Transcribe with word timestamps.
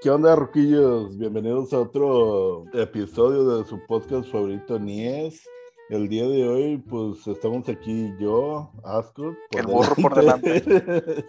¿Qué 0.00 0.10
onda, 0.10 0.36
Roquillos? 0.36 1.18
Bienvenidos 1.18 1.72
a 1.72 1.80
otro 1.80 2.66
episodio 2.72 3.58
de 3.58 3.68
su 3.68 3.84
podcast 3.86 4.30
favorito, 4.30 4.78
Nies. 4.78 5.48
El 5.90 6.08
día 6.08 6.28
de 6.28 6.48
hoy, 6.48 6.76
pues 6.76 7.26
estamos 7.26 7.68
aquí 7.68 8.14
yo, 8.20 8.70
Asco. 8.84 9.34
El 9.50 9.66
burro 9.66 9.96
por 9.96 10.14
delante. 10.14 10.62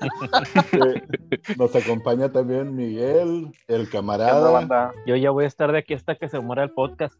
Nos 1.58 1.76
acompaña 1.76 2.32
también 2.32 2.76
Miguel, 2.76 3.52
el 3.68 3.90
camarada. 3.90 4.94
Yo 5.08 5.16
ya 5.16 5.32
voy 5.32 5.46
a 5.46 5.48
estar 5.48 5.72
de 5.72 5.80
aquí 5.80 5.96
hasta 5.96 6.14
que 6.14 6.30
se 6.30 6.40
muera 6.40 6.64
el 6.64 6.70
podcast. 6.70 7.16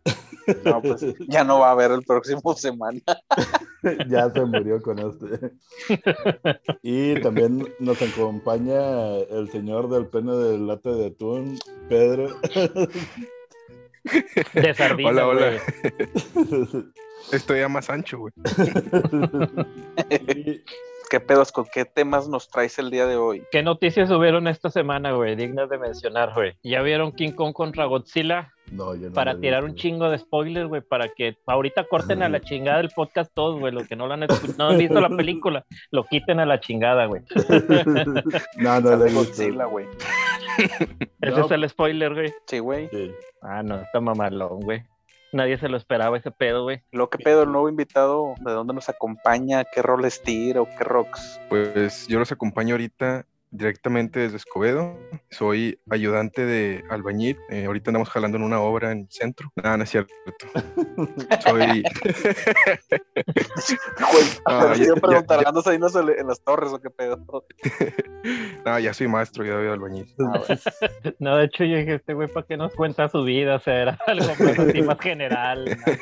No, 0.64 0.84
pues 0.84 1.04
ya 1.28 1.44
no 1.44 1.60
va 1.60 1.70
a 1.70 1.72
haber 1.72 1.92
el 1.92 2.04
próximo 2.04 2.54
semana. 2.54 3.00
ya 4.10 4.30
se 4.30 4.46
murió 4.46 4.82
con 4.82 5.00
este. 5.00 5.52
Y 6.84 7.20
también 7.22 7.68
nos 7.80 8.02
acompaña 8.02 9.18
el 9.18 9.50
señor 9.52 9.90
del 9.90 10.08
pene 10.08 10.36
del 10.36 10.68
late 10.68 10.90
de 10.90 11.08
atún, 11.08 11.58
Pedro. 11.88 12.30
De 14.54 14.74
sardina, 14.74 15.10
Hola, 15.10 15.28
hola. 15.28 15.62
Estoy 17.32 17.60
a 17.60 17.68
más 17.68 17.90
ancho, 17.90 18.18
güey. 18.18 18.34
¿Qué 21.10 21.20
pedos 21.20 21.52
con 21.52 21.66
qué 21.74 21.86
temas 21.86 22.28
nos 22.30 22.50
traes 22.50 22.78
el 22.78 22.92
día 22.92 23.08
de 23.08 23.16
hoy? 23.16 23.42
¿Qué 23.52 23.64
noticias 23.64 24.12
hubieron 24.12 24.48
esta 24.48 24.70
semana, 24.70 25.12
güey? 25.14 25.36
Dignas 25.36 25.68
de 25.68 25.80
mencionar, 25.80 26.34
güey. 26.36 26.54
¿Ya 26.62 26.84
vieron 26.84 27.12
King 27.14 27.32
Kong 27.32 27.52
contra 27.52 27.86
Godzilla? 27.86 28.54
No, 28.72 28.94
yo 28.94 29.08
no 29.10 29.14
para 29.16 29.40
tirar 29.40 29.64
un 29.64 29.74
chingo 29.74 30.12
de 30.12 30.20
spoilers, 30.20 30.68
güey, 30.68 30.82
para 30.82 31.10
que 31.10 31.36
ahorita 31.48 31.86
corten 31.86 32.22
a 32.22 32.30
la 32.30 32.40
chingada 32.42 32.78
del 32.78 32.90
podcast 32.92 33.32
todos, 33.34 33.60
güey, 33.60 33.74
los 33.74 33.88
que 33.88 33.96
no 33.96 34.06
lo 34.06 34.14
han 34.14 34.22
escuchado, 34.22 34.54
no 34.60 34.70
han 34.70 34.78
visto 34.78 35.02
la 35.02 35.10
película, 35.10 35.66
lo 35.90 36.04
quiten 36.04 36.40
a 36.40 36.46
la 36.46 36.60
chingada, 36.60 37.08
güey. 37.08 37.24
no, 38.58 38.80
no 38.80 39.04
visto. 39.04 39.20
Godzilla, 39.20 39.66
güey. 39.66 39.88
Ese 41.22 41.32
No. 41.40 41.46
es 41.46 41.52
el 41.52 41.68
spoiler, 41.70 42.14
güey. 42.14 42.34
Sí, 42.46 42.60
güey. 42.60 42.88
Sí. 42.90 43.12
Ah, 43.42 43.64
no, 43.64 43.78
está 43.82 44.00
mamalón, 44.00 44.60
güey. 44.60 44.84
Nadie 45.32 45.58
se 45.58 45.70
lo 45.70 45.78
esperaba 45.78 46.18
ese 46.18 46.32
pedo, 46.32 46.64
güey. 46.64 46.82
Lo 46.92 47.10
que 47.10 47.20
pedo, 47.20 47.44
el 47.44 47.52
nuevo 47.52 47.70
invitado, 47.70 48.34
¿de 48.40 48.52
dónde 48.52 48.74
nos 48.74 48.90
acompaña? 48.90 49.64
¿Qué 49.64 49.82
roles 49.82 50.24
tira 50.24 50.62
o 50.62 50.66
qué 50.66 50.84
rocks? 50.84 51.40
Pues 51.50 52.08
yo 52.08 52.18
los 52.20 52.32
acompaño 52.32 52.74
ahorita 52.74 53.26
directamente 53.52 54.20
desde 54.20 54.38
Escobedo. 54.38 54.98
Soy 55.32 55.80
ayudante 55.90 56.46
de 56.46 56.84
albañil. 56.90 57.38
Eh, 57.50 57.66
ahorita 57.66 57.90
andamos 57.92 58.10
jalando 58.10 58.38
en 58.38 58.44
una 58.44 58.60
obra 58.62 58.92
en 58.92 59.00
el 59.00 59.08
centro. 59.10 59.52
Nada, 59.56 59.78
no 59.78 59.84
es 59.84 59.90
cierto. 59.90 60.14
Soy. 61.44 61.84
Güey, 64.12 64.26
Ah, 64.46 64.60
pero 64.62 64.76
ya- 64.76 64.86
yo 64.86 64.96
ya- 64.96 65.02
preguntar, 65.02 65.42
ya- 65.42 65.50
¿andas 65.50 65.68
ahí 65.68 65.76
en 65.76 65.82
las, 66.28 66.42
torres 66.44 66.72
o 66.74 66.80
qué 66.82 66.90
pedo? 66.90 67.20
no, 68.66 68.80
ya 68.80 68.94
soy 68.94 69.08
maestro, 69.08 69.46
ya 69.46 69.58
de 69.58 69.70
albañil. 69.72 70.08
Ah, 70.20 70.42
güey. 70.48 71.16
No, 71.20 71.38
de 71.38 71.46
hecho, 71.46 71.64
yo 71.66 71.78
dije, 71.78 71.96
este 71.96 72.14
güey, 72.14 72.28
¿para 72.28 72.46
qué 72.48 72.58
nos 72.58 72.74
cuenta 72.74 73.08
su 73.10 73.24
vida? 73.24 73.56
O 73.56 73.60
sea, 73.60 73.82
era 73.82 74.00
algo 74.08 74.26
más 74.28 74.60
así, 74.60 74.82
más 74.82 75.00
general. 75.00 75.66
¿no? 75.66 75.94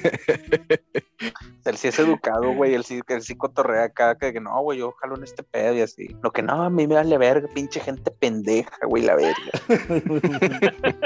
Él 1.66 1.78
sí 1.78 1.88
es 1.90 2.00
educado, 2.00 2.54
güey. 2.54 2.74
Él 2.76 2.84
sí, 2.84 3.02
él 3.08 3.22
sí 3.22 3.36
cotorrea 3.36 3.86
acá, 3.86 4.16
que, 4.18 4.32
que 4.34 4.40
no, 4.40 4.62
güey, 4.62 4.80
yo 4.80 4.92
jalo 4.94 5.18
en 5.18 5.24
este 5.24 5.44
pedo 5.44 5.74
y 5.76 5.82
así. 5.82 6.16
Lo 6.24 6.32
que 6.32 6.42
no, 6.44 6.62
a 6.64 6.70
mí 6.70 6.88
me 6.88 6.96
vale 6.96 7.18
verga, 7.40 7.54
pinche 7.54 7.80
gente 7.80 8.12
pendeja, 8.12 8.78
güey, 8.88 9.04
la 9.04 9.16
verga. 9.16 9.36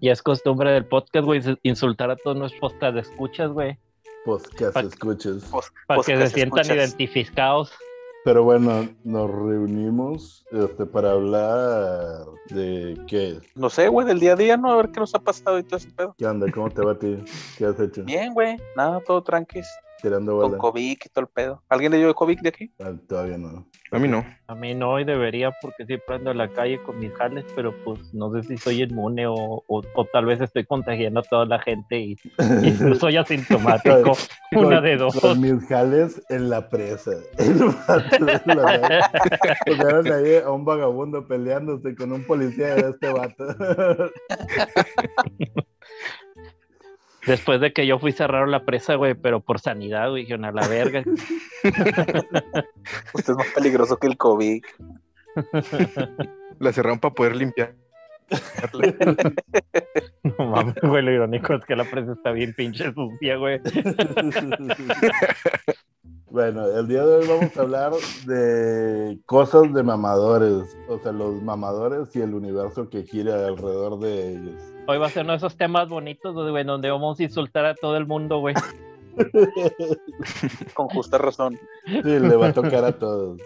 Y 0.00 0.10
es 0.10 0.22
costumbre 0.22 0.70
del 0.72 0.86
podcast, 0.86 1.24
güey, 1.24 1.40
insultar 1.62 2.10
a 2.10 2.16
todos 2.16 2.36
nuestros 2.36 2.72
podcast 2.72 2.94
de 2.94 3.00
escuchas, 3.00 3.50
güey, 3.50 3.78
Pues 4.24 4.42
que 4.48 4.66
Pa- 4.66 4.82
se 4.82 4.88
escuches. 4.88 5.44
Pues, 5.50 5.72
para 5.86 5.96
pues 5.98 6.06
que 6.06 6.16
se 6.16 6.28
sientan 6.34 6.60
escuchas. 6.60 6.76
identificados. 6.76 7.72
Pero 8.24 8.42
bueno, 8.44 8.88
nos 9.04 9.30
reunimos 9.30 10.44
este, 10.50 10.84
para 10.86 11.12
hablar 11.12 12.26
de 12.50 12.98
qué. 13.06 13.38
No 13.54 13.70
sé, 13.70 13.88
güey, 13.88 14.06
del 14.06 14.20
día 14.20 14.32
a 14.32 14.36
día, 14.36 14.56
¿no? 14.56 14.72
A 14.72 14.76
ver 14.76 14.90
qué 14.90 15.00
nos 15.00 15.14
ha 15.14 15.20
pasado 15.20 15.58
y 15.58 15.62
todo 15.62 15.76
ese 15.78 15.90
pedo. 15.92 16.14
¿Qué 16.18 16.26
onda? 16.26 16.50
¿Cómo 16.52 16.68
te 16.68 16.82
va 16.82 16.92
a 16.92 16.98
ti? 16.98 17.16
¿Qué 17.56 17.64
has 17.64 17.78
hecho? 17.80 18.02
Bien, 18.04 18.34
güey. 18.34 18.56
Nada, 18.76 19.00
todo 19.06 19.22
tranquis. 19.22 19.66
Tirando 20.00 20.38
Con 20.38 20.50
bola. 20.50 20.58
COVID 20.58 20.98
y 21.04 21.08
todo 21.08 21.22
el 21.22 21.28
pedo. 21.28 21.62
¿Alguien 21.68 21.92
le 21.92 21.98
dio 21.98 22.14
COVID 22.14 22.40
de 22.40 22.48
aquí? 22.48 22.72
Ah, 22.80 22.92
todavía 23.08 23.38
no. 23.38 23.66
A 23.90 23.98
mí 23.98 24.06
no. 24.06 24.24
A 24.46 24.54
mí 24.54 24.74
no, 24.74 25.00
y 25.00 25.04
debería 25.04 25.50
porque 25.62 25.86
siempre 25.86 26.16
ando 26.16 26.30
en 26.30 26.38
la 26.38 26.48
calle 26.52 26.80
con 26.82 26.98
mis 26.98 27.12
jales, 27.14 27.44
pero 27.56 27.74
pues 27.84 28.12
no 28.14 28.30
sé 28.32 28.42
si 28.42 28.58
soy 28.58 28.82
inmune 28.82 29.26
o, 29.26 29.34
o, 29.34 29.82
o 29.94 30.04
tal 30.12 30.26
vez 30.26 30.40
estoy 30.40 30.64
contagiando 30.66 31.20
a 31.20 31.22
toda 31.22 31.46
la 31.46 31.58
gente 31.58 31.98
y, 31.98 32.16
y 32.62 32.70
no 32.80 32.94
soy 32.94 33.16
asintomático. 33.16 34.12
Una 34.52 34.76
Con- 34.76 34.84
de 34.84 34.96
dos. 34.96 35.18
Con 35.20 35.40
mis 35.40 35.66
jales 35.68 36.22
en 36.28 36.50
la 36.50 36.68
presa. 36.68 37.12
Pusieron 39.66 40.12
ahí 40.12 40.36
a 40.36 40.50
un 40.50 40.64
vagabundo 40.64 41.26
peleándose 41.26 41.94
con 41.94 42.12
un 42.12 42.24
policía 42.24 42.74
de 42.74 42.90
este 42.90 43.12
vato. 43.12 43.44
Después 47.26 47.60
de 47.60 47.72
que 47.72 47.86
yo 47.86 47.98
fui 47.98 48.12
cerraron 48.12 48.50
la 48.50 48.64
presa, 48.64 48.94
güey, 48.94 49.14
pero 49.14 49.40
por 49.40 49.60
sanidad, 49.60 50.10
güey, 50.10 50.22
dijeron 50.22 50.44
a 50.44 50.52
la 50.52 50.66
verga. 50.68 51.02
Usted 53.14 53.32
es 53.32 53.36
más 53.36 53.48
peligroso 53.54 53.96
que 53.96 54.06
el 54.06 54.16
COVID. 54.16 54.62
La 56.58 56.72
cerraron 56.72 56.98
para 56.98 57.14
poder 57.14 57.36
limpiar. 57.36 57.74
No 60.38 60.46
mames, 60.46 60.74
güey, 60.82 61.02
lo 61.02 61.10
irónico 61.10 61.54
es 61.54 61.64
que 61.64 61.74
la 61.74 61.84
presa 61.84 62.12
está 62.12 62.32
bien 62.32 62.52
pinche 62.52 62.92
sucia, 62.92 63.36
güey. 63.36 63.60
Bueno, 66.38 66.68
el 66.68 66.86
día 66.86 67.04
de 67.04 67.16
hoy 67.16 67.26
vamos 67.26 67.56
a 67.56 67.60
hablar 67.62 67.92
de 68.24 69.18
cosas 69.26 69.74
de 69.74 69.82
mamadores, 69.82 70.76
o 70.88 70.96
sea, 71.00 71.10
los 71.10 71.42
mamadores 71.42 72.14
y 72.14 72.20
el 72.20 72.32
universo 72.32 72.88
que 72.88 73.02
gira 73.02 73.48
alrededor 73.48 73.98
de 73.98 74.34
ellos. 74.34 74.62
Hoy 74.86 74.98
va 74.98 75.06
a 75.06 75.10
ser 75.10 75.24
uno 75.24 75.32
de 75.32 75.38
esos 75.38 75.56
temas 75.56 75.88
bonitos, 75.88 76.36
güey, 76.36 76.62
donde 76.62 76.92
vamos 76.92 77.18
a 77.18 77.24
insultar 77.24 77.64
a 77.64 77.74
todo 77.74 77.96
el 77.96 78.06
mundo, 78.06 78.38
güey. 78.38 78.54
Con 80.74 80.86
justa 80.90 81.18
razón. 81.18 81.58
Sí, 81.86 82.02
le 82.04 82.36
va 82.36 82.46
a 82.46 82.52
tocar 82.52 82.84
a 82.84 82.92
todos. 82.96 83.40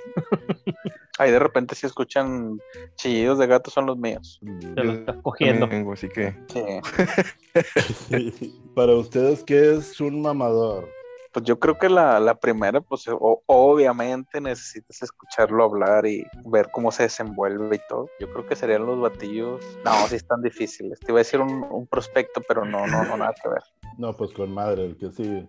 Ahí 1.16 1.30
de 1.30 1.38
repente 1.38 1.74
si 1.74 1.86
escuchan 1.86 2.58
chillidos 2.96 3.38
de 3.38 3.46
gatos 3.46 3.72
son 3.72 3.86
los 3.86 3.96
míos. 3.96 4.38
Te 4.74 4.84
lo 4.84 4.92
estás 4.92 5.16
cogiendo. 5.22 5.66
Vengo, 5.66 5.94
así 5.94 6.10
que 6.10 6.36
Sí. 8.10 8.54
Para 8.74 8.94
ustedes, 8.96 9.42
¿qué 9.44 9.76
es 9.76 9.98
un 9.98 10.20
mamador? 10.20 10.86
Pues 11.32 11.46
yo 11.46 11.58
creo 11.58 11.78
que 11.78 11.88
la, 11.88 12.20
la 12.20 12.34
primera, 12.34 12.80
pues 12.82 13.08
o- 13.08 13.42
obviamente 13.46 14.40
necesitas 14.40 15.02
escucharlo 15.02 15.64
hablar 15.64 16.04
y 16.06 16.24
ver 16.44 16.68
cómo 16.70 16.92
se 16.92 17.04
desenvuelve 17.04 17.76
y 17.76 17.80
todo. 17.88 18.06
Yo 18.20 18.28
creo 18.30 18.46
que 18.46 18.54
serían 18.54 18.84
los 18.84 19.00
batillos. 19.00 19.64
No, 19.84 20.06
sí 20.08 20.16
están 20.16 20.42
difíciles. 20.42 21.00
Te 21.00 21.10
iba 21.10 21.18
a 21.18 21.24
decir 21.24 21.40
un, 21.40 21.64
un 21.70 21.86
prospecto, 21.86 22.42
pero 22.46 22.64
no, 22.66 22.86
no, 22.86 23.04
no, 23.04 23.16
nada 23.16 23.32
que 23.42 23.48
ver. 23.48 23.62
No, 23.96 24.14
pues 24.16 24.32
con 24.34 24.52
madre, 24.52 24.84
el 24.84 24.96
que 24.98 25.10
sigue. 25.10 25.48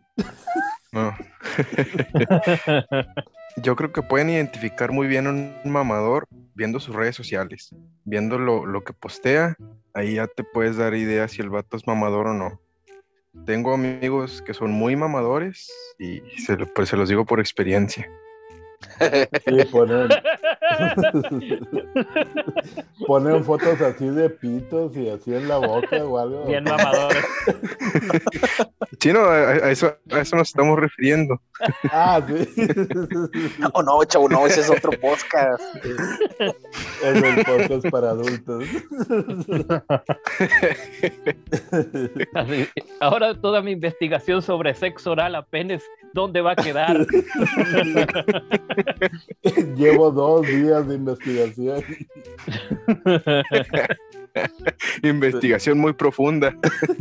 no. 0.93 1.11
Yo 3.57 3.75
creo 3.75 3.91
que 3.91 4.01
pueden 4.01 4.29
identificar 4.29 4.91
muy 4.91 5.07
bien 5.07 5.27
un 5.27 5.53
mamador 5.65 6.27
viendo 6.55 6.79
sus 6.79 6.95
redes 6.95 7.15
sociales, 7.15 7.75
viendo 8.03 8.39
lo, 8.39 8.65
lo 8.65 8.83
que 8.83 8.93
postea, 8.93 9.55
ahí 9.93 10.15
ya 10.15 10.27
te 10.27 10.43
puedes 10.43 10.77
dar 10.77 10.95
idea 10.95 11.27
si 11.27 11.41
el 11.41 11.49
vato 11.49 11.77
es 11.77 11.85
mamador 11.85 12.27
o 12.27 12.33
no. 12.33 12.59
Tengo 13.45 13.73
amigos 13.73 14.41
que 14.41 14.53
son 14.53 14.71
muy 14.71 14.95
mamadores 14.95 15.69
y 15.97 16.21
se, 16.45 16.55
pues 16.57 16.89
se 16.89 16.97
los 16.97 17.09
digo 17.09 17.25
por 17.25 17.39
experiencia. 17.39 18.09
Sí, 19.45 19.65
ponen, 19.71 20.07
ponen 23.07 23.43
fotos 23.43 23.81
así 23.81 24.07
de 24.07 24.29
pitos 24.29 24.95
y 24.95 25.09
así 25.09 25.33
en 25.33 25.47
la 25.47 25.57
boca 25.57 26.03
o 26.03 26.17
algo. 26.17 26.45
Bien 26.45 26.63
mamadores. 26.63 27.25
Sí, 28.99 29.11
no, 29.11 29.21
a, 29.21 29.49
a 29.49 29.71
eso, 29.71 29.97
a 30.11 30.19
eso 30.19 30.35
nos 30.35 30.49
estamos 30.49 30.79
refiriendo. 30.79 31.41
Ah, 31.91 32.21
sí. 32.25 32.47
No, 33.59 33.71
no, 33.83 34.03
chavo, 34.05 34.29
no, 34.29 34.47
ese 34.47 34.61
es 34.61 34.69
otro 34.69 34.91
podcast. 34.91 35.61
Es 37.03 37.23
el 37.23 37.45
podcast 37.45 37.89
para 37.89 38.11
adultos. 38.11 38.63
Así, 42.33 42.67
Ahora 42.99 43.39
toda 43.39 43.61
mi 43.61 43.71
investigación 43.71 44.41
sobre 44.41 44.73
sexo 44.73 45.11
oral 45.11 45.35
a 45.35 45.45
penes, 45.45 45.83
¿dónde 46.13 46.41
va 46.41 46.51
a 46.51 46.55
quedar? 46.55 47.05
Llevo 49.75 50.11
dos 50.11 50.47
días 50.47 50.87
de 50.87 50.95
investigación. 50.95 51.83
Investigación 55.03 55.77
muy 55.79 55.93
profunda. 55.93 56.55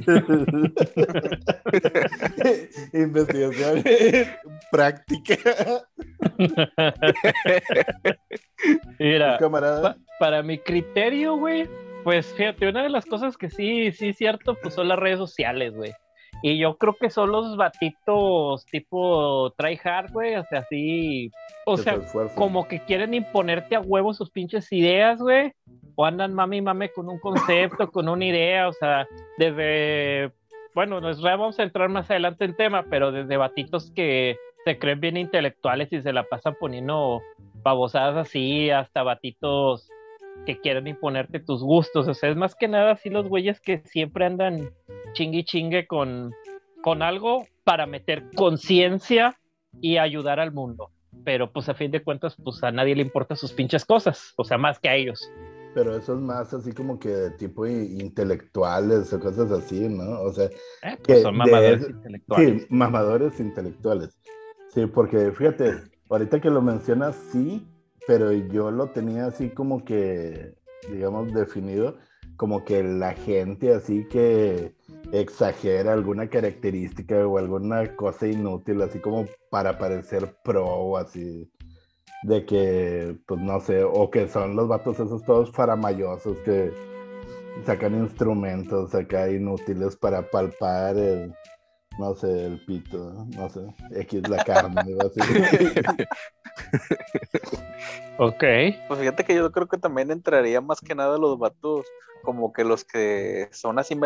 investigación 2.92 3.82
práctica. 4.70 5.36
Mira, 8.98 9.36
Camarada. 9.38 9.82
pa- 9.82 9.96
para 10.18 10.42
mi 10.42 10.58
criterio, 10.58 11.36
güey, 11.36 11.68
pues 12.04 12.26
fíjate, 12.34 12.68
una 12.68 12.82
de 12.82 12.90
las 12.90 13.04
cosas 13.06 13.36
que 13.36 13.50
sí, 13.50 13.92
sí 13.92 14.08
es 14.10 14.16
cierto, 14.16 14.56
pues 14.62 14.74
son 14.74 14.88
las 14.88 14.98
redes 14.98 15.18
sociales, 15.18 15.72
güey. 15.74 15.92
Y 16.42 16.58
yo 16.58 16.76
creo 16.76 16.94
que 16.94 17.08
son 17.08 17.30
los 17.30 17.56
batitos 17.56 18.66
tipo 18.66 19.52
try 19.56 19.78
hard, 19.82 20.12
güey, 20.12 20.34
o 20.34 20.44
sea, 20.44 20.58
así, 20.60 21.30
o 21.64 21.76
que 21.76 21.82
sea, 21.82 22.00
se 22.00 22.34
como 22.34 22.66
que 22.66 22.80
quieren 22.80 23.14
imponerte 23.14 23.76
a 23.76 23.80
huevo 23.80 24.12
sus 24.12 24.30
pinches 24.30 24.70
ideas, 24.72 25.20
güey. 25.20 25.52
o 25.94 26.04
andan 26.04 26.34
mami 26.34 26.60
mame 26.60 26.90
con 26.90 27.08
un 27.08 27.20
concepto, 27.20 27.90
con 27.90 28.08
una 28.08 28.24
idea, 28.24 28.68
o 28.68 28.72
sea, 28.72 29.06
desde, 29.38 30.32
bueno, 30.74 31.00
nos 31.00 31.22
vamos 31.22 31.58
a 31.60 31.62
entrar 31.62 31.88
más 31.88 32.10
adelante 32.10 32.44
en 32.44 32.56
tema, 32.56 32.84
pero 32.90 33.12
desde 33.12 33.36
batitos 33.36 33.92
que 33.92 34.36
se 34.64 34.78
creen 34.78 35.00
bien 35.00 35.16
intelectuales 35.16 35.92
y 35.92 36.02
se 36.02 36.12
la 36.12 36.24
pasan 36.24 36.56
poniendo 36.58 37.22
babosadas 37.62 38.16
así, 38.16 38.70
hasta 38.70 39.04
batitos 39.04 39.88
que 40.46 40.58
quieren 40.58 40.88
imponerte 40.88 41.38
tus 41.38 41.62
gustos, 41.62 42.08
o 42.08 42.14
sea, 42.14 42.30
es 42.30 42.36
más 42.36 42.56
que 42.56 42.66
nada 42.66 42.92
así 42.92 43.10
los 43.10 43.28
güeyes 43.28 43.60
que 43.60 43.78
siempre 43.84 44.24
andan 44.24 44.70
chingue 45.12 45.44
chingue 45.44 45.86
con, 45.86 46.32
con 46.82 47.02
algo 47.02 47.46
para 47.64 47.86
meter 47.86 48.24
conciencia 48.34 49.38
y 49.80 49.96
ayudar 49.96 50.40
al 50.40 50.52
mundo. 50.52 50.90
Pero 51.24 51.52
pues 51.52 51.68
a 51.68 51.74
fin 51.74 51.90
de 51.90 52.02
cuentas, 52.02 52.36
pues 52.42 52.62
a 52.64 52.70
nadie 52.70 52.96
le 52.96 53.02
importa 53.02 53.36
sus 53.36 53.52
pinches 53.52 53.84
cosas, 53.84 54.32
o 54.36 54.44
sea, 54.44 54.58
más 54.58 54.78
que 54.78 54.88
a 54.88 54.96
ellos. 54.96 55.30
Pero 55.74 55.96
eso 55.96 56.14
es 56.14 56.20
más 56.20 56.52
así 56.52 56.72
como 56.72 56.98
que 56.98 57.08
de 57.08 57.30
tipo 57.32 57.66
intelectuales 57.66 59.12
o 59.12 59.20
cosas 59.20 59.50
así, 59.50 59.88
¿no? 59.88 60.20
O 60.20 60.32
sea, 60.32 60.46
eh, 60.46 60.98
pues 61.02 61.22
son 61.22 61.36
mamadores 61.36 61.88
intelectuales. 61.88 62.62
Sí, 62.62 62.66
mamadores 62.70 63.40
intelectuales. 63.40 64.18
Sí, 64.68 64.86
porque 64.86 65.32
fíjate, 65.32 65.82
ahorita 66.10 66.40
que 66.40 66.50
lo 66.50 66.60
mencionas, 66.60 67.16
sí, 67.30 67.66
pero 68.06 68.32
yo 68.32 68.70
lo 68.70 68.88
tenía 68.88 69.26
así 69.26 69.50
como 69.50 69.84
que, 69.84 70.54
digamos, 70.90 71.32
definido 71.32 71.96
como 72.42 72.64
que 72.64 72.82
la 72.82 73.12
gente 73.14 73.72
así 73.72 74.04
que 74.08 74.74
exagera 75.12 75.92
alguna 75.92 76.28
característica 76.28 77.24
o 77.24 77.38
alguna 77.38 77.94
cosa 77.94 78.26
inútil, 78.26 78.82
así 78.82 78.98
como 78.98 79.26
para 79.48 79.78
parecer 79.78 80.34
pro 80.42 80.66
o 80.66 80.96
así, 80.96 81.48
de 82.24 82.44
que, 82.44 83.16
pues 83.26 83.40
no 83.40 83.60
sé, 83.60 83.84
o 83.84 84.10
que 84.10 84.26
son 84.26 84.56
los 84.56 84.66
vatos 84.66 84.98
esos 84.98 85.24
todos 85.24 85.52
faramayosos 85.52 86.36
que 86.38 86.72
sacan 87.64 87.94
instrumentos 87.94 88.92
acá 88.92 89.30
inútiles 89.30 89.94
para 89.94 90.28
palpar 90.28 90.96
el, 90.96 91.32
no 91.98 92.14
sé, 92.14 92.46
el 92.46 92.58
pito, 92.64 93.26
no 93.36 93.48
sé, 93.50 93.60
X 93.90 94.28
la 94.28 94.44
carne, 94.44 94.82
ok. 98.18 98.44
Pues 98.88 99.00
fíjate 99.00 99.24
que 99.24 99.34
yo 99.34 99.50
creo 99.52 99.68
que 99.68 99.78
también 99.78 100.10
entraría 100.10 100.60
más 100.60 100.80
que 100.80 100.94
nada 100.94 101.18
los 101.18 101.38
vatos, 101.38 101.86
como 102.22 102.52
que 102.52 102.64
los 102.64 102.84
que 102.84 103.48
son 103.52 103.78
así, 103.78 103.98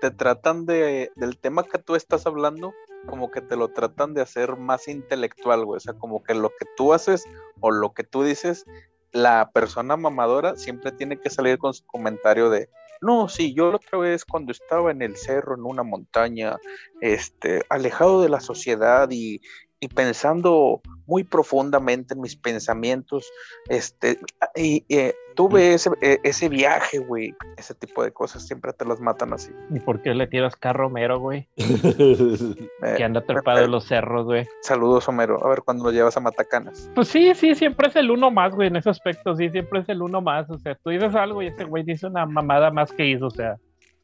te 0.00 0.10
tratan 0.10 0.66
de, 0.66 1.10
del 1.16 1.38
tema 1.38 1.64
que 1.64 1.78
tú 1.78 1.94
estás 1.94 2.26
hablando, 2.26 2.72
como 3.06 3.30
que 3.30 3.40
te 3.40 3.56
lo 3.56 3.68
tratan 3.68 4.14
de 4.14 4.22
hacer 4.22 4.56
más 4.56 4.88
intelectual, 4.88 5.64
güey. 5.64 5.78
O 5.78 5.80
sea, 5.80 5.94
como 5.94 6.22
que 6.22 6.34
lo 6.34 6.50
que 6.50 6.66
tú 6.76 6.92
haces 6.92 7.24
o 7.60 7.70
lo 7.70 7.92
que 7.92 8.04
tú 8.04 8.22
dices, 8.22 8.64
la 9.12 9.50
persona 9.52 9.96
mamadora 9.96 10.56
siempre 10.56 10.92
tiene 10.92 11.18
que 11.18 11.30
salir 11.30 11.58
con 11.58 11.74
su 11.74 11.84
comentario 11.86 12.50
de, 12.50 12.68
no, 13.00 13.28
sí, 13.28 13.54
yo 13.54 13.70
la 13.70 13.76
otra 13.76 13.98
vez 13.98 14.24
cuando 14.24 14.52
estaba 14.52 14.90
en 14.90 15.02
el 15.02 15.16
cerro, 15.16 15.54
en 15.54 15.64
una 15.64 15.82
montaña, 15.82 16.56
este, 17.00 17.62
alejado 17.68 18.22
de 18.22 18.28
la 18.28 18.40
sociedad 18.40 19.08
y, 19.10 19.40
y 19.80 19.88
pensando 19.88 20.82
muy 21.06 21.24
profundamente 21.24 22.14
en 22.14 22.20
mis 22.20 22.36
pensamientos, 22.36 23.28
este, 23.68 24.18
y, 24.54 24.84
eh, 24.90 25.14
tuve 25.34 25.72
ese, 25.72 25.90
e, 26.02 26.20
ese 26.22 26.50
viaje, 26.50 26.98
güey, 26.98 27.34
ese 27.56 27.74
tipo 27.74 28.04
de 28.04 28.12
cosas 28.12 28.46
siempre 28.46 28.74
te 28.74 28.84
las 28.84 29.00
matan 29.00 29.32
así. 29.32 29.50
¿Y 29.70 29.80
por 29.80 30.02
qué 30.02 30.14
le 30.14 30.26
tiras 30.26 30.54
carro 30.54 30.88
Homero, 30.88 31.18
güey? 31.18 31.48
que 32.96 33.02
anda 33.02 33.22
trepado 33.22 33.64
en 33.64 33.70
los 33.70 33.86
cerros, 33.86 34.26
güey. 34.26 34.46
Saludos, 34.60 35.08
Homero. 35.08 35.44
A 35.44 35.48
ver 35.48 35.62
cuando 35.64 35.84
lo 35.84 35.92
llevas 35.92 36.16
a 36.18 36.20
Matacanas. 36.20 36.90
Pues 36.94 37.08
sí, 37.08 37.34
sí, 37.34 37.54
siempre 37.54 37.88
es 37.88 37.96
el 37.96 38.10
uno 38.10 38.30
más, 38.30 38.54
güey, 38.54 38.68
en 38.68 38.76
ese 38.76 38.90
aspecto, 38.90 39.34
sí, 39.34 39.48
siempre 39.48 39.80
es 39.80 39.88
el 39.88 40.02
uno 40.02 40.20
más. 40.20 40.48
O 40.50 40.58
sea, 40.58 40.74
tú 40.74 40.90
dices 40.90 41.14
algo 41.14 41.42
y 41.42 41.46
ese 41.46 41.64
güey 41.64 41.82
dice 41.84 42.06
una 42.06 42.26
mamada 42.26 42.70
más 42.70 42.92
que 42.92 43.06
hizo, 43.06 43.26
o 43.26 43.30
sea, 43.30 43.56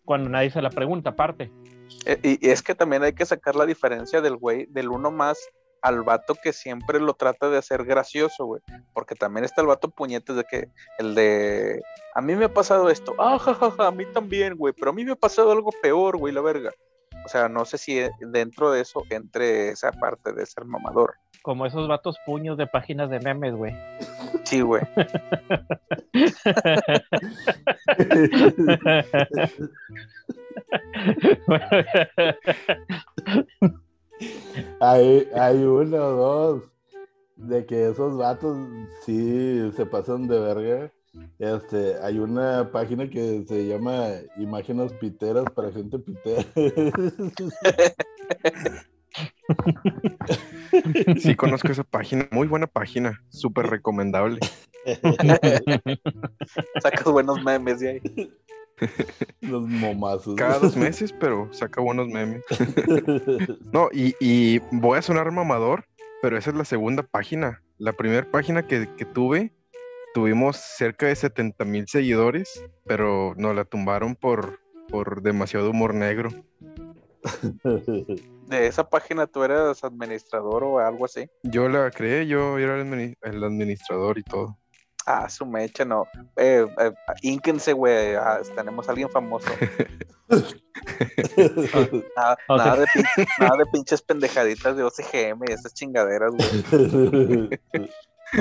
cuando 0.04 0.30
nadie 0.30 0.50
se 0.50 0.62
la 0.62 0.70
pregunta, 0.70 1.10
aparte. 1.10 1.52
Eh, 2.06 2.18
y, 2.22 2.48
y 2.48 2.50
es 2.50 2.62
que 2.62 2.74
también 2.74 3.02
hay 3.02 3.12
que 3.12 3.26
sacar 3.26 3.54
la 3.54 3.66
diferencia 3.66 4.22
del 4.22 4.36
güey, 4.36 4.66
del 4.70 4.88
uno 4.88 5.10
más 5.10 5.38
al 5.86 6.02
vato 6.02 6.34
que 6.34 6.52
siempre 6.52 6.98
lo 6.98 7.14
trata 7.14 7.48
de 7.48 7.58
hacer 7.58 7.84
gracioso, 7.84 8.44
güey. 8.44 8.60
Porque 8.92 9.14
también 9.14 9.44
está 9.44 9.60
el 9.60 9.68
vato 9.68 9.88
puñetes 9.88 10.34
de 10.34 10.42
que, 10.44 10.68
el 10.98 11.14
de, 11.14 11.80
a 12.14 12.20
mí 12.20 12.34
me 12.34 12.46
ha 12.46 12.52
pasado 12.52 12.90
esto, 12.90 13.14
ah, 13.18 13.38
jajaja, 13.38 13.86
a 13.86 13.92
mí 13.92 14.04
también, 14.12 14.56
güey, 14.56 14.74
pero 14.76 14.90
a 14.90 14.94
mí 14.94 15.04
me 15.04 15.12
ha 15.12 15.16
pasado 15.16 15.52
algo 15.52 15.70
peor, 15.80 16.16
güey, 16.16 16.34
la 16.34 16.40
verga. 16.40 16.72
O 17.24 17.28
sea, 17.28 17.48
no 17.48 17.64
sé 17.64 17.78
si 17.78 18.00
dentro 18.20 18.72
de 18.72 18.80
eso 18.80 19.04
entre 19.10 19.68
esa 19.70 19.92
parte 19.92 20.32
de 20.32 20.44
ser 20.44 20.64
mamador. 20.64 21.14
Como 21.42 21.66
esos 21.66 21.86
vatos 21.86 22.16
puños 22.26 22.58
de 22.58 22.66
páginas 22.66 23.08
de 23.08 23.20
memes, 23.20 23.54
güey. 23.54 23.72
Sí, 24.44 24.60
güey. 24.60 24.82
hay, 34.80 35.28
hay 35.34 35.64
uno 35.64 35.96
o 35.96 36.12
dos 36.12 36.62
de 37.36 37.66
que 37.66 37.90
esos 37.90 38.16
vatos 38.16 38.56
sí 39.04 39.70
se 39.76 39.86
pasan 39.86 40.28
de 40.28 40.38
verga. 40.38 40.92
Este, 41.38 41.96
hay 42.02 42.18
una 42.18 42.70
página 42.70 43.08
que 43.08 43.44
se 43.46 43.66
llama 43.66 44.08
Imágenes 44.36 44.92
Piteras 44.94 45.46
para 45.54 45.72
gente 45.72 45.98
pitera. 45.98 46.44
Sí, 51.18 51.34
conozco 51.36 51.68
esa 51.68 51.84
página. 51.84 52.28
Muy 52.30 52.46
buena 52.46 52.66
página. 52.66 53.22
Súper 53.28 53.66
recomendable. 53.66 54.40
Sacas 56.82 57.04
buenos 57.04 57.42
memes 57.42 57.80
de 57.80 57.88
ahí. 57.88 58.32
Los 59.40 59.66
momazos. 59.66 60.36
Cada 60.36 60.58
dos 60.58 60.76
meses, 60.76 61.12
pero 61.12 61.52
saca 61.52 61.80
buenos 61.80 62.08
memes. 62.08 62.42
no, 63.72 63.88
y, 63.92 64.58
voy 64.70 64.98
a 64.98 65.02
sonar 65.02 65.30
mamador, 65.32 65.84
pero 66.22 66.36
esa 66.36 66.50
es 66.50 66.56
la 66.56 66.64
segunda 66.64 67.02
página. 67.02 67.62
La 67.78 67.92
primera 67.92 68.28
página 68.30 68.66
que, 68.66 68.86
tuve, 69.12 69.52
tuvimos 70.14 70.56
cerca 70.56 71.06
de 71.06 71.16
70 71.16 71.64
mil 71.64 71.86
seguidores, 71.88 72.64
pero 72.84 73.34
nos 73.36 73.54
la 73.54 73.64
tumbaron 73.64 74.14
por, 74.14 74.60
por 74.88 75.22
demasiado 75.22 75.70
humor 75.70 75.94
negro. 75.94 76.30
¿De 78.46 78.66
esa 78.66 78.88
página 78.88 79.26
tú 79.26 79.42
eras 79.42 79.82
administrador 79.84 80.64
o 80.64 80.78
algo 80.78 81.04
así? 81.04 81.28
Yo 81.42 81.68
la 81.68 81.90
creé, 81.90 82.26
yo 82.26 82.56
era 82.58 82.80
el 82.80 83.44
administrador 83.44 84.18
y 84.18 84.22
todo. 84.22 84.56
Ah, 85.06 85.28
su 85.28 85.46
mecha, 85.46 85.84
no. 85.84 86.08
Eh, 86.36 86.66
eh, 86.80 86.92
ínquense, 87.22 87.72
güey. 87.72 88.16
Ah, 88.16 88.40
tenemos 88.56 88.88
a 88.88 88.90
alguien 88.90 89.08
famoso. 89.08 89.48
nada, 92.16 92.36
de 93.56 93.66
pinches, 93.72 94.02
pendejaditas 94.02 94.76
de 94.76 94.82
OCGM 94.82 95.44
y 95.48 95.52
esas 95.52 95.72
chingaderas, 95.74 96.32
güey. 96.32 97.50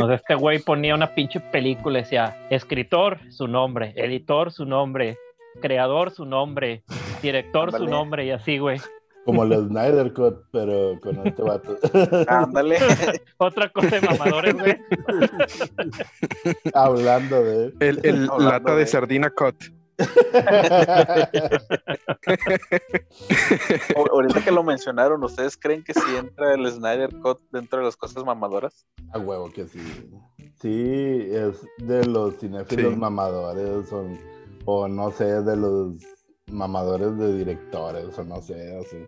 O 0.01 0.05
sea, 0.07 0.15
este 0.15 0.33
güey 0.33 0.57
ponía 0.57 0.95
una 0.95 1.13
pinche 1.13 1.39
película 1.39 1.99
decía, 1.99 2.35
escritor, 2.49 3.19
su 3.29 3.47
nombre, 3.47 3.93
editor, 3.95 4.51
su 4.51 4.65
nombre, 4.65 5.19
creador, 5.61 6.09
su 6.09 6.25
nombre, 6.25 6.83
director, 7.21 7.71
su 7.71 7.85
nombre, 7.85 8.25
y 8.25 8.31
así, 8.31 8.57
güey. 8.57 8.79
Como 9.25 9.43
el 9.43 9.53
Snyder 9.69 10.13
Cut, 10.13 10.45
pero 10.51 10.99
con 11.01 11.25
este 11.27 11.41
vato. 11.41 11.77
Ándale. 12.27 12.77
Otra 13.37 13.69
cosa 13.71 13.99
de 13.99 14.01
mamadores, 14.01 14.53
güey. 14.53 14.77
Hablando 16.73 17.43
de. 17.43 17.73
El, 17.79 17.99
el 18.03 18.27
lata 18.27 18.75
de, 18.75 18.85
sardina 18.85 19.29
cut. 19.29 19.55
Ahorita 23.95 24.43
que 24.43 24.51
lo 24.51 24.61
mencionaron, 24.63 25.23
¿ustedes 25.23 25.57
creen 25.57 25.83
que 25.83 25.93
sí 25.93 26.15
entra 26.17 26.53
el 26.53 26.69
Snyder 26.69 27.17
Cut 27.21 27.39
dentro 27.51 27.79
de 27.79 27.85
las 27.85 27.95
cosas 27.95 28.25
mamadoras? 28.25 28.85
A 29.13 29.19
huevo 29.19 29.49
que 29.53 29.65
sí. 29.67 29.79
Sí, 30.61 31.29
es 31.31 31.65
de 31.77 32.05
los 32.05 32.37
cinéfilos 32.37 32.97
mamadores, 32.97 33.87
o 34.65 34.87
no 34.89 35.11
sé, 35.11 35.41
de 35.41 35.55
los 35.55 35.95
mamadores 36.47 37.17
de 37.17 37.37
directores 37.37 38.17
o 38.17 38.23
no 38.23 38.41
sé, 38.41 38.77
así. 38.77 39.07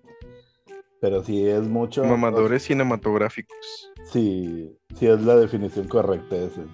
Pero 0.99 1.23
sí 1.23 1.47
es 1.47 1.63
mucho. 1.63 2.03
Mamadores 2.03 2.63
cinematográficos. 2.63 3.91
Sí, 4.05 4.75
sí 4.95 5.07
es 5.07 5.21
la 5.21 5.35
definición 5.35 5.87
correcta 5.87 6.35
ese. 6.35 6.65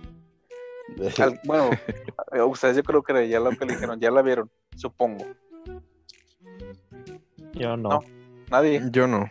bueno, 1.43 1.69
ustedes 2.47 2.77
yo 2.77 2.83
creo 2.83 3.03
que 3.03 3.27
ya 3.27 3.39
lo 3.39 3.51
que 3.51 3.65
le 3.65 3.73
dijeron, 3.73 3.99
ya 3.99 4.11
la 4.11 4.21
vieron, 4.21 4.49
supongo. 4.75 5.25
Yo 7.53 7.77
no. 7.77 7.99
Nadie. 8.49 8.81
Yo 8.91 9.07
no. 9.07 9.29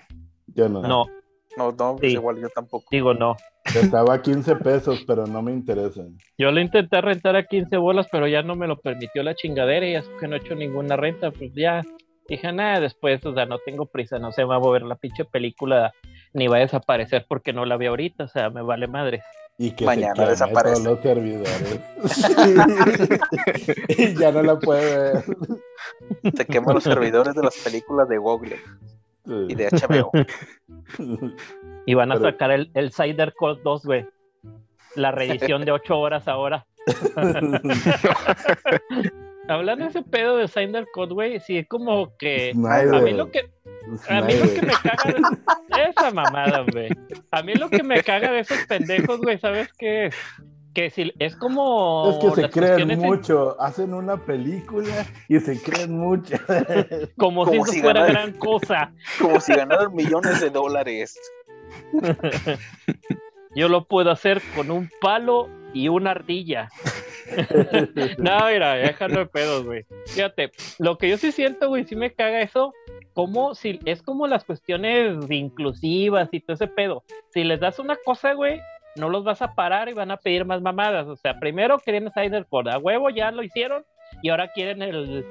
Yo 0.49 0.69
no. 0.69 0.83
No. 0.83 1.07
No, 1.57 1.73
no, 1.73 1.97
pues 1.97 2.13
igual 2.13 2.41
yo 2.41 2.49
tampoco. 2.49 2.87
Digo 2.91 3.15
no. 3.15 3.37
Estaba 3.65 4.15
a 4.15 4.23
15 4.23 4.57
pesos, 4.57 5.05
pero 5.07 5.27
no 5.27 5.43
me 5.43 5.53
interesa. 5.53 6.03
Yo 6.39 6.51
lo 6.51 6.61
intenté 6.61 7.01
rentar 7.01 7.37
a 7.37 7.45
15 7.45 7.77
bolas, 7.77 8.07
pero 8.11 8.27
ya 8.27 8.43
no 8.43 8.57
me 8.57 8.67
lo 8.67 8.81
permitió 8.81 9.23
la 9.23 9.35
chingadera 9.35 9.87
y 9.87 9.95
es 9.95 10.09
que 10.21 10.27
no 10.27 10.37
he 10.37 10.39
hecho 10.39 10.55
ninguna 10.55 10.97
renta, 10.97 11.31
pues 11.31 11.53
ya 11.55 11.83
dije, 12.29 12.53
nada, 12.53 12.81
después, 12.81 13.25
o 13.25 13.35
sea, 13.35 13.47
no 13.47 13.59
tengo 13.65 13.87
prisa, 13.87 14.19
no 14.19 14.33
se 14.33 14.45
va 14.45 14.57
a 14.57 14.61
mover 14.61 14.83
la 14.83 14.97
pinche 14.97 15.25
película, 15.25 15.93
ni 16.33 16.49
va 16.49 16.57
a 16.57 16.61
desaparecer 16.61 17.27
porque 17.29 17.53
no 17.53 17.65
la 17.65 17.77
veo 17.77 17.91
ahorita, 17.91 18.25
o 18.25 18.29
sea, 18.29 18.51
me 18.51 18.63
vale 18.63 18.87
madre. 18.87 19.23
Y 19.59 19.73
que 19.73 19.85
Mañana 19.85 20.15
se 20.17 20.31
desaparece. 20.31 20.83
todos 20.83 20.87
los 20.87 21.01
servidores. 21.01 21.81
y 23.99 24.15
ya 24.19 24.33
no 24.33 24.43
la 24.43 24.59
puede 24.59 25.13
ver. 25.13 25.25
Se 26.35 26.47
queman 26.47 26.75
los 26.75 26.85
servidores 26.85 27.35
de 27.35 27.43
las 27.43 27.57
películas 27.59 28.09
de 28.09 28.19
Google 28.19 28.57
y 29.27 29.55
de 29.55 29.69
HBO. 29.69 30.11
Y 31.85 31.95
van 31.95 32.13
a 32.13 32.15
Pero- 32.15 32.31
sacar 32.31 32.53
el, 32.53 32.71
el 32.75 32.93
Cider 32.93 33.35
Code 33.35 33.61
2, 33.65 33.85
güey. 33.85 34.07
La 34.95 35.11
reedición 35.11 35.65
de 35.65 35.73
8 35.73 35.99
horas 35.99 36.29
ahora. 36.29 36.65
Hablando 39.49 39.85
de 39.85 39.91
ese 39.91 40.03
pedo 40.03 40.37
de 40.37 40.47
Cider 40.47 40.87
Code, 40.93 41.15
güey, 41.15 41.41
sí 41.41 41.59
es 41.59 41.67
como 41.67 42.17
que. 42.17 42.53
Snyder. 42.53 42.95
A 42.95 43.01
mí 43.01 43.13
lo 43.13 43.31
que, 43.31 43.51
a 44.09 44.21
mí 44.21 44.35
lo 44.35 44.55
que 44.55 44.63
me 44.63 44.73
caga 44.81 45.31
de 45.77 45.91
esa 45.91 46.11
mamada, 46.13 46.65
güey. 46.73 46.89
A 47.33 47.43
mí 47.43 47.55
lo 47.55 47.69
que 47.69 47.83
me 47.83 48.01
caga 48.03 48.31
de 48.31 48.41
esos 48.41 48.59
pendejos, 48.69 49.21
güey, 49.21 49.39
¿sabes 49.39 49.69
qué 49.77 50.07
es? 50.07 50.15
Que 50.75 50.91
si 50.91 51.13
es 51.19 51.37
como. 51.37 52.11
Es 52.11 52.19
que 52.19 52.43
se 52.43 52.51
creen 52.51 52.91
en- 52.91 52.99
mucho, 53.01 53.61
hacen 53.61 53.93
una 53.93 54.17
película 54.17 55.07
y 55.29 55.39
se 55.39 55.61
creen 55.61 55.99
mucho. 55.99 56.37
como, 57.19 57.45
si 57.45 57.51
Como 57.51 57.65
eso 57.65 57.73
si 57.73 57.81
fuera 57.81 58.07
gran 58.07 58.33
cosa. 58.33 58.93
Como 59.21 59.41
si 59.41 59.55
ganaran 59.55 59.95
millones 59.95 60.41
de 60.41 60.51
dólares. 60.51 61.19
Yo 63.55 63.69
lo 63.69 63.85
puedo 63.87 64.11
hacer 64.11 64.41
con 64.55 64.71
un 64.71 64.91
palo 65.01 65.49
y 65.75 65.89
una 65.89 66.13
ardilla. 66.13 66.69
No, 68.19 68.47
mira, 68.47 68.75
déjalo 68.75 69.21
de 69.21 69.27
pedos, 69.27 69.65
güey. 69.65 69.85
Fíjate, 70.07 70.53
lo 70.79 70.97
que 70.99 71.09
yo 71.09 71.17
sí 71.19 71.33
siento, 71.33 71.69
güey, 71.69 71.85
sí 71.85 71.97
me 71.97 72.13
caga 72.13 72.41
eso, 72.43 72.73
como 73.13 73.55
si 73.55 73.79
es 73.85 74.03
como 74.03 74.27
las 74.27 74.45
cuestiones 74.45 75.31
inclusivas 75.31 76.29
y 76.33 76.41
todo 76.41 76.55
ese 76.55 76.67
pedo. 76.67 77.05
Si 77.33 77.45
les 77.45 77.61
das 77.61 77.79
una 77.79 77.97
cosa, 77.97 78.33
güey, 78.33 78.61
no 78.97 79.09
los 79.09 79.25
vas 79.25 79.43
a 79.43 79.55
parar 79.55 79.89
y 79.89 79.95
van 79.95 80.11
a 80.11 80.17
pedir 80.17 80.45
más 80.45 80.63
mamadas. 80.63 81.07
O 81.07 81.17
sea, 81.17 81.39
primero 81.39 81.79
querían 81.79 82.13
Cidercore, 82.13 82.73
a 82.73 82.79
huevo 82.79 83.11
ya 83.11 83.31
lo 83.31 83.43
hicieron 83.43 83.85
y 84.23 84.29
ahora 84.29 84.49
quieren 84.53 84.83
el 84.83 85.25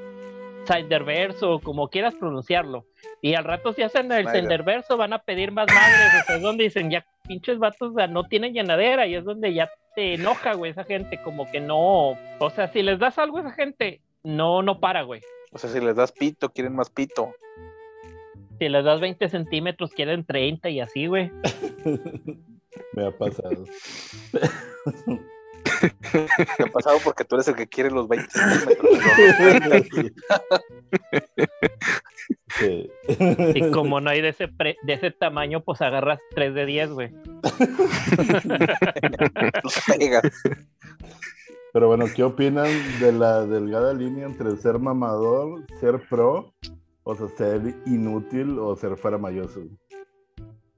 Ciderverso, 0.66 1.60
como 1.60 1.90
quieras 1.90 2.16
pronunciarlo. 2.16 2.86
Y 3.22 3.36
al 3.36 3.44
rato 3.44 3.74
si 3.74 3.84
hacen 3.84 4.12
el 4.12 4.24
Snyder. 4.24 4.44
Ciderverso 4.44 4.98
van 4.98 5.14
a 5.14 5.20
pedir 5.20 5.52
más 5.52 5.68
madres, 5.74 6.22
o 6.22 6.26
sea, 6.26 6.36
es 6.36 6.42
donde 6.42 6.64
dicen 6.66 6.90
ya 6.90 7.06
pinches 7.28 7.60
vatos 7.60 7.92
o 7.92 7.94
sea, 7.94 8.08
no 8.08 8.24
tienen 8.24 8.54
llenadera 8.54 9.08
y 9.08 9.16
es 9.16 9.24
donde 9.24 9.54
ya 9.54 9.70
te 9.96 10.16
enoja, 10.16 10.54
güey, 10.54 10.72
esa 10.72 10.84
gente, 10.84 11.22
como 11.22 11.50
que 11.50 11.60
no, 11.60 12.12
o 12.40 12.50
sea, 12.54 12.68
si 12.68 12.82
les 12.82 13.00
das 13.00 13.18
algo 13.18 13.38
a 13.38 13.42
esa 13.42 13.52
gente, 13.52 14.02
no, 14.24 14.62
no 14.62 14.80
para, 14.80 15.04
güey. 15.04 15.22
O 15.52 15.58
sea, 15.58 15.70
si 15.70 15.80
les 15.80 15.96
das 15.96 16.12
pito, 16.12 16.50
quieren 16.50 16.76
más 16.76 16.90
pito. 16.90 17.34
Si 18.58 18.70
les 18.70 18.86
das 18.86 19.02
20 19.02 19.28
centímetros, 19.28 19.92
quieren 19.92 20.26
30 20.26 20.70
y 20.70 20.80
así, 20.80 21.08
güey. 21.08 21.32
Me 22.94 23.08
ha 23.08 23.12
pasado. 23.18 23.64
¿Qué 26.12 26.28
ha 26.64 26.68
pasado? 26.72 26.98
Porque 27.04 27.24
tú 27.26 27.36
eres 27.36 27.48
el 27.48 27.56
que 27.56 27.68
quiere 27.68 27.90
los 27.92 28.08
20 28.08 28.28
centímetros. 28.30 28.90
y 28.92 28.98
no 28.98 29.70
los 29.70 29.90
30. 29.90 30.42
Sí. 32.58 32.90
Y 33.56 33.72
como 33.72 34.00
no 34.02 34.10
hay 34.10 34.22
de 34.22 34.30
ese, 34.30 34.48
pre- 34.48 34.78
de 34.84 34.94
ese 34.94 35.12
tamaño, 35.12 35.62
pues 35.64 35.82
agarras 35.82 36.20
3 36.36 36.54
de 36.54 36.66
10, 36.66 36.90
güey. 36.92 37.12
Pero 41.74 41.88
bueno, 41.88 42.06
¿qué 42.14 42.24
opinan 42.24 42.68
de 43.00 43.14
la 43.14 43.46
delgada 43.46 43.94
línea 43.94 44.26
entre 44.26 44.56
ser 44.58 44.78
mamador, 44.80 45.66
ser 45.80 46.02
pro, 46.10 46.54
o 47.04 47.16
sea, 47.16 47.30
ser 47.30 47.62
inútil 47.86 48.60
o 48.60 48.76
ser 48.76 48.98
faramayoso? 48.98 49.62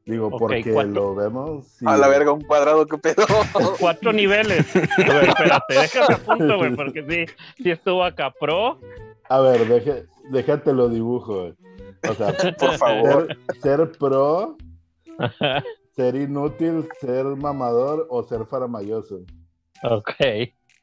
Digo, 0.06 0.28
Ok, 0.28 0.40
porque 0.40 0.64
lo 0.88 1.16
vemos. 1.16 1.78
A 1.86 1.96
la 1.96 2.08
verga, 2.10 2.34
un 2.34 2.42
cuadrado, 2.42 2.86
¿qué 2.86 2.98
pedo? 2.98 3.26
Cuatro 3.80 4.12
niveles. 4.12 4.66
A 4.76 5.14
ver, 5.14 5.30
espérate, 5.30 5.74
déjame 5.74 6.14
a 6.16 6.18
punto, 6.18 6.58
güey, 6.58 6.76
porque 6.76 7.06
sí, 7.08 7.34
sí 7.64 7.72
estuvo 7.72 8.04
acá 8.04 8.32
pro. 8.38 8.80
A 9.30 9.40
ver, 9.40 9.66
deje- 9.68 10.06
déjate 10.30 10.74
lo 10.74 10.90
dibujo. 10.90 11.54
O 12.10 12.14
sea, 12.16 12.34
Por 12.60 12.78
favor. 12.78 13.28
ser, 13.62 13.62
ser 13.62 13.92
pro, 13.98 14.58
ser 15.96 16.16
inútil, 16.16 16.90
ser 17.00 17.24
mamador 17.26 18.06
o 18.10 18.24
ser 18.24 18.46
faramayoso. 18.46 19.22
ok. 19.84 20.12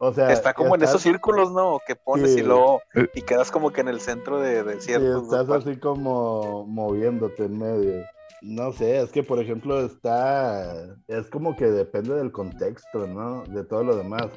O 0.03 0.15
sea, 0.15 0.33
Está 0.33 0.55
como 0.55 0.75
en 0.77 0.83
esos 0.83 1.03
círculos, 1.03 1.53
¿no? 1.53 1.79
Que 1.87 1.95
pones 1.95 2.33
Sí. 2.33 2.41
y 2.41 2.43
luego 2.43 2.81
Eh. 2.95 3.07
y 3.15 3.21
quedas 3.21 3.50
como 3.50 3.71
que 3.71 3.83
en 3.83 3.89
el 3.89 4.00
centro 4.00 4.41
de, 4.41 4.62
de 4.62 4.75
Sí, 4.81 4.87
ciertos. 4.87 5.25
estás 5.25 5.50
así 5.50 5.77
como 5.77 6.65
moviéndote 6.67 7.45
en 7.45 7.59
medio. 7.59 8.03
No 8.43 8.73
sé, 8.73 9.01
es 9.01 9.11
que 9.11 9.23
por 9.23 9.39
ejemplo 9.39 9.81
está, 9.81 10.97
es 11.09 11.29
como 11.29 11.57
que 11.57 11.67
depende 11.67 12.15
del 12.15 12.33
contexto, 12.33 13.07
¿no? 13.07 13.45
De 13.45 13.65
todo 13.65 13.85
lo 13.85 13.97
demás. 13.97 14.29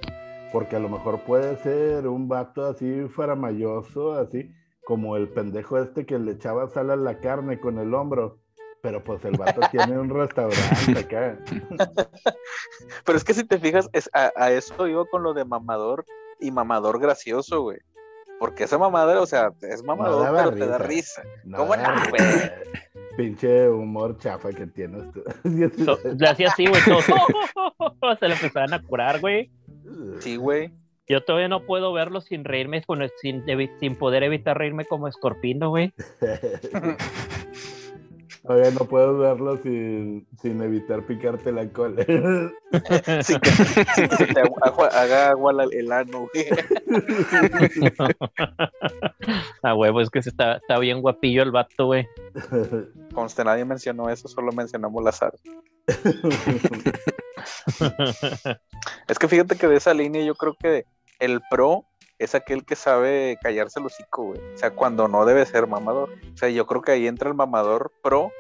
Porque 0.51 0.75
a 0.75 0.79
lo 0.79 0.89
mejor 0.89 1.23
puede 1.23 1.57
ser 1.57 2.07
un 2.07 2.27
vato 2.27 2.65
así 2.65 3.07
faramayoso, 3.07 4.13
así 4.13 4.53
como 4.85 5.15
el 5.15 5.29
pendejo 5.29 5.79
este 5.79 6.05
que 6.05 6.19
le 6.19 6.33
echaba 6.33 6.67
sal 6.67 6.91
a 6.91 6.95
la 6.95 7.19
carne 7.19 7.59
con 7.59 7.79
el 7.79 7.93
hombro. 7.93 8.39
Pero 8.81 9.03
pues 9.03 9.23
el 9.23 9.37
vato 9.37 9.61
tiene 9.71 9.97
un 9.97 10.09
restaurante 10.09 10.99
acá. 10.99 11.39
Pero 13.05 13.17
es 13.17 13.23
que 13.23 13.33
si 13.33 13.45
te 13.45 13.57
fijas, 13.57 13.89
es, 13.93 14.09
a, 14.13 14.31
a 14.35 14.51
eso 14.51 14.87
iba 14.87 15.05
con 15.05 15.23
lo 15.23 15.33
de 15.33 15.45
mamador 15.45 16.05
y 16.39 16.51
mamador 16.51 16.99
gracioso, 16.99 17.61
güey. 17.61 17.79
Porque 18.39 18.65
esa 18.65 18.77
mamadera, 18.77 19.21
o 19.21 19.25
sea, 19.25 19.53
es 19.61 19.83
mamador, 19.83 20.23
daba 20.23 20.43
pero 20.43 20.51
te 20.55 20.67
da 20.67 20.77
risa. 20.77 21.21
risa. 21.21 21.39
No, 21.45 21.59
¿Cómo 21.59 21.75
no, 21.77 21.83
güey? 22.09 22.23
Pinche 23.17 23.69
humor 23.69 24.17
chafa 24.17 24.49
que 24.51 24.67
tienes 24.67 25.03
tú. 25.11 25.23
So- 25.85 25.99
le 26.17 26.27
hacía 26.27 26.47
así, 26.47 26.65
güey. 26.65 26.81
Se 28.19 28.27
le 28.27 28.33
empezaban 28.33 28.73
a 28.73 28.81
curar, 28.81 29.19
güey. 29.19 29.51
Sí, 30.19 30.35
güey. 30.35 30.71
Yo 31.07 31.21
todavía 31.23 31.49
no 31.49 31.65
puedo 31.65 31.91
verlo 31.91 32.21
sin 32.21 32.45
reírme, 32.45 32.81
sin, 33.21 33.43
sin 33.79 33.95
poder 33.95 34.23
evitar 34.23 34.57
reírme 34.57 34.85
como 34.85 35.07
escorpino, 35.07 35.69
güey. 35.69 35.93
Oye, 38.45 38.71
no 38.73 38.79
puedo 38.85 39.17
verlo 39.19 39.55
sin, 39.57 40.27
sin 40.41 40.61
evitar 40.61 41.05
picarte 41.05 41.51
la 41.53 41.65
cola. 41.69 42.03
Sin 43.23 43.39
que, 43.39 43.49
sin 43.51 43.85
que 44.09 44.25
te 44.33 44.41
haga 44.91 45.29
agua 45.29 45.53
la- 45.53 45.67
el 45.71 45.89
ano, 45.91 46.27
güey. 46.33 46.47
Ah, 49.63 49.73
huevo, 49.75 50.01
es 50.01 50.09
que 50.09 50.21
se 50.21 50.29
está, 50.29 50.57
está 50.57 50.77
bien 50.79 50.99
guapillo 51.01 51.43
el 51.43 51.51
vato, 51.51 51.85
güey. 51.85 52.05
Conste, 53.13 53.45
nadie 53.45 53.63
mencionó 53.63 54.09
eso, 54.09 54.27
solo 54.27 54.51
mencionamos 54.51 55.01
la 55.03 55.11
sal. 55.13 55.31
Es 59.07 59.19
que 59.19 59.27
fíjate 59.27 59.55
que 59.55 59.67
de 59.67 59.75
esa 59.77 59.93
línea 59.93 60.23
yo 60.23 60.35
creo 60.35 60.55
que 60.59 60.85
el 61.19 61.41
pro 61.49 61.85
es 62.19 62.35
aquel 62.35 62.65
que 62.65 62.75
sabe 62.75 63.37
callarse 63.41 63.79
el 63.79 63.87
hocico, 63.87 64.25
güey. 64.25 64.39
O 64.53 64.57
sea, 64.57 64.71
cuando 64.71 65.07
no 65.07 65.25
debe 65.25 65.45
ser 65.45 65.67
mamador. 65.67 66.09
O 66.33 66.37
sea, 66.37 66.49
yo 66.49 66.65
creo 66.65 66.81
que 66.81 66.91
ahí 66.91 67.07
entra 67.07 67.29
el 67.29 67.35
mamador 67.35 67.91
pro 68.01 68.31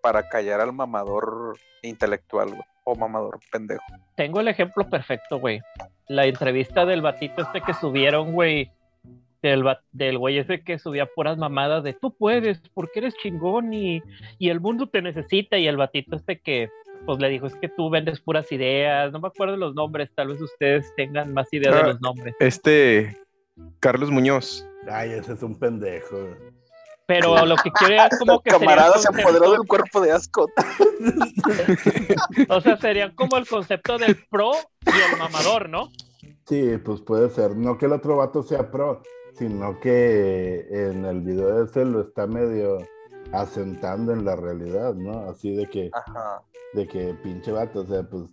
para 0.00 0.28
callar 0.28 0.60
al 0.60 0.72
mamador 0.72 1.56
intelectual, 1.82 2.50
güey. 2.50 2.62
O 2.84 2.96
mamador 2.96 3.38
pendejo. 3.50 3.84
Tengo 4.16 4.40
el 4.40 4.48
ejemplo 4.48 4.88
perfecto, 4.88 5.38
güey. 5.38 5.60
La 6.08 6.26
entrevista 6.26 6.84
del 6.84 7.00
batito 7.00 7.42
este 7.42 7.60
que 7.60 7.74
subieron, 7.74 8.32
güey. 8.32 8.70
Del, 9.40 9.64
del 9.90 10.18
güey 10.18 10.38
ese 10.38 10.62
que 10.62 10.78
subía 10.78 11.06
puras 11.06 11.36
mamadas 11.36 11.82
de 11.82 11.94
tú 11.94 12.16
puedes, 12.16 12.60
porque 12.74 13.00
eres 13.00 13.16
chingón 13.16 13.72
y, 13.72 14.00
y 14.38 14.50
el 14.50 14.60
mundo 14.60 14.88
te 14.88 15.02
necesita. 15.02 15.58
Y 15.58 15.68
el 15.68 15.76
batito 15.76 16.16
este 16.16 16.40
que 16.40 16.70
pues 17.06 17.18
le 17.18 17.28
dijo, 17.28 17.46
es 17.46 17.54
que 17.56 17.68
tú 17.68 17.90
vendes 17.90 18.20
puras 18.20 18.50
ideas. 18.52 19.12
No 19.12 19.20
me 19.20 19.28
acuerdo 19.28 19.56
los 19.56 19.74
nombres, 19.74 20.10
tal 20.14 20.28
vez 20.28 20.40
ustedes 20.40 20.92
tengan 20.96 21.32
más 21.34 21.52
ideas 21.52 21.74
de 21.74 21.80
Ah. 21.80 21.86
los 21.88 22.00
nombres. 22.00 22.34
Este, 22.40 23.16
Carlos 23.80 24.10
Muñoz. 24.10 24.66
Ay, 24.90 25.10
ese 25.12 25.32
es 25.34 25.42
un 25.42 25.58
pendejo. 25.58 26.16
Pero 27.06 27.44
lo 27.44 27.56
que 27.56 27.70
quiero 27.72 27.94
es 28.04 28.18
como 28.18 28.40
que 28.40 28.50
Camarada 28.50 28.96
se 28.98 29.08
apoderó 29.08 29.50
del 29.52 29.66
cuerpo 29.66 30.00
de 30.00 30.12
asco. 30.12 30.46
O 32.48 32.60
sea, 32.60 32.76
sería 32.78 33.14
como 33.14 33.36
el 33.36 33.46
concepto 33.46 33.98
del 33.98 34.16
pro 34.30 34.52
y 34.86 35.12
el 35.12 35.18
mamador, 35.18 35.68
¿no? 35.68 35.90
Sí, 36.46 36.78
pues 36.84 37.00
puede 37.00 37.28
ser. 37.30 37.56
No 37.56 37.76
que 37.78 37.86
el 37.86 37.92
otro 37.92 38.16
vato 38.16 38.42
sea 38.42 38.70
pro, 38.70 39.02
sino 39.34 39.78
que 39.80 40.66
en 40.70 41.04
el 41.04 41.20
video 41.20 41.64
ese 41.64 41.84
lo 41.84 42.00
está 42.02 42.26
medio 42.26 42.78
asentando 43.32 44.12
en 44.12 44.24
la 44.24 44.36
realidad, 44.36 44.94
¿no? 44.94 45.30
Así 45.30 45.54
de 45.54 45.66
que, 45.68 45.90
Ajá. 45.92 46.42
de 46.74 46.86
que 46.86 47.14
pinche 47.22 47.52
vato, 47.52 47.80
o 47.80 47.86
sea, 47.86 48.02
pues 48.02 48.24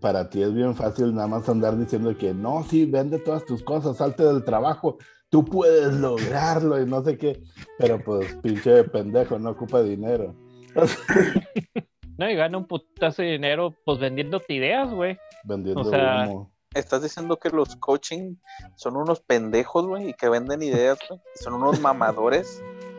para 0.00 0.28
ti 0.28 0.42
es 0.42 0.54
bien 0.54 0.74
fácil 0.74 1.14
nada 1.14 1.28
más 1.28 1.48
andar 1.48 1.78
diciendo 1.78 2.16
que 2.16 2.34
no, 2.34 2.64
sí, 2.64 2.84
vende 2.84 3.18
todas 3.18 3.44
tus 3.44 3.62
cosas, 3.62 3.96
salte 3.96 4.24
del 4.24 4.44
trabajo, 4.44 4.98
tú 5.28 5.44
puedes 5.44 5.94
lograrlo 5.94 6.80
y 6.80 6.86
no 6.86 7.02
sé 7.02 7.16
qué, 7.16 7.42
pero 7.78 7.98
pues 8.04 8.34
pinche 8.36 8.84
pendejo, 8.84 9.38
no 9.38 9.50
ocupa 9.50 9.82
dinero. 9.82 10.34
No, 12.18 12.28
y 12.28 12.34
gana 12.34 12.58
un 12.58 12.66
putazo 12.66 13.22
de 13.22 13.28
dinero, 13.28 13.76
pues 13.84 14.00
vendiéndote 14.00 14.52
ideas, 14.52 14.92
güey. 14.92 15.16
Vendiendo 15.44 15.82
O 15.82 15.84
sea, 15.84 16.24
humo. 16.26 16.52
Estás 16.74 17.02
diciendo 17.02 17.38
que 17.38 17.48
los 17.48 17.76
coaching 17.76 18.34
son 18.74 18.96
unos 18.96 19.20
pendejos, 19.20 19.86
güey, 19.86 20.10
y 20.10 20.14
que 20.14 20.28
venden 20.28 20.60
ideas, 20.62 20.98
güey. 21.08 21.20
Son 21.36 21.54
unos 21.54 21.80
mamadores. 21.80 22.60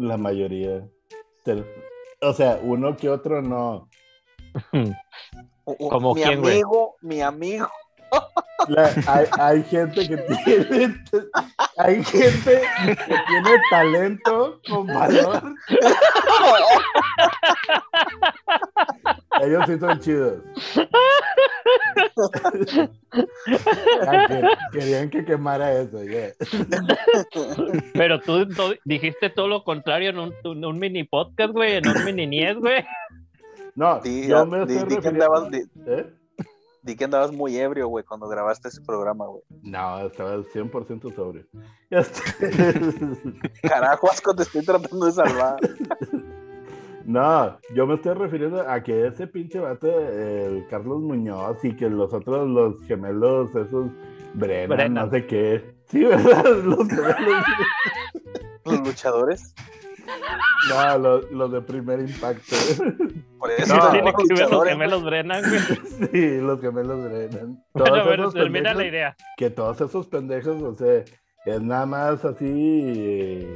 La 0.00 0.16
mayoría. 0.16 0.88
O 2.22 2.32
sea, 2.32 2.58
uno 2.62 2.96
que 2.96 3.10
otro 3.10 3.42
no. 3.42 3.86
¿Como 5.90 6.14
mi 6.14 6.22
quién, 6.22 6.38
amigo, 6.38 6.96
mi 7.02 7.20
amigo. 7.20 7.68
La- 8.68 8.94
hay, 9.06 9.26
hay 9.38 9.62
gente 9.64 10.08
que 10.08 10.16
tiene, 10.16 10.96
hay 11.76 12.02
gente 12.02 12.62
que 12.86 12.96
tiene 12.96 13.50
talento 13.70 14.58
con 14.68 14.86
valor. 14.86 15.54
Ellos 19.42 19.64
sí 19.66 19.78
son 19.78 19.98
chidos. 20.00 20.42
Que- 24.28 24.48
querían 24.72 25.10
que 25.10 25.24
quemara 25.24 25.72
eso, 25.80 26.02
ya. 26.04 26.30
Pero 27.94 28.20
tú, 28.20 28.46
tú 28.48 28.74
dijiste 28.84 29.30
todo 29.30 29.48
lo 29.48 29.64
contrario 29.64 30.10
en 30.10 30.18
un, 30.18 30.34
en 30.44 30.64
un 30.64 30.78
mini 30.78 31.04
podcast, 31.04 31.52
güey, 31.52 31.76
en 31.76 31.88
un 31.88 32.04
mini 32.04 32.26
nies, 32.26 32.56
güey. 32.56 32.84
No, 33.74 34.00
Di, 34.00 34.26
yo 34.28 34.44
me 34.46 34.66
di- 34.66 34.74
estoy 34.76 34.96
di 34.96 35.00
que 35.02 35.08
andabas, 35.08 35.50
di- 35.50 35.64
¿Eh? 35.86 36.06
di 36.82 36.96
que 36.96 37.04
andabas 37.04 37.32
muy 37.32 37.56
ebrio, 37.56 37.88
güey, 37.88 38.04
cuando 38.04 38.28
grabaste 38.28 38.68
ese 38.68 38.80
programa, 38.82 39.26
güey. 39.26 39.42
No, 39.62 40.06
estaba 40.06 40.36
100% 40.42 41.14
sobrio. 41.14 41.46
Carajo, 43.62 44.10
Asco, 44.10 44.34
te 44.34 44.42
estoy 44.42 44.64
tratando 44.64 45.06
de 45.06 45.12
salvar. 45.12 45.56
No, 47.06 47.58
yo 47.74 47.86
me 47.86 47.94
estoy 47.94 48.14
refiriendo 48.14 48.60
a 48.68 48.82
que 48.82 49.06
ese 49.06 49.26
pinche 49.26 49.58
vato, 49.58 49.88
el 49.88 50.66
Carlos 50.68 51.00
Muñoz 51.00 51.64
y 51.64 51.74
que 51.74 51.88
los 51.88 52.12
otros, 52.12 52.48
los 52.48 52.80
gemelos, 52.86 53.50
esos 53.54 53.90
Brennan, 54.34 54.68
Brennan. 54.76 55.04
no 55.06 55.10
sé 55.10 55.26
qué. 55.26 55.74
Sí, 55.86 56.04
¿verdad? 56.04 56.44
Los 56.64 56.88
gemelos. 56.88 57.44
Los 58.64 58.80
luchadores. 58.86 59.54
No, 60.68 60.98
los, 60.98 61.30
los 61.32 61.50
de 61.52 61.60
primer 61.62 62.00
impacto. 62.00 62.54
Por 63.38 63.50
eso 63.50 63.76
No. 63.76 63.90
Tiene 63.90 64.12
que 64.12 64.34
ver 64.34 64.50
los 64.50 64.64
gemelos 64.64 65.04
Brennan, 65.04 65.42
güey. 65.42 66.08
Sí, 66.12 66.40
los 66.40 66.60
gemelos 66.60 67.04
Brennan. 67.04 67.64
Todos 67.72 67.88
Bueno, 67.90 68.04
a 68.04 68.08
ver, 68.08 68.20
esos 68.20 68.34
termina 68.34 68.74
la 68.74 68.84
idea. 68.86 69.16
que 69.36 69.50
todos 69.50 69.80
esos 69.80 70.06
pendejos, 70.06 70.62
o 70.62 70.74
sea, 70.74 71.04
es 71.46 71.60
nada 71.62 71.86
más 71.86 72.24
así 72.24 73.46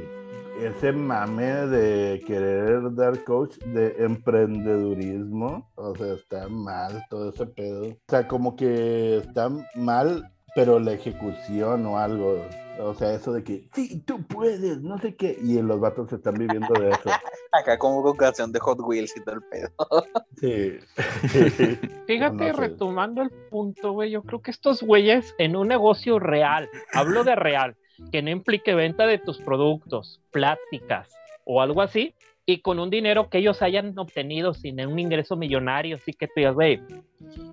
ese 0.61 0.91
mame 0.91 1.45
de 1.67 2.23
querer 2.25 2.93
dar 2.95 3.23
coach 3.23 3.57
de 3.59 3.95
emprendedurismo, 3.99 5.69
o 5.75 5.95
sea, 5.95 6.13
está 6.13 6.47
mal 6.47 7.03
todo 7.09 7.29
ese 7.29 7.45
pedo. 7.45 7.87
O 7.89 7.97
sea, 8.09 8.27
como 8.27 8.55
que 8.55 9.17
está 9.17 9.49
mal, 9.75 10.31
pero 10.55 10.79
la 10.79 10.93
ejecución 10.93 11.85
o 11.85 11.97
algo. 11.97 12.41
O 12.77 12.93
sea, 12.93 13.13
eso 13.13 13.31
de 13.31 13.41
que, 13.41 13.69
sí, 13.73 14.01
tú 14.01 14.21
puedes, 14.27 14.81
no 14.81 14.97
sé 14.97 15.15
qué. 15.15 15.37
Y 15.41 15.61
los 15.61 15.79
vatos 15.79 16.09
se 16.09 16.17
están 16.17 16.33
viviendo 16.33 16.73
de 16.73 16.89
eso. 16.89 17.09
Acá 17.53 17.77
como 17.77 18.03
con 18.03 18.17
canción 18.17 18.51
de 18.51 18.59
Hot 18.59 18.79
Wheels 18.81 19.15
y 19.15 19.23
todo 19.23 19.35
el 19.35 19.43
pedo. 19.43 19.69
Sí. 20.37 20.77
Fíjate, 22.07 22.47
No 22.47 22.53
sé. 22.53 22.53
retomando 22.53 23.21
el 23.21 23.29
punto, 23.49 23.93
güey, 23.93 24.11
yo 24.11 24.21
creo 24.23 24.41
que 24.41 24.51
estos 24.51 24.83
güeyes 24.83 25.33
en 25.37 25.55
un 25.55 25.69
negocio 25.69 26.19
real, 26.19 26.69
hablo 26.93 27.23
de 27.23 27.35
real, 27.35 27.77
que 28.11 28.21
no 28.21 28.29
implique 28.29 28.75
venta 28.75 29.05
de 29.07 29.17
tus 29.17 29.39
productos, 29.39 30.21
pláticas 30.31 31.13
o 31.45 31.61
algo 31.61 31.81
así, 31.81 32.13
y 32.45 32.59
con 32.59 32.79
un 32.79 32.89
dinero 32.89 33.29
que 33.29 33.39
ellos 33.39 33.61
hayan 33.61 33.97
obtenido 33.97 34.53
sin 34.53 34.85
un 34.85 34.99
ingreso 34.99 35.35
millonario, 35.35 35.95
así 35.95 36.13
que 36.13 36.27
tú 36.27 36.33
digas, 36.37 36.53
güey, 36.53 36.79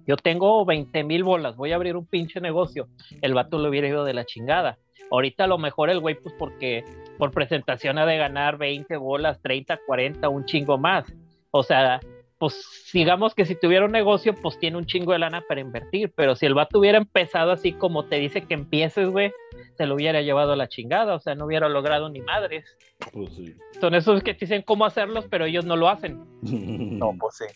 yo 0.06 0.16
tengo 0.16 0.64
20 0.64 1.04
mil 1.04 1.24
bolas, 1.24 1.56
voy 1.56 1.72
a 1.72 1.76
abrir 1.76 1.96
un 1.96 2.06
pinche 2.06 2.40
negocio, 2.40 2.88
el 3.22 3.32
vato 3.32 3.58
lo 3.58 3.70
hubiera 3.70 3.88
ido 3.88 4.04
de 4.04 4.14
la 4.14 4.26
chingada. 4.26 4.78
Ahorita 5.10 5.44
a 5.44 5.46
lo 5.46 5.58
mejor 5.58 5.90
el 5.90 6.00
güey, 6.00 6.14
pues 6.14 6.34
porque 6.38 6.84
por 7.18 7.32
presentación 7.32 7.98
ha 7.98 8.06
de 8.06 8.16
ganar 8.16 8.56
20 8.56 8.96
bolas, 8.96 9.40
30, 9.42 9.80
40, 9.86 10.28
un 10.28 10.46
chingo 10.46 10.78
más. 10.78 11.04
O 11.50 11.62
sea, 11.62 12.00
pues 12.38 12.90
digamos 12.92 13.34
que 13.34 13.44
si 13.44 13.54
tuviera 13.54 13.84
un 13.84 13.92
negocio, 13.92 14.34
pues 14.34 14.58
tiene 14.58 14.76
un 14.76 14.86
chingo 14.86 15.12
de 15.12 15.20
lana 15.20 15.44
para 15.46 15.60
invertir, 15.60 16.12
pero 16.16 16.34
si 16.34 16.46
el 16.46 16.54
vato 16.54 16.78
hubiera 16.78 16.98
empezado 16.98 17.52
así 17.52 17.72
como 17.72 18.06
te 18.06 18.16
dice 18.16 18.42
que 18.42 18.54
empieces, 18.54 19.08
güey, 19.10 19.32
se 19.76 19.86
lo 19.86 19.94
hubiera 19.94 20.20
llevado 20.22 20.52
a 20.52 20.56
la 20.56 20.68
chingada, 20.68 21.14
o 21.14 21.20
sea, 21.20 21.34
no 21.34 21.46
hubiera 21.46 21.68
logrado 21.68 22.08
ni 22.08 22.20
madres. 22.20 22.64
Pues 23.12 23.32
sí. 23.34 23.56
Son 23.80 23.94
esos 23.94 24.22
que 24.22 24.34
te 24.34 24.46
dicen 24.46 24.62
cómo 24.62 24.84
hacerlos, 24.84 25.26
pero 25.30 25.44
ellos 25.44 25.64
no 25.64 25.76
lo 25.76 25.88
hacen. 25.88 26.24
No, 27.02 27.16
pues 27.18 27.36
sí. 27.36 27.46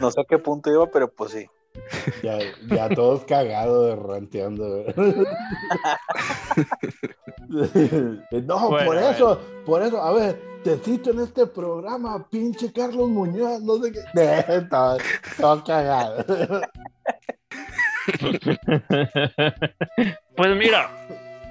No 0.00 0.10
sé 0.10 0.20
a 0.20 0.24
qué 0.24 0.38
punto 0.38 0.70
iba, 0.70 0.86
pero 0.90 1.10
pues 1.10 1.32
sí. 1.32 1.46
Ya, 2.22 2.38
ya 2.68 2.88
todos 2.88 3.24
cagados, 3.24 3.98
ranteando. 3.98 4.84
no, 7.48 8.70
Bueno, 8.70 8.86
por 8.86 8.96
eso, 8.96 9.40
por 9.66 9.82
eso, 9.82 10.00
a 10.00 10.12
ver, 10.12 10.40
te 10.62 10.78
cito 10.78 11.10
en 11.10 11.20
este 11.20 11.46
programa, 11.46 12.26
pinche 12.30 12.72
Carlos 12.72 13.08
Muñoz, 13.08 13.60
no 13.62 13.82
sé 13.82 13.92
qué. 13.92 14.00
todo, 14.70 14.98
todo 15.36 15.64
cagado. 15.64 16.24
pues 20.36 20.56
mira, 20.56 20.90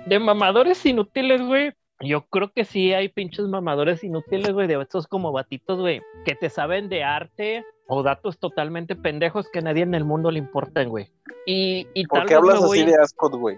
de 0.06 0.20
mamadores 0.20 0.86
inútiles, 0.86 1.42
güey. 1.42 1.72
Yo 2.00 2.26
creo 2.26 2.52
que 2.52 2.66
sí 2.66 2.94
hay 2.94 3.08
pinches 3.10 3.46
mamadores 3.48 4.04
inútiles, 4.04 4.52
güey, 4.52 4.68
de 4.68 4.82
estos 4.82 5.08
como 5.08 5.32
batitos, 5.32 5.80
güey, 5.80 6.02
que 6.26 6.36
te 6.36 6.50
saben 6.50 6.90
de 6.90 7.04
arte 7.04 7.64
o 7.88 8.04
datos 8.04 8.38
totalmente 8.40 8.96
pendejos 8.96 9.48
que 9.52 9.60
a 9.60 9.62
nadie 9.62 9.84
en 9.84 9.94
el 9.96 10.04
mundo 10.04 10.32
le 10.32 10.40
importan, 10.40 10.90
güey. 10.90 11.12
Y, 11.46 11.88
y 11.94 12.06
¿Por 12.08 12.20
tal 12.20 12.28
qué 12.28 12.34
hablas 12.36 12.60
voy- 12.60 12.80
así 12.80 12.92
de 12.92 12.98
Ascot, 12.98 13.34
güey? 13.36 13.58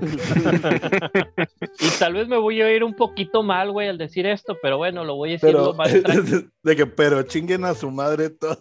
y 1.80 1.88
tal 1.98 2.14
vez 2.14 2.28
me 2.28 2.36
voy 2.38 2.60
a 2.62 2.72
ir 2.74 2.82
un 2.84 2.94
poquito 2.94 3.42
mal, 3.42 3.70
güey, 3.72 3.88
al 3.88 3.98
decir 3.98 4.26
esto, 4.26 4.56
pero 4.62 4.76
bueno, 4.78 5.04
lo 5.04 5.16
voy 5.16 5.30
a 5.30 5.32
decir 5.32 5.48
Pero, 5.50 5.66
lo 5.66 5.74
más 5.74 5.88
tranquilo. 6.02 6.42
de 6.62 6.76
que, 6.76 6.86
pero 6.86 7.22
chinguen 7.22 7.64
a 7.64 7.74
su 7.74 7.90
madre 7.90 8.30
todo. 8.30 8.60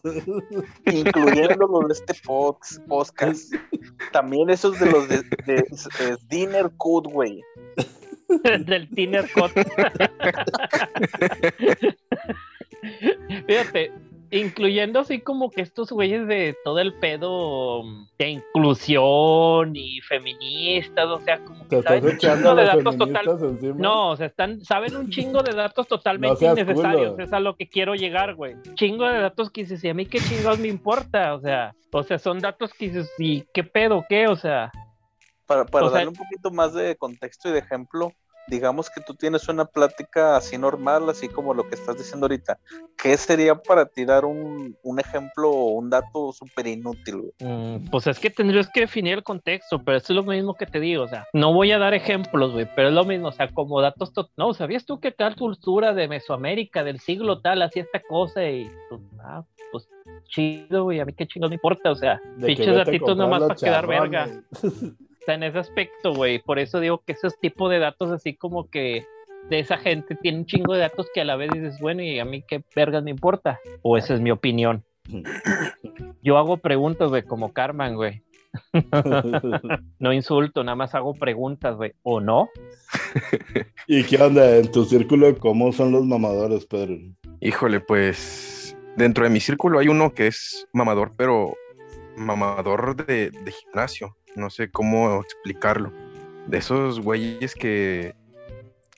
Incluyendo 0.85 1.67
los 1.67 1.87
de 1.87 1.93
este 1.93 2.13
pods- 2.25 2.81
podcast. 2.87 3.53
También 4.11 4.49
esos 4.49 4.79
de 4.79 4.85
los 4.91 5.07
de, 5.07 5.17
de- 5.45 5.55
de 5.63 6.17
Dinner 6.29 6.69
Code, 6.77 7.09
güey. 7.11 7.41
del 8.65 8.89
Tiner 8.89 9.25
Cut. 9.33 9.51
Fíjate, 13.47 13.91
incluyendo 14.31 14.99
así 14.99 15.19
como 15.21 15.49
que 15.49 15.61
estos 15.61 15.91
güeyes 15.91 16.27
de 16.27 16.55
todo 16.63 16.79
el 16.79 16.93
pedo 16.95 17.83
de 18.17 18.29
inclusión 18.29 19.75
y 19.75 20.01
feministas, 20.01 21.05
o 21.05 21.19
sea, 21.19 21.39
como 21.39 21.63
Te 21.63 21.69
que 21.69 21.75
estás 21.77 21.93
saben 21.99 22.05
un 22.13 22.17
chingo 22.17 22.55
de 22.55 22.63
datos 22.65 22.97
total. 22.97 23.25
No, 23.77 24.09
o 24.11 24.15
sea, 24.17 24.25
están, 24.27 24.61
saben 24.63 24.95
un 24.95 25.09
chingo 25.09 25.43
de 25.43 25.53
datos 25.53 25.87
totalmente 25.87 26.45
No 26.45 26.53
innecesarios. 26.53 27.11
culo. 27.11 27.23
Es 27.23 27.33
a 27.33 27.39
lo 27.39 27.55
que 27.55 27.67
quiero 27.67 27.95
llegar, 27.95 28.35
güey. 28.35 28.55
Chingo 28.75 29.05
de 29.05 29.19
datos 29.19 29.49
que 29.51 29.61
dices, 29.61 29.83
y 29.83 29.89
a 29.89 29.93
mí 29.93 30.05
qué 30.05 30.19
chingados 30.19 30.59
me 30.59 30.67
importa, 30.67 31.33
o 31.35 31.39
sea, 31.41 31.73
o 31.91 32.03
sea, 32.03 32.19
son 32.19 32.39
datos 32.39 32.73
que 32.73 32.87
dices, 32.89 33.11
¿y 33.17 33.43
qué 33.53 33.63
pedo, 33.63 34.05
qué? 34.09 34.27
O 34.27 34.35
sea, 34.35 34.71
Para, 35.45 35.65
para 35.65 35.85
O 35.85 35.89
sea- 35.89 35.99
darle 35.99 36.09
un 36.09 36.15
poquito 36.15 36.51
más 36.51 36.73
de 36.73 36.95
contexto 36.97 37.49
y 37.49 37.53
de 37.53 37.59
ejemplo, 37.59 38.11
digamos 38.47 38.89
que 38.89 39.01
tú 39.01 39.13
tienes 39.13 39.47
una 39.49 39.65
plática 39.65 40.37
así 40.37 40.57
normal, 40.57 41.09
así 41.09 41.27
como 41.29 41.53
lo 41.53 41.67
que 41.67 41.75
estás 41.75 41.97
diciendo 41.97 42.25
ahorita. 42.25 42.57
¿Qué 43.01 43.15
sería 43.17 43.55
para 43.55 43.85
ti 43.85 44.05
dar 44.05 44.25
un, 44.25 44.75
un 44.81 44.99
ejemplo 44.99 45.49
o 45.51 45.71
un 45.73 45.89
dato 45.89 46.31
súper 46.31 46.67
inútil? 46.67 47.33
Mm, 47.39 47.89
Pues 47.91 48.07
es 48.07 48.19
que 48.19 48.29
tendrías 48.29 48.69
que 48.69 48.81
definir 48.81 49.13
el 49.15 49.23
contexto, 49.23 49.83
pero 49.83 49.97
eso 49.97 50.13
es 50.13 50.15
lo 50.15 50.23
mismo 50.23 50.55
que 50.55 50.65
te 50.65 50.79
digo, 50.79 51.03
o 51.03 51.07
sea, 51.07 51.27
no 51.33 51.53
voy 51.53 51.71
a 51.71 51.77
dar 51.77 51.93
ejemplos, 51.93 52.53
güey, 52.53 52.67
pero 52.75 52.87
es 52.89 52.93
lo 52.93 53.03
mismo, 53.05 53.27
o 53.27 53.31
sea, 53.31 53.49
como 53.51 53.81
datos, 53.81 54.13
to- 54.13 54.29
no, 54.37 54.53
¿sabías 54.53 54.85
tú 54.85 54.99
que 54.99 55.11
tal 55.11 55.35
cultura 55.35 55.93
de 55.93 56.07
Mesoamérica 56.07 56.83
del 56.83 56.99
siglo 56.99 57.41
tal 57.41 57.61
hacía 57.61 57.83
esta 57.83 58.01
cosa 58.01 58.43
y, 58.49 58.71
pues, 58.89 59.01
ah, 59.23 59.43
pues 59.71 59.87
chido, 60.29 60.83
güey, 60.85 60.99
a 60.99 61.05
mí 61.05 61.13
qué 61.13 61.27
chingo 61.27 61.47
no 61.47 61.53
importa, 61.53 61.91
o 61.91 61.95
sea, 61.95 62.21
pinches 62.47 62.65
datitos 62.85 63.17
nomás 63.17 63.39
para 63.41 63.55
quedar 63.69 63.87
verga, 63.87 64.43
sea, 65.27 65.35
en 65.35 65.43
ese 65.43 65.59
aspecto, 65.59 66.13
güey, 66.13 66.39
por 66.39 66.57
eso 66.57 66.79
digo 66.79 67.03
que 67.05 67.11
esos 67.11 67.37
tipos 67.39 67.69
de 67.69 67.79
datos 67.79 68.11
así 68.11 68.33
como 68.35 68.69
que 68.69 69.05
de 69.49 69.59
esa 69.59 69.77
gente 69.77 70.15
tiene 70.15 70.39
un 70.39 70.45
chingo 70.45 70.73
de 70.73 70.79
datos 70.79 71.07
que 71.13 71.21
a 71.21 71.25
la 71.25 71.35
vez 71.35 71.49
dices, 71.53 71.77
bueno, 71.81 72.01
y 72.01 72.17
a 72.19 72.25
mí 72.25 72.43
qué 72.47 72.63
vergas 72.75 73.03
me 73.03 73.11
importa, 73.11 73.59
o 73.81 73.97
esa 73.97 74.13
es 74.13 74.21
mi 74.21 74.31
opinión. 74.31 74.83
Yo 76.23 76.37
hago 76.37 76.57
preguntas, 76.57 77.09
güey, 77.09 77.23
como 77.23 77.53
Carmen, 77.53 77.95
güey. 77.95 78.23
No 79.99 80.13
insulto, 80.13 80.63
nada 80.63 80.75
más 80.75 80.95
hago 80.95 81.13
preguntas, 81.13 81.75
güey. 81.75 81.93
¿O 82.03 82.21
no? 82.21 82.49
¿Y 83.87 84.03
qué 84.03 84.17
onda 84.17 84.57
en 84.57 84.71
tu 84.71 84.85
círculo? 84.85 85.37
¿Cómo 85.37 85.71
son 85.73 85.91
los 85.91 86.05
mamadores, 86.05 86.65
Pedro? 86.65 86.95
Híjole, 87.41 87.81
pues 87.81 88.75
dentro 88.95 89.25
de 89.25 89.29
mi 89.29 89.39
círculo 89.39 89.79
hay 89.79 89.89
uno 89.89 90.13
que 90.13 90.27
es 90.27 90.67
mamador, 90.73 91.13
pero 91.17 91.53
mamador 92.15 92.95
de, 93.05 93.29
de 93.31 93.51
gimnasio. 93.51 94.15
No 94.37 94.51
sé 94.51 94.69
cómo 94.69 95.19
explicarlo. 95.19 95.91
De 96.45 96.59
esos 96.59 96.99
güeyes 96.99 97.55
que 97.55 98.15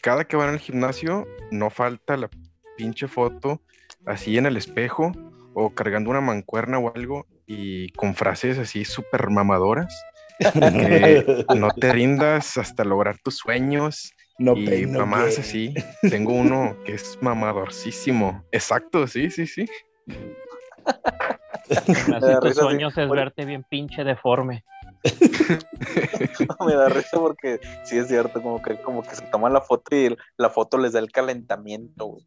cada 0.01 0.25
que 0.25 0.35
van 0.35 0.49
al 0.49 0.59
gimnasio 0.59 1.27
no 1.49 1.69
falta 1.69 2.17
la 2.17 2.29
pinche 2.77 3.07
foto 3.07 3.61
así 4.05 4.37
en 4.37 4.45
el 4.45 4.57
espejo 4.57 5.11
o 5.53 5.69
cargando 5.71 6.09
una 6.09 6.21
mancuerna 6.21 6.77
o 6.77 6.93
algo 6.93 7.25
y 7.47 7.89
con 7.93 8.15
frases 8.15 8.59
así 8.59 8.83
súper 8.83 9.29
mamadoras. 9.29 9.93
que 10.39 11.45
no 11.55 11.69
te 11.71 11.91
rindas 11.91 12.57
hasta 12.57 12.83
lograr 12.83 13.17
tus 13.17 13.37
sueños 13.37 14.13
no 14.37 14.55
y 14.57 14.85
no 14.85 14.99
mamás 14.99 15.39
así. 15.39 15.73
Tengo 16.09 16.33
uno 16.33 16.75
que 16.85 16.95
es 16.95 17.17
mamadorcísimo. 17.21 18.43
Exacto, 18.51 19.07
sí, 19.07 19.29
sí, 19.29 19.47
sí. 19.47 19.65
Así 21.69 22.39
tus 22.41 22.55
sueños 22.55 22.97
es 22.97 23.09
verte 23.09 23.45
bien 23.45 23.63
pinche 23.69 24.03
deforme. 24.03 24.63
me 26.65 26.73
da 26.75 26.89
risa 26.89 27.19
porque 27.19 27.59
sí 27.83 27.97
es 27.97 28.07
cierto, 28.07 28.41
como 28.41 28.61
que, 28.61 28.81
como 28.81 29.01
que 29.03 29.15
se 29.15 29.21
toman 29.27 29.53
la 29.53 29.61
foto 29.61 29.95
y 29.95 30.15
la 30.37 30.49
foto 30.49 30.77
les 30.77 30.93
da 30.93 30.99
el 30.99 31.11
calentamiento, 31.11 32.05
güey. 32.05 32.25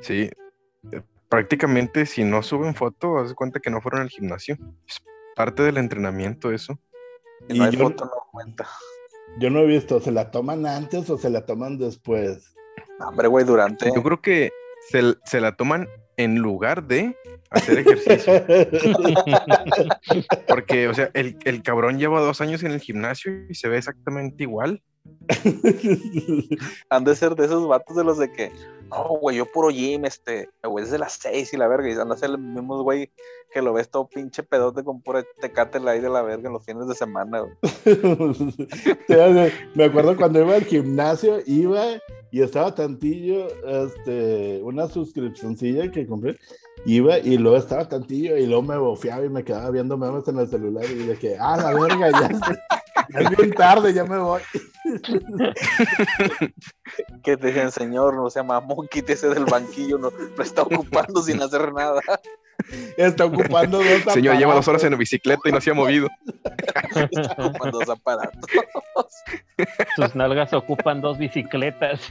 Sí, 0.00 0.30
prácticamente 1.28 2.06
si 2.06 2.24
no 2.24 2.42
suben 2.42 2.74
foto, 2.74 3.18
haz 3.18 3.30
de 3.30 3.34
cuenta 3.34 3.60
que 3.60 3.70
no 3.70 3.80
fueron 3.80 4.02
al 4.02 4.10
gimnasio. 4.10 4.56
Es 4.86 5.02
parte 5.34 5.62
del 5.62 5.78
entrenamiento 5.78 6.50
eso. 6.52 6.78
Si 7.48 7.56
Y 7.56 7.58
no 7.58 7.64
hay 7.64 7.72
yo- 7.72 7.80
foto, 7.80 8.04
no 8.04 8.12
cuenta. 8.30 8.68
Yo 9.38 9.50
no 9.50 9.60
he 9.60 9.66
visto, 9.66 10.00
¿se 10.00 10.10
la 10.10 10.30
toman 10.30 10.66
antes 10.66 11.08
o 11.10 11.18
se 11.18 11.30
la 11.30 11.44
toman 11.44 11.78
después? 11.78 12.54
No, 12.98 13.08
Hombre, 13.08 13.28
güey, 13.28 13.44
durante. 13.44 13.90
Yo 13.94 14.02
creo 14.02 14.20
que 14.20 14.50
se, 14.88 15.14
se 15.24 15.40
la 15.40 15.54
toman 15.54 15.86
en 16.18 16.36
lugar 16.36 16.86
de 16.86 17.16
hacer 17.50 17.78
ejercicio. 17.78 18.34
Porque, 20.48 20.88
o 20.88 20.94
sea, 20.94 21.10
el, 21.14 21.38
el 21.44 21.62
cabrón 21.62 21.98
lleva 21.98 22.20
dos 22.20 22.42
años 22.42 22.62
en 22.62 22.72
el 22.72 22.80
gimnasio 22.80 23.32
y 23.48 23.54
se 23.54 23.68
ve 23.68 23.78
exactamente 23.78 24.42
igual. 24.42 24.82
Han 26.90 27.04
de 27.04 27.16
ser 27.16 27.34
de 27.34 27.46
esos 27.46 27.66
vatos 27.66 27.96
de 27.96 28.04
los 28.04 28.18
de 28.18 28.30
que, 28.30 28.52
no, 28.90 29.04
güey, 29.20 29.36
yo 29.36 29.46
puro 29.46 29.70
gym, 29.70 30.04
este, 30.04 30.50
me 30.62 30.68
voy 30.68 30.82
desde 30.82 30.98
las 30.98 31.14
seis 31.14 31.54
y 31.54 31.56
la 31.56 31.68
verga, 31.68 31.88
y 31.88 31.92
han 31.92 32.08
de 32.08 32.16
ser 32.16 32.30
los 32.30 32.40
mismos, 32.40 32.82
güey, 32.82 33.12
que 33.52 33.62
lo 33.62 33.72
ves 33.72 33.90
todo 33.90 34.08
pinche 34.08 34.42
pedote 34.42 34.82
con 34.84 35.02
pura 35.02 35.24
tecate 35.40 35.78
el 35.78 35.88
aire 35.88 36.04
de 36.04 36.12
la 36.12 36.22
verga 36.22 36.48
en 36.48 36.54
los 36.54 36.64
fines 36.64 36.88
de 36.88 36.94
semana, 36.94 37.40
güey. 37.40 37.54
Me 39.74 39.84
acuerdo 39.84 40.16
cuando 40.16 40.40
iba 40.40 40.54
al 40.54 40.64
gimnasio, 40.64 41.40
iba 41.46 41.84
y 42.30 42.42
estaba 42.42 42.74
tantillo, 42.74 43.46
este, 43.66 44.60
una 44.62 44.86
suscripcioncilla 44.88 45.90
que 45.90 46.06
compré, 46.06 46.36
iba 46.86 47.18
y 47.18 47.38
luego 47.38 47.56
estaba 47.56 47.88
tantillo 47.88 48.36
y 48.36 48.46
luego 48.46 48.62
me 48.62 48.76
bofeaba 48.76 49.24
y 49.24 49.28
me 49.30 49.44
quedaba 49.44 49.70
viendo 49.70 49.96
memes 49.96 50.26
en 50.28 50.38
el 50.38 50.48
celular 50.48 50.84
y 50.90 51.06
de 51.06 51.16
que, 51.18 51.36
ah, 51.38 51.56
la 51.56 51.72
verga, 51.74 52.10
ya, 52.10 52.26
es- 52.32 52.40
ya 53.10 53.20
es 53.20 53.36
bien 53.36 53.52
tarde, 53.52 53.92
ya 53.94 54.04
me 54.04 54.18
voy. 54.18 54.42
Que 57.22 57.36
te 57.36 57.48
dicen, 57.48 57.70
señor, 57.70 58.14
no 58.14 58.30
sea 58.30 58.42
mamón, 58.42 58.88
quítese 58.88 59.28
del 59.28 59.44
banquillo, 59.44 59.98
no, 59.98 60.10
no 60.10 60.42
está 60.42 60.62
ocupando 60.62 61.22
sin 61.22 61.40
hacer 61.42 61.72
nada. 61.72 62.00
Está 62.96 63.24
ocupando 63.26 63.78
dos 63.78 64.12
Señor, 64.12 64.36
lleva 64.36 64.54
dos 64.54 64.66
horas 64.68 64.80
aparatos. 64.80 64.84
en 64.84 64.90
la 64.92 64.96
bicicleta 64.98 65.48
y 65.48 65.52
no 65.52 65.60
se 65.60 65.70
ha 65.70 65.74
movido. 65.74 66.08
Está 67.10 67.46
ocupando 67.46 67.78
dos 67.78 67.88
aparatos. 67.88 68.50
Sus 69.96 70.14
nalgas 70.14 70.52
ocupan 70.52 71.00
dos 71.00 71.18
bicicletas. 71.18 72.10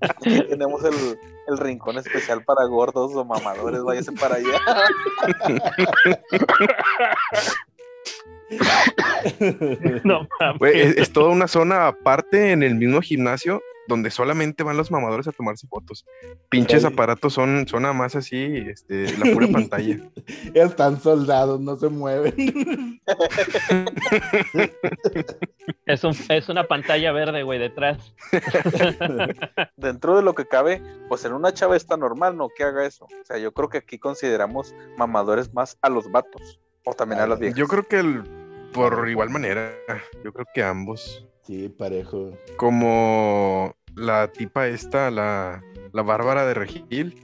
Aquí 0.00 0.40
tenemos 0.48 0.84
el, 0.84 1.18
el 1.48 1.58
rincón 1.58 1.98
especial 1.98 2.42
para 2.44 2.64
gordos 2.66 3.14
o 3.14 3.24
mamadores, 3.24 3.82
váyase 3.82 4.12
para 4.12 4.36
allá. 4.36 4.58
No 10.04 10.26
mames. 10.40 10.96
Es 10.96 11.12
toda 11.12 11.30
una 11.30 11.48
zona 11.48 11.88
aparte 11.88 12.52
en 12.52 12.62
el 12.62 12.76
mismo 12.76 13.02
gimnasio 13.02 13.60
donde 13.88 14.10
solamente 14.10 14.62
van 14.62 14.76
los 14.76 14.90
mamadores 14.90 15.28
a 15.28 15.32
tomarse 15.32 15.66
fotos. 15.68 16.04
Pinches 16.48 16.84
aparatos 16.84 17.32
son, 17.34 17.66
son 17.68 17.82
nada 17.82 17.94
más 17.94 18.16
así, 18.16 18.44
este, 18.68 19.16
la 19.18 19.24
pura 19.32 19.48
pantalla. 19.48 19.98
Están 20.54 21.00
soldados, 21.00 21.60
no 21.60 21.76
se 21.76 21.88
mueven. 21.88 22.34
Es, 25.86 26.04
un, 26.04 26.14
es 26.28 26.48
una 26.48 26.64
pantalla 26.64 27.12
verde, 27.12 27.42
güey, 27.42 27.58
detrás. 27.58 28.14
Dentro 29.76 30.16
de 30.16 30.22
lo 30.22 30.34
que 30.34 30.46
cabe, 30.46 30.82
pues 31.08 31.24
en 31.24 31.32
una 31.32 31.52
chava 31.52 31.76
está 31.76 31.96
normal, 31.96 32.36
¿no? 32.36 32.48
Que 32.48 32.64
haga 32.64 32.86
eso. 32.86 33.04
O 33.04 33.24
sea, 33.24 33.38
yo 33.38 33.52
creo 33.52 33.68
que 33.68 33.78
aquí 33.78 33.98
consideramos 33.98 34.74
mamadores 34.96 35.52
más 35.54 35.78
a 35.82 35.88
los 35.88 36.10
vatos. 36.10 36.60
O 36.84 36.94
también 36.94 37.20
a 37.20 37.26
las 37.26 37.38
viejas. 37.40 37.58
Yo 37.58 37.66
creo 37.66 37.82
que 37.84 37.98
el- 37.98 38.22
por 38.72 39.08
igual 39.08 39.30
manera, 39.30 39.72
yo 40.24 40.32
creo 40.32 40.46
que 40.54 40.62
ambos. 40.62 41.26
Sí, 41.46 41.68
parejo. 41.68 42.32
Como 42.56 43.74
la 43.94 44.32
tipa 44.32 44.66
esta, 44.66 45.10
la, 45.12 45.62
la 45.92 46.02
Bárbara 46.02 46.44
de 46.44 46.54
Regil. 46.54 47.22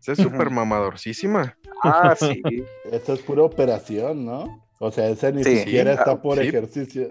Esa 0.00 0.12
es 0.12 0.18
súper 0.18 0.50
mamadorcísima. 0.50 1.56
Ah, 1.84 2.14
sí. 2.18 2.42
Esa 2.90 3.12
es 3.12 3.20
pura 3.20 3.42
operación, 3.42 4.24
¿no? 4.24 4.64
O 4.78 4.90
sea, 4.90 5.10
esa 5.10 5.30
ni 5.30 5.44
Sí, 5.44 5.58
siquiera 5.58 5.92
está 5.92 6.12
ah, 6.12 6.22
por 6.22 6.38
sí. 6.38 6.48
ejercicio. 6.48 7.08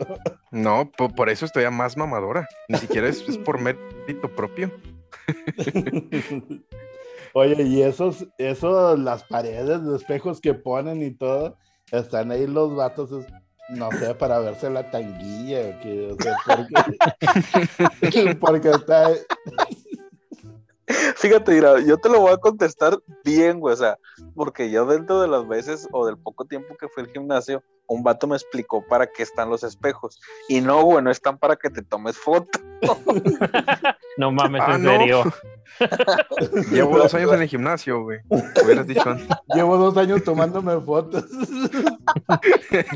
No, 0.50 0.90
po- 0.98 1.10
por, 1.10 1.30
eso 1.30 1.46
estoy 1.46 1.70
más 1.70 1.96
mamadora. 1.96 2.48
Ni 2.68 2.80
siquiera 2.80 3.08
es, 3.08 3.22
es 3.30 3.38
por 3.38 3.62
mérito 3.62 4.28
propio. 4.36 4.72
Oye, 7.34 7.62
y 7.62 7.84
esos, 7.84 8.28
esos, 8.40 8.98
las 8.98 9.24
paredes 9.24 9.86
de 9.86 9.96
espejos 9.96 10.42
que 10.42 10.56
ponen 10.56 11.04
y 11.04 11.12
todo, 11.12 11.58
están 11.92 12.32
ahí 12.32 12.48
los 12.48 12.76
vatos, 12.76 13.12
no 13.70 13.92
sé, 13.92 14.16
para 14.16 14.40
verse 14.40 14.70
la 14.70 14.90
tanguilla 14.90 15.60
o 15.60 15.80
qué, 15.82 16.12
o 16.12 16.16
sea, 16.22 16.36
porque, 18.02 18.36
porque 18.40 18.70
está, 18.70 19.12
Fíjate, 21.16 21.52
mira, 21.54 21.80
yo 21.80 21.98
te 21.98 22.10
lo 22.10 22.20
voy 22.22 22.34
a 22.34 22.38
contestar 22.38 22.98
bien, 23.24 23.60
güey. 23.60 23.74
O 23.74 23.78
sea, 23.78 23.98
porque 24.36 24.72
yo 24.72 24.86
dentro 24.86 25.22
de 25.22 25.28
las 25.28 25.48
veces 25.48 25.88
o 25.92 26.06
del 26.06 26.18
poco 26.18 26.46
tiempo 26.46 26.76
que 26.78 26.88
fui 26.88 27.04
al 27.04 27.12
gimnasio, 27.12 27.64
un 27.88 28.04
vato 28.04 28.28
me 28.28 28.36
explicó 28.36 28.86
para 28.88 29.08
qué 29.08 29.24
están 29.24 29.50
los 29.50 29.64
espejos. 29.64 30.20
Y 30.48 30.62
no, 30.62 30.82
güey, 30.84 31.04
no 31.04 31.12
están 31.12 31.38
para 31.38 31.56
que 31.56 31.70
te 31.70 31.82
tomes 31.82 32.18
foto. 32.18 32.60
No 34.18 34.32
mames, 34.32 34.62
Ah, 34.66 34.76
en 34.76 34.84
no. 34.84 34.92
serio. 34.92 35.24
Llevo 36.72 36.98
dos 36.98 37.14
años 37.14 37.32
en 37.32 37.42
el 37.44 37.48
gimnasio, 37.48 38.04
güey. 38.04 38.20
Hubieras 38.28 38.86
dicho 38.86 39.10
antes. 39.10 39.28
llevo 39.54 39.78
dos 39.78 39.96
años 39.96 40.24
tomándome 40.26 40.78
fotos. 40.82 41.24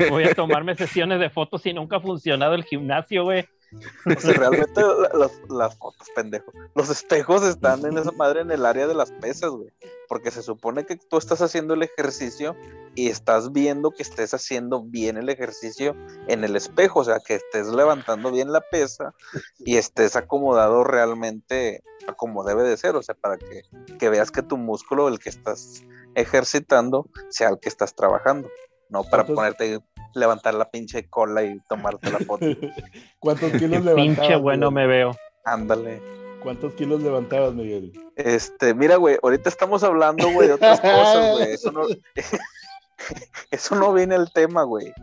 Voy 0.09 0.23
a 0.25 0.33
tomarme 0.35 0.75
sesiones 0.75 1.19
de 1.21 1.29
fotos 1.29 1.65
y 1.65 1.73
nunca 1.73 1.97
ha 1.97 2.01
funcionado 2.01 2.55
el 2.55 2.63
gimnasio, 2.65 3.23
güey. 3.23 3.47
Realmente 4.05 4.81
la- 4.81 5.09
las, 5.17 5.31
las 5.49 5.75
fotos, 5.77 6.07
pendejo. 6.15 6.51
Los 6.75 6.89
espejos 6.89 7.43
están 7.43 7.85
en 7.85 7.97
esa 7.97 8.11
madre 8.11 8.41
en 8.41 8.51
el 8.51 8.65
área 8.65 8.87
de 8.87 8.93
las 8.93 9.11
pesas, 9.11 9.51
güey. 9.51 9.69
Porque 10.07 10.31
se 10.31 10.43
supone 10.43 10.85
que 10.85 10.95
tú 10.97 11.17
estás 11.17 11.41
haciendo 11.41 11.73
el 11.73 11.83
ejercicio 11.83 12.55
y 12.93 13.09
estás 13.09 13.51
viendo 13.51 13.91
que 13.91 14.03
estés 14.03 14.33
haciendo 14.33 14.83
bien 14.83 15.17
el 15.17 15.29
ejercicio 15.29 15.95
en 16.27 16.43
el 16.43 16.55
espejo. 16.55 16.99
O 16.99 17.03
sea, 17.03 17.19
que 17.25 17.35
estés 17.35 17.67
levantando 17.67 18.31
bien 18.31 18.51
la 18.51 18.61
pesa 18.61 19.13
y 19.59 19.77
estés 19.77 20.15
acomodado 20.15 20.83
realmente 20.83 21.83
a 22.07 22.13
como 22.13 22.43
debe 22.43 22.63
de 22.63 22.77
ser. 22.77 22.95
O 22.95 23.01
sea, 23.01 23.15
para 23.15 23.37
que, 23.37 23.63
que 23.97 24.09
veas 24.09 24.29
que 24.29 24.43
tu 24.43 24.57
músculo, 24.57 25.07
el 25.07 25.19
que 25.19 25.29
estás 25.29 25.83
ejercitando, 26.15 27.07
sea 27.29 27.49
el 27.49 27.59
que 27.59 27.69
estás 27.69 27.95
trabajando. 27.95 28.49
No 28.93 29.03
para 29.03 29.25
ponerte, 29.25 29.79
levantar 30.13 30.53
la 30.53 30.69
pinche 30.69 31.09
cola 31.09 31.43
y 31.43 31.59
tomarte 31.67 32.11
la 32.11 32.19
foto. 32.19 32.45
¿Cuántos 33.19 33.51
kilos 33.53 33.83
levantabas? 33.83 33.95
Pinche 33.95 34.35
bueno 34.35 34.69
Miguel? 34.69 34.87
me 34.87 34.93
veo. 34.93 35.17
Ándale. 35.45 35.99
¿Cuántos 36.43 36.73
kilos 36.73 37.01
levantabas, 37.01 37.55
Miguel? 37.55 37.91
Este, 38.15 38.75
mira, 38.75 38.97
güey, 38.97 39.17
ahorita 39.23 39.49
estamos 39.49 39.83
hablando, 39.83 40.31
güey, 40.31 40.47
de 40.47 40.53
otras 40.53 40.79
cosas, 40.81 41.31
güey. 41.31 41.53
Eso 41.53 41.71
no, 41.71 41.81
eso 43.51 43.75
no 43.75 43.91
viene 43.93 44.13
al 44.13 44.31
tema, 44.31 44.61
güey. 44.61 44.93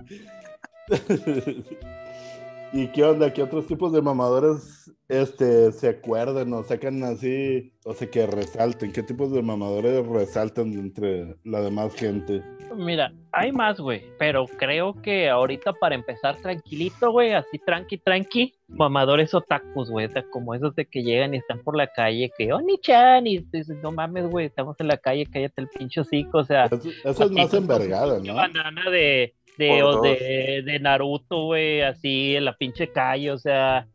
¿Y 2.72 2.86
qué 2.88 3.04
onda? 3.04 3.32
¿Qué 3.32 3.42
otros 3.42 3.66
tipos 3.66 3.92
de 3.92 4.00
mamadores 4.00 4.92
este, 5.08 5.72
se 5.72 5.88
acuerdan 5.88 6.52
o 6.52 6.62
sacan 6.62 7.02
así, 7.02 7.72
o 7.84 7.94
sea, 7.94 8.08
que 8.08 8.26
resalten? 8.26 8.92
¿Qué 8.92 9.02
tipos 9.02 9.32
de 9.32 9.42
mamadores 9.42 10.06
resaltan 10.06 10.72
entre 10.74 11.36
la 11.42 11.62
demás 11.62 11.94
gente? 11.94 12.44
Mira, 12.76 13.12
hay 13.32 13.50
más, 13.50 13.80
güey, 13.80 14.04
pero 14.18 14.46
creo 14.46 14.94
que 15.02 15.28
ahorita 15.28 15.72
para 15.72 15.96
empezar 15.96 16.40
tranquilito, 16.40 17.10
güey, 17.10 17.32
así 17.32 17.58
tranqui, 17.58 17.98
tranqui, 17.98 18.54
mamadores 18.68 19.34
otakus, 19.34 19.90
güey, 19.90 20.06
o 20.06 20.10
sea, 20.10 20.22
como 20.30 20.54
esos 20.54 20.76
de 20.76 20.86
que 20.86 21.02
llegan 21.02 21.34
y 21.34 21.38
están 21.38 21.58
por 21.64 21.76
la 21.76 21.88
calle, 21.88 22.30
que, 22.38 22.52
oh, 22.52 22.60
ni-chan, 22.60 23.26
y 23.26 23.38
dices, 23.38 23.76
no 23.82 23.90
mames, 23.90 24.28
güey, 24.28 24.46
estamos 24.46 24.76
en 24.78 24.86
la 24.86 24.96
calle, 24.96 25.26
cállate 25.26 25.60
el 25.62 25.68
pinche 25.68 26.00
hocico, 26.00 26.38
o 26.38 26.44
sea, 26.44 26.66
Eso, 26.66 26.90
eso 27.04 27.24
es 27.24 27.30
más 27.32 27.50
pinche 27.50 28.28
¿no? 28.28 28.34
banana 28.34 28.88
de, 28.88 29.34
de, 29.60 29.82
o 29.82 30.00
de, 30.00 30.62
de 30.64 30.80
Naruto, 30.80 31.44
güey, 31.44 31.82
así 31.82 32.34
en 32.36 32.46
la 32.46 32.56
pinche 32.56 32.90
calle, 32.90 33.30
o 33.30 33.38
sea, 33.38 33.86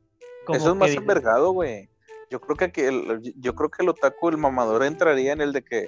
como 0.45 0.57
Eso 0.57 0.69
es 0.69 0.75
más 0.75 0.91
que- 0.91 0.97
envergado, 0.97 1.51
güey. 1.51 1.89
Yo 2.29 2.39
creo 2.41 2.55
que 2.55 2.65
aquí 2.65 2.81
el, 2.81 3.33
yo 3.37 3.55
creo 3.55 3.69
que 3.69 3.83
el 3.83 3.89
otaku, 3.89 4.29
el 4.29 4.37
mamador 4.37 4.83
entraría 4.83 5.33
en 5.33 5.41
el 5.41 5.51
de 5.53 5.63
que, 5.63 5.87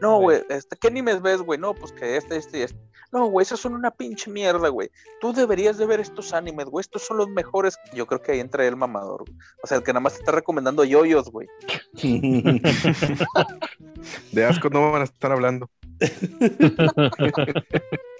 no, 0.00 0.18
güey, 0.18 0.42
este, 0.48 0.76
¿qué 0.80 0.88
animes 0.88 1.20
ves, 1.22 1.40
güey? 1.42 1.58
No, 1.58 1.74
pues 1.74 1.92
que 1.92 2.16
este, 2.16 2.36
este 2.36 2.58
y 2.58 2.62
este. 2.62 2.78
No, 3.12 3.26
güey, 3.26 3.44
esos 3.44 3.60
son 3.60 3.74
una 3.74 3.92
pinche 3.92 4.28
mierda, 4.30 4.68
güey. 4.70 4.90
Tú 5.20 5.32
deberías 5.32 5.78
de 5.78 5.86
ver 5.86 6.00
estos 6.00 6.32
animes, 6.32 6.66
güey. 6.66 6.80
Estos 6.80 7.02
son 7.02 7.18
los 7.18 7.28
mejores. 7.28 7.78
Yo 7.94 8.06
creo 8.06 8.20
que 8.20 8.32
ahí 8.32 8.40
entra 8.40 8.66
el 8.66 8.74
mamador, 8.74 9.22
güey. 9.24 9.38
O 9.62 9.68
sea, 9.68 9.78
el 9.78 9.84
que 9.84 9.92
nada 9.92 10.00
más 10.00 10.14
te 10.14 10.18
está 10.20 10.32
recomendando 10.32 10.82
yoyos, 10.84 11.30
güey. 11.30 11.46
De 14.32 14.44
asco 14.44 14.68
no 14.68 14.90
van 14.90 15.02
a 15.02 15.04
estar 15.04 15.30
hablando. 15.30 15.70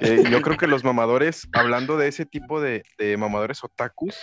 Eh, 0.00 0.24
yo 0.30 0.42
creo 0.42 0.56
que 0.56 0.66
los 0.66 0.84
mamadores, 0.84 1.48
hablando 1.52 1.96
de 1.96 2.08
ese 2.08 2.26
tipo 2.26 2.60
de, 2.60 2.82
de 2.98 3.16
mamadores 3.16 3.62
otakus, 3.62 4.18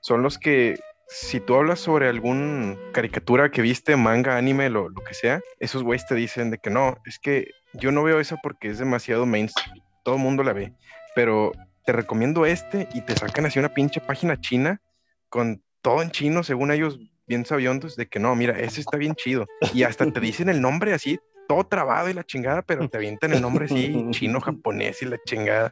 son 0.00 0.22
los 0.22 0.38
que 0.38 0.78
si 1.08 1.40
tú 1.40 1.54
hablas 1.54 1.80
sobre 1.80 2.08
algún 2.08 2.78
caricatura 2.92 3.50
que 3.50 3.62
viste, 3.62 3.96
manga, 3.96 4.36
anime, 4.36 4.70
lo, 4.70 4.92
que 4.92 5.14
sea, 5.14 5.40
esos 5.60 5.82
güeyes 5.82 6.06
te 6.06 6.14
dicen 6.14 6.50
de 6.50 6.58
que 6.58 6.70
no, 6.70 6.96
es 7.06 7.18
que 7.18 7.50
yo 7.74 7.92
no 7.92 8.02
veo 8.02 8.20
eso 8.20 8.36
porque 8.42 8.68
es 8.68 8.78
demasiado 8.78 9.26
mainstream. 9.26 9.78
Todo 10.04 10.16
el 10.16 10.22
mundo 10.22 10.42
la 10.42 10.52
ve. 10.52 10.72
Pero 11.14 11.52
te 11.84 11.92
recomiendo 11.92 12.46
este 12.46 12.88
y 12.92 13.02
te 13.02 13.16
sacan 13.16 13.46
así 13.46 13.58
una 13.58 13.74
pinche 13.74 14.00
página 14.00 14.40
china 14.40 14.80
con 15.28 15.62
todo 15.80 16.02
en 16.02 16.10
chino, 16.10 16.42
según 16.42 16.72
ellos, 16.72 16.98
bien 17.26 17.44
sabiondos, 17.44 17.96
de 17.96 18.08
que 18.08 18.18
no, 18.18 18.34
mira, 18.34 18.58
ese 18.58 18.80
está 18.80 18.96
bien 18.96 19.14
chido. 19.14 19.46
Y 19.72 19.84
hasta 19.84 20.10
te 20.10 20.20
dicen 20.20 20.48
el 20.48 20.60
nombre 20.60 20.92
así, 20.92 21.18
todo 21.48 21.64
trabado 21.64 22.08
y 22.10 22.14
la 22.14 22.24
chingada, 22.24 22.62
pero 22.62 22.88
te 22.88 22.96
avientan 22.96 23.32
el 23.32 23.42
nombre 23.42 23.66
así, 23.66 23.94
chino, 24.10 24.40
japonés 24.40 25.02
y 25.02 25.06
la 25.06 25.18
chingada. 25.24 25.70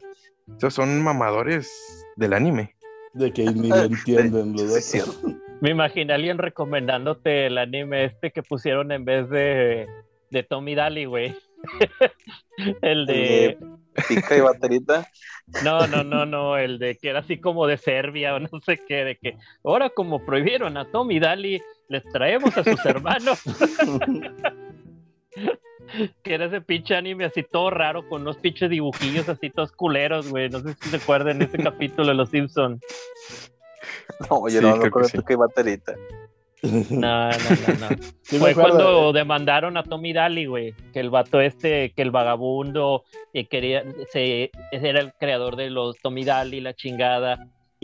Esos 0.57 0.73
son 0.73 1.01
mamadores 1.01 2.05
del 2.15 2.33
anime. 2.33 2.75
De 3.13 3.31
que 3.31 3.43
ni 3.43 3.69
lo 3.69 3.83
entienden, 3.83 4.57
Sí, 4.57 4.65
dos. 4.65 4.75
es 4.75 4.85
cierto. 4.85 5.13
Me 5.61 5.69
imaginé 5.71 6.11
a 6.11 6.15
alguien 6.17 6.37
recomendándote 6.37 7.47
el 7.47 7.57
anime 7.57 8.05
este 8.05 8.31
que 8.31 8.43
pusieron 8.43 8.91
en 8.91 9.05
vez 9.05 9.29
de, 9.29 9.87
de 10.29 10.43
Tommy 10.43 10.75
Daly, 10.75 11.05
güey. 11.05 11.35
el 12.81 13.05
de. 13.05 13.57
Pica 14.09 14.35
y 14.35 14.41
baterita. 14.41 15.07
No, 15.63 15.87
no, 15.87 16.03
no, 16.03 16.25
no. 16.25 16.57
El 16.57 16.77
de 16.77 16.97
que 16.97 17.09
era 17.09 17.19
así 17.19 17.39
como 17.39 17.67
de 17.67 17.77
Serbia 17.77 18.35
o 18.35 18.39
no 18.39 18.49
sé 18.65 18.79
qué. 18.85 19.05
De 19.05 19.15
que 19.15 19.37
ahora, 19.63 19.89
como 19.89 20.25
prohibieron 20.25 20.75
a 20.77 20.91
Tommy 20.91 21.19
Daly, 21.19 21.61
les 21.87 22.03
traemos 22.11 22.55
a 22.57 22.63
sus 22.63 22.85
hermanos. 22.85 23.41
que 26.23 26.33
era 26.33 26.45
ese 26.45 26.61
pinche 26.61 26.95
anime 26.95 27.25
así 27.25 27.43
todo 27.43 27.69
raro 27.69 28.07
con 28.07 28.21
unos 28.21 28.37
pinches 28.37 28.69
dibujillos 28.69 29.27
así 29.29 29.49
todos 29.49 29.71
culeros, 29.71 30.29
güey. 30.29 30.49
No 30.49 30.59
sé 30.59 30.75
si 30.81 30.89
se 30.89 30.97
acuerdan 30.97 31.39
de 31.39 31.45
ese 31.45 31.57
capítulo 31.63 32.07
de 32.09 32.13
Los 32.15 32.29
Simpsons. 32.29 32.81
No, 34.29 34.47
yo 34.47 34.59
Sí, 34.59 34.65
no 34.65 34.77
me 34.77 34.85
acuerdo 34.87 35.09
que 35.09 35.33
sí. 35.33 35.35
baterita. 35.35 35.95
No, 36.89 37.29
no, 37.29 37.29
no, 37.29 37.89
no. 37.89 37.97
Sí 38.23 38.39
Fue 38.39 38.51
acuerdo. 38.51 38.69
cuando 38.77 39.13
demandaron 39.13 39.77
a 39.77 39.83
Tommy 39.83 40.13
Daly, 40.13 40.45
güey, 40.47 40.73
que 40.93 40.99
el 40.99 41.11
vato 41.11 41.39
este, 41.39 41.91
que 41.91 42.01
el 42.01 42.09
vagabundo, 42.09 43.03
eh, 43.33 43.45
quería, 43.45 43.83
se, 44.11 44.49
ese 44.71 44.89
era 44.89 44.99
el 45.01 45.13
creador 45.13 45.57
de 45.57 45.69
los 45.69 45.99
Tommy 45.99 46.23
Daly, 46.23 46.61
la 46.61 46.73
chingada, 46.73 47.37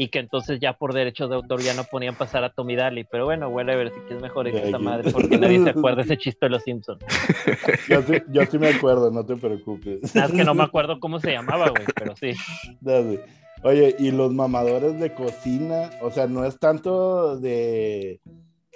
y 0.03 0.07
que 0.07 0.17
entonces 0.17 0.59
ya 0.59 0.73
por 0.73 0.93
derechos 0.93 1.29
de 1.29 1.35
autor 1.35 1.61
ya 1.61 1.75
no 1.75 1.83
ponían 1.83 2.15
pasar 2.15 2.43
a 2.43 2.51
Tommy 2.51 2.75
Daly, 2.75 3.03
pero 3.03 3.25
bueno, 3.25 3.49
whatever, 3.49 3.91
si 3.93 3.99
quieres 4.01 4.23
mejor 4.23 4.51
Ya, 4.51 4.57
esta 4.57 4.71
ya. 4.71 4.79
madre, 4.79 5.11
porque 5.11 5.37
nadie 5.37 5.59
se 5.63 5.69
acuerda 5.69 5.97
de 5.97 6.01
ese 6.03 6.17
chiste 6.17 6.47
de 6.47 6.49
los 6.49 6.63
Simpsons. 6.63 6.99
Yo 7.87 8.01
sí, 8.01 8.13
yo 8.29 8.45
sí 8.47 8.57
me 8.57 8.69
acuerdo, 8.69 9.11
no 9.11 9.23
te 9.23 9.35
preocupes. 9.35 10.15
Nada 10.15 10.27
más 10.29 10.35
que 10.37 10.43
no 10.43 10.55
me 10.55 10.63
acuerdo 10.63 10.99
cómo 10.99 11.19
se 11.19 11.31
llamaba, 11.33 11.69
güey, 11.69 11.85
pero 11.95 12.15
sí. 12.15 12.31
Dale. 12.79 13.19
Oye, 13.63 13.95
y 13.99 14.09
los 14.09 14.33
mamadores 14.33 14.99
de 14.99 15.13
cocina, 15.13 15.91
o 16.01 16.09
sea, 16.09 16.25
no 16.25 16.45
es 16.45 16.57
tanto 16.57 17.37
de, 17.37 18.19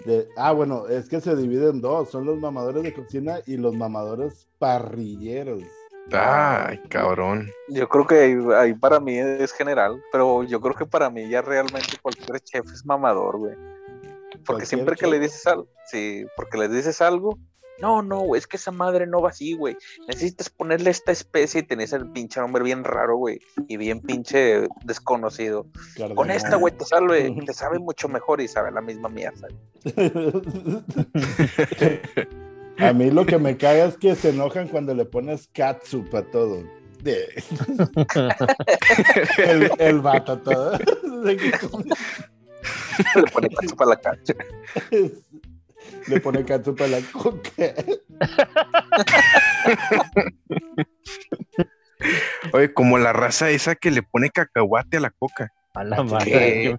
de- 0.06 0.28
Ah, 0.38 0.52
bueno, 0.52 0.88
es 0.88 1.10
que 1.10 1.22
se 1.22 1.36
divide 1.36 1.72
en 1.72 1.82
dos, 1.82 2.12
son 2.12 2.26
los 2.26 2.38
mamadores 2.38 2.84
de 2.84 2.94
cocina 2.94 3.40
y 3.48 3.58
los 3.58 3.74
mamadores 3.76 4.48
parrilleros. 4.60 5.64
Ay, 6.12 6.78
cabrón. 6.90 7.50
Yo 7.70 7.90
creo 7.90 8.06
que 8.06 8.16
ahí, 8.16 8.38
ahí 8.56 8.74
para 8.74 9.00
mí 9.00 9.18
es 9.18 9.54
general, 9.54 10.02
pero 10.12 10.44
yo 10.44 10.62
creo 10.62 10.76
que 10.76 10.86
para 10.86 11.10
mí 11.10 11.28
ya 11.30 11.42
realmente 11.42 11.98
cualquier 12.02 12.40
chef 12.42 12.66
es 12.72 12.86
mamador, 12.86 13.38
güey. 13.38 13.56
Porque 14.46 14.66
siempre 14.66 14.96
que 14.96 15.02
chef. 15.02 15.12
le 15.12 15.20
dices 15.20 15.48
algo, 15.48 15.68
sí, 15.88 16.26
porque 16.36 16.58
le 16.58 16.68
dices 16.68 17.02
algo, 17.02 17.40
no, 17.80 18.02
no, 18.02 18.22
güey, 18.22 18.40
es 18.40 18.48
que 18.48 18.58
esa 18.58 18.72
madre 18.72 19.06
no 19.06 19.22
va 19.22 19.30
así, 19.30 19.54
güey. 19.54 19.76
Necesitas 20.08 20.50
ponerle 20.50 20.92
esta 20.92 21.12
especie 21.12 21.62
y 21.62 21.64
tenés 21.64 21.94
el 21.94 22.10
pinche 22.12 22.40
nombre 22.40 22.64
bien 22.64 22.84
raro, 22.84 23.18
güey, 23.18 23.40
y 23.68 23.78
bien 23.78 24.00
pinche 24.00 24.68
desconocido. 24.84 25.68
Con 26.16 26.32
esta, 26.32 26.56
güey, 26.56 26.76
te 26.78 26.86
sabe, 26.86 27.36
te 27.46 27.54
sabe 27.54 27.80
mucho 27.80 28.08
mejor 28.08 28.42
y 28.42 28.48
sabe 28.48 28.72
la 28.72 28.82
misma 28.82 29.10
mierda. 29.10 29.48
A 32.80 32.94
mí 32.94 33.10
lo 33.12 33.26
que 33.26 33.38
me 33.38 33.58
caga 33.58 33.86
es 33.86 33.98
que 33.98 34.16
se 34.16 34.30
enojan 34.30 34.68
cuando 34.68 34.94
le 34.94 35.06
pones 35.06 35.48
catsup 35.54 36.14
a 36.16 36.24
todo. 36.24 36.64
De- 37.02 37.28
el, 39.38 39.72
el 39.80 40.02
vato 40.02 40.34
a 40.34 40.42
todo. 40.42 40.78
Le 41.24 41.38
pone 43.32 43.50
cacho 43.50 43.76
para 43.76 43.90
la 43.92 43.96
cancha. 43.98 44.34
Le 46.08 46.20
pone 46.20 46.44
catsup 46.44 46.82
a 46.82 46.88
la 46.88 47.00
coca. 47.12 47.74
Oye, 52.54 52.74
como 52.74 52.98
la 52.98 53.14
raza 53.14 53.50
esa 53.50 53.76
que 53.76 53.92
le 53.92 54.04
pone 54.04 54.30
cacahuate 54.30 54.98
a 54.98 55.02
la 55.02 55.10
coca. 55.12 55.52
A 55.74 55.84
la 55.84 56.04
madre. 56.04 56.78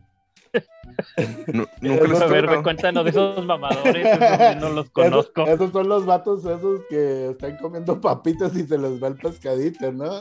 Nunca 1.80 2.04
los 2.08 2.20
A 2.20 2.26
he 2.26 2.28
ver, 2.30 2.48
me 2.48 2.62
cuéntanos 2.62 3.04
de 3.04 3.10
esos 3.10 3.44
mamadores, 3.44 4.06
esos 4.06 4.56
no 4.60 4.68
los 4.70 4.90
conozco. 4.90 5.42
Esos, 5.42 5.54
esos 5.54 5.72
son 5.72 5.88
los 5.88 6.06
vatos 6.06 6.44
esos 6.44 6.80
que 6.88 7.30
están 7.30 7.56
comiendo 7.58 8.00
papitas 8.00 8.54
y 8.56 8.66
se 8.66 8.78
les 8.78 9.02
va 9.02 9.08
el 9.08 9.16
pescadito, 9.16 9.92
¿no? 9.92 10.20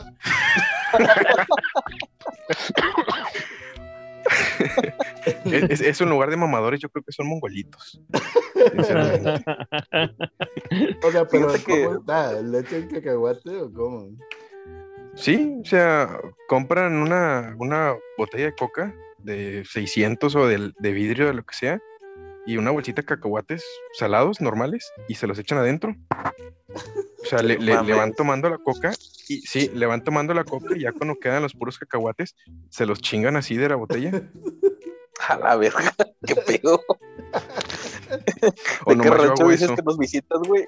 Es, 5.44 5.62
es- 5.70 5.80
eso 5.80 6.04
en 6.04 6.10
lugar 6.10 6.30
de 6.30 6.36
mamadores, 6.36 6.80
yo 6.80 6.88
creo 6.88 7.02
que 7.04 7.12
son 7.12 7.26
mongolitos. 7.28 8.00
O 8.74 8.82
sea, 11.12 11.26
pero 11.28 11.50
Fíjate 11.50 11.64
que- 11.64 11.84
¿cómo 11.84 11.98
está? 11.98 12.40
¿Leche 12.42 12.78
en 12.78 12.88
cacahuate 12.88 13.56
o 13.62 13.72
cómo? 13.72 14.08
Sí, 15.14 15.58
o 15.62 15.64
sea, 15.64 16.18
compran 16.48 16.94
una, 16.96 17.54
una 17.58 17.94
botella 18.18 18.46
de 18.46 18.54
coca 18.54 18.94
de 19.26 19.64
600 19.64 20.34
o 20.36 20.46
de, 20.46 20.72
de 20.78 20.92
vidrio, 20.92 21.26
de 21.26 21.34
lo 21.34 21.44
que 21.44 21.54
sea, 21.54 21.78
y 22.46 22.56
una 22.56 22.70
bolsita 22.70 23.02
de 23.02 23.06
cacahuates 23.06 23.64
salados, 23.98 24.40
normales, 24.40 24.90
y 25.08 25.16
se 25.16 25.26
los 25.26 25.38
echan 25.38 25.58
adentro. 25.58 25.94
O 27.22 27.26
sea, 27.26 27.42
le, 27.42 27.58
le- 27.58 27.82
le 27.82 27.92
van 27.94 28.12
tomando 28.14 28.48
la 28.48 28.58
coca, 28.58 28.92
y 29.28 29.40
sí, 29.40 29.70
le 29.74 29.84
van 29.86 30.04
tomando 30.04 30.32
la 30.32 30.44
coca, 30.44 30.76
y 30.76 30.80
ya 30.82 30.92
cuando 30.92 31.16
quedan 31.16 31.42
los 31.42 31.54
puros 31.54 31.76
cacahuates, 31.78 32.36
se 32.70 32.86
los 32.86 33.00
chingan 33.00 33.36
así 33.36 33.56
de 33.56 33.68
la 33.68 33.74
botella. 33.76 34.12
A 35.28 35.38
la 35.38 35.56
verga, 35.56 35.92
qué 36.26 36.36
pedo. 36.36 36.80
O 38.84 38.94
¿De 38.94 39.00
qué 39.02 39.10
rancho 39.10 39.32
hago 39.42 39.50
dices 39.50 39.62
eso. 39.62 39.74
que 39.74 39.82
nos 39.82 39.96
visitas, 39.98 40.38
güey? 40.46 40.64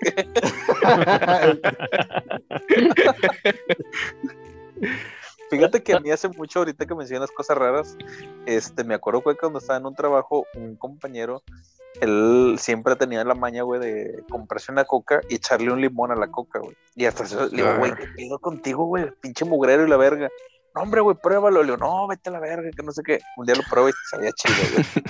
Fíjate 5.50 5.82
que 5.82 5.94
a 5.94 6.00
mí 6.00 6.10
hace 6.10 6.28
mucho, 6.28 6.60
ahorita 6.60 6.86
que 6.86 6.94
mencionas 6.94 7.30
cosas 7.30 7.56
raras, 7.58 7.96
este, 8.46 8.84
me 8.84 8.94
acuerdo 8.94 9.22
que 9.22 9.36
cuando 9.36 9.58
estaba 9.58 9.78
en 9.78 9.86
un 9.86 9.94
trabajo, 9.94 10.44
un 10.54 10.76
compañero, 10.76 11.42
él 12.00 12.56
siempre 12.58 12.96
tenía 12.96 13.24
la 13.24 13.34
maña, 13.34 13.62
güey, 13.62 13.80
de 13.80 14.22
comprarse 14.30 14.70
una 14.70 14.84
coca 14.84 15.20
y 15.28 15.36
echarle 15.36 15.72
un 15.72 15.80
limón 15.80 16.12
a 16.12 16.16
la 16.16 16.28
coca, 16.30 16.58
güey. 16.60 16.76
Y 16.94 17.06
hasta 17.06 17.24
eso, 17.24 17.46
le 17.48 17.56
digo, 17.62 17.76
güey. 17.78 17.94
¿qué 17.94 18.06
pedo 18.16 18.38
contigo, 18.38 18.84
güey? 18.84 19.10
Pinche 19.20 19.44
mugrero 19.44 19.84
y 19.86 19.88
la 19.88 19.96
verga. 19.96 20.28
No, 20.74 20.82
hombre, 20.82 21.00
güey, 21.00 21.16
pruébalo. 21.20 21.62
Le 21.62 21.72
digo, 21.72 21.78
no, 21.78 22.06
vete 22.06 22.28
a 22.28 22.34
la 22.34 22.40
verga, 22.40 22.70
que 22.76 22.82
no 22.84 22.92
sé 22.92 23.02
qué. 23.02 23.18
Un 23.36 23.46
día 23.46 23.56
lo 23.56 23.62
probé 23.70 23.90
y 23.90 23.94
sabía 24.10 24.30
chido, 24.32 24.54
güey. 24.72 24.84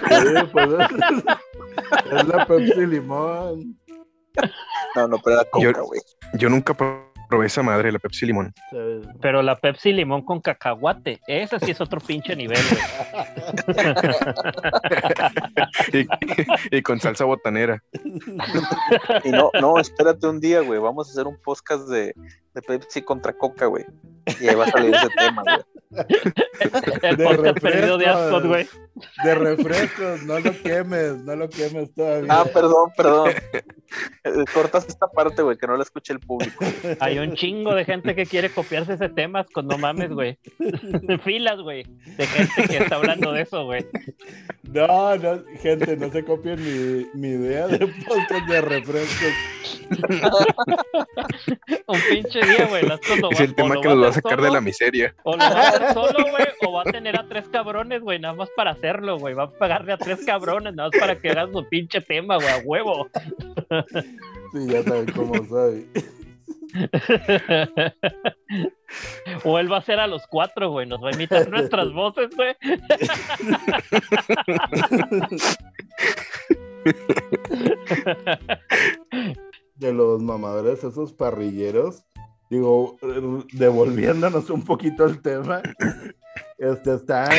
Sí, 0.00 0.48
pues, 0.52 0.68
es 2.12 2.28
la 2.28 2.46
Pepsi 2.46 2.86
Limón. 2.86 3.78
No, 4.96 5.06
no, 5.08 5.18
pero 5.22 5.42
Yo- 5.60 5.72
coca, 5.72 5.82
güey. 5.82 6.00
Yo 6.34 6.48
nunca 6.48 6.74
probé 6.74 7.09
esa 7.44 7.62
madre, 7.62 7.92
la 7.92 7.98
Pepsi 7.98 8.26
Limón. 8.26 8.52
Pero 9.20 9.42
la 9.42 9.58
Pepsi 9.58 9.92
limón 9.92 10.22
con 10.22 10.40
cacahuate, 10.40 11.20
ese 11.26 11.58
sí 11.60 11.70
es 11.70 11.80
otro 11.80 12.00
pinche 12.00 12.36
nivel, 12.36 12.58
güey. 12.70 12.82
Y, 15.92 16.76
y 16.76 16.82
con 16.82 17.00
salsa 17.00 17.24
botanera. 17.24 17.82
Y 19.24 19.30
no, 19.30 19.50
no, 19.60 19.78
espérate 19.78 20.26
un 20.26 20.40
día, 20.40 20.60
güey. 20.60 20.78
Vamos 20.78 21.08
a 21.08 21.12
hacer 21.12 21.26
un 21.26 21.40
podcast 21.40 21.88
de, 21.88 22.14
de 22.54 22.62
Pepsi 22.62 23.02
contra 23.02 23.32
Coca, 23.32 23.66
güey. 23.66 23.84
Y 24.40 24.48
ahí 24.48 24.54
va 24.54 24.64
a 24.64 24.70
salir 24.70 24.94
ese 24.94 25.08
tema, 25.16 25.42
güey. 25.42 26.06
El 27.02 27.16
De 27.16 27.24
podcast 27.24 27.60
perdido 27.60 27.98
de. 27.98 28.06
Ascot, 28.06 28.46
güey. 28.46 28.68
De 29.24 29.34
refrescos, 29.34 30.22
no 30.22 30.38
lo 30.40 30.52
quemes, 30.62 31.18
no 31.18 31.36
lo 31.36 31.48
quemes 31.48 31.94
todavía. 31.94 32.32
Ah, 32.32 32.44
perdón, 32.52 32.90
perdón. 32.96 33.30
Eh, 34.24 34.44
Cortas 34.52 34.86
esta 34.88 35.08
parte, 35.08 35.42
güey, 35.42 35.56
que 35.56 35.66
no 35.66 35.76
la 35.76 35.82
escuche 35.82 36.12
el 36.12 36.20
público. 36.20 36.64
Hay 37.00 37.18
un 37.18 37.34
chingo 37.34 37.74
de 37.74 37.84
gente 37.84 38.14
que 38.14 38.26
quiere 38.26 38.50
copiarse 38.50 38.94
ese 38.94 39.08
tema, 39.08 39.44
con 39.44 39.66
no 39.66 39.78
mames, 39.78 40.10
güey. 40.10 40.38
Filas, 41.24 41.60
güey, 41.60 41.84
de 42.16 42.26
gente 42.26 42.68
que 42.68 42.76
está 42.78 42.96
hablando 42.96 43.32
de 43.32 43.42
eso, 43.42 43.64
güey. 43.64 43.86
No, 44.62 45.16
no, 45.16 45.42
gente, 45.60 45.96
no 45.96 46.10
se 46.10 46.24
copien 46.24 46.62
mi, 46.62 47.06
mi 47.14 47.28
idea 47.28 47.66
de 47.66 47.78
podcast 48.06 48.46
de 48.46 48.60
refrescos. 48.60 49.32
Un 51.86 52.00
pinche 52.08 52.40
día, 52.40 52.66
güey. 52.68 52.84
Es 53.30 53.40
el 53.40 53.50
o 53.50 53.54
tema 53.54 53.74
lo 53.74 53.80
que 53.80 53.88
va 53.88 53.94
a 53.94 53.96
nos 53.96 54.04
va 54.04 54.06
a 54.06 54.10
hacer 54.10 54.22
sacar 54.22 54.38
de 54.38 54.46
solo, 54.46 54.54
la 54.54 54.60
miseria. 54.60 55.14
O 55.24 55.32
lo 55.32 55.38
va 55.38 55.46
a 55.46 55.68
hacer 55.68 55.92
solo, 55.92 56.30
güey, 56.30 56.46
o 56.64 56.72
va 56.72 56.82
a 56.82 56.84
tener 56.84 57.18
a 57.18 57.26
tres 57.28 57.48
cabrones, 57.48 58.00
güey, 58.02 58.18
nada 58.18 58.34
más 58.34 58.48
para 58.56 58.72
hacerlo, 58.90 59.18
güey. 59.18 59.34
Va 59.34 59.44
a 59.44 59.50
pagarle 59.50 59.92
a 59.92 59.98
tres 59.98 60.24
cabrones, 60.24 60.74
nada 60.74 60.90
más 60.90 61.00
para 61.00 61.18
que 61.18 61.30
hagan 61.30 61.52
su 61.52 61.68
pinche 61.68 62.00
tema, 62.00 62.36
güey, 62.36 62.48
a 62.48 62.58
huevo. 62.64 63.08
Sí, 64.52 64.66
ya 64.66 64.82
saben 64.82 65.12
cómo 65.12 65.44
soy. 65.46 65.86
o 69.44 69.58
él 69.58 69.72
va 69.72 69.78
a 69.78 69.82
ser 69.82 70.00
a 70.00 70.06
los 70.06 70.26
cuatro, 70.26 70.70
güey. 70.70 70.86
Nos 70.86 71.02
va 71.02 71.10
a 71.10 71.14
imitar 71.14 71.48
nuestras 71.48 71.92
voces, 71.94 72.30
güey. 72.36 72.54
de 79.76 79.92
los 79.92 80.22
mamadores, 80.22 80.84
esos 80.84 81.12
parrilleros, 81.12 82.04
digo, 82.50 82.98
devolviéndonos 83.52 84.50
un 84.50 84.64
poquito 84.64 85.06
el 85.06 85.22
tema, 85.22 85.62
este, 86.58 86.94
están 86.94 87.30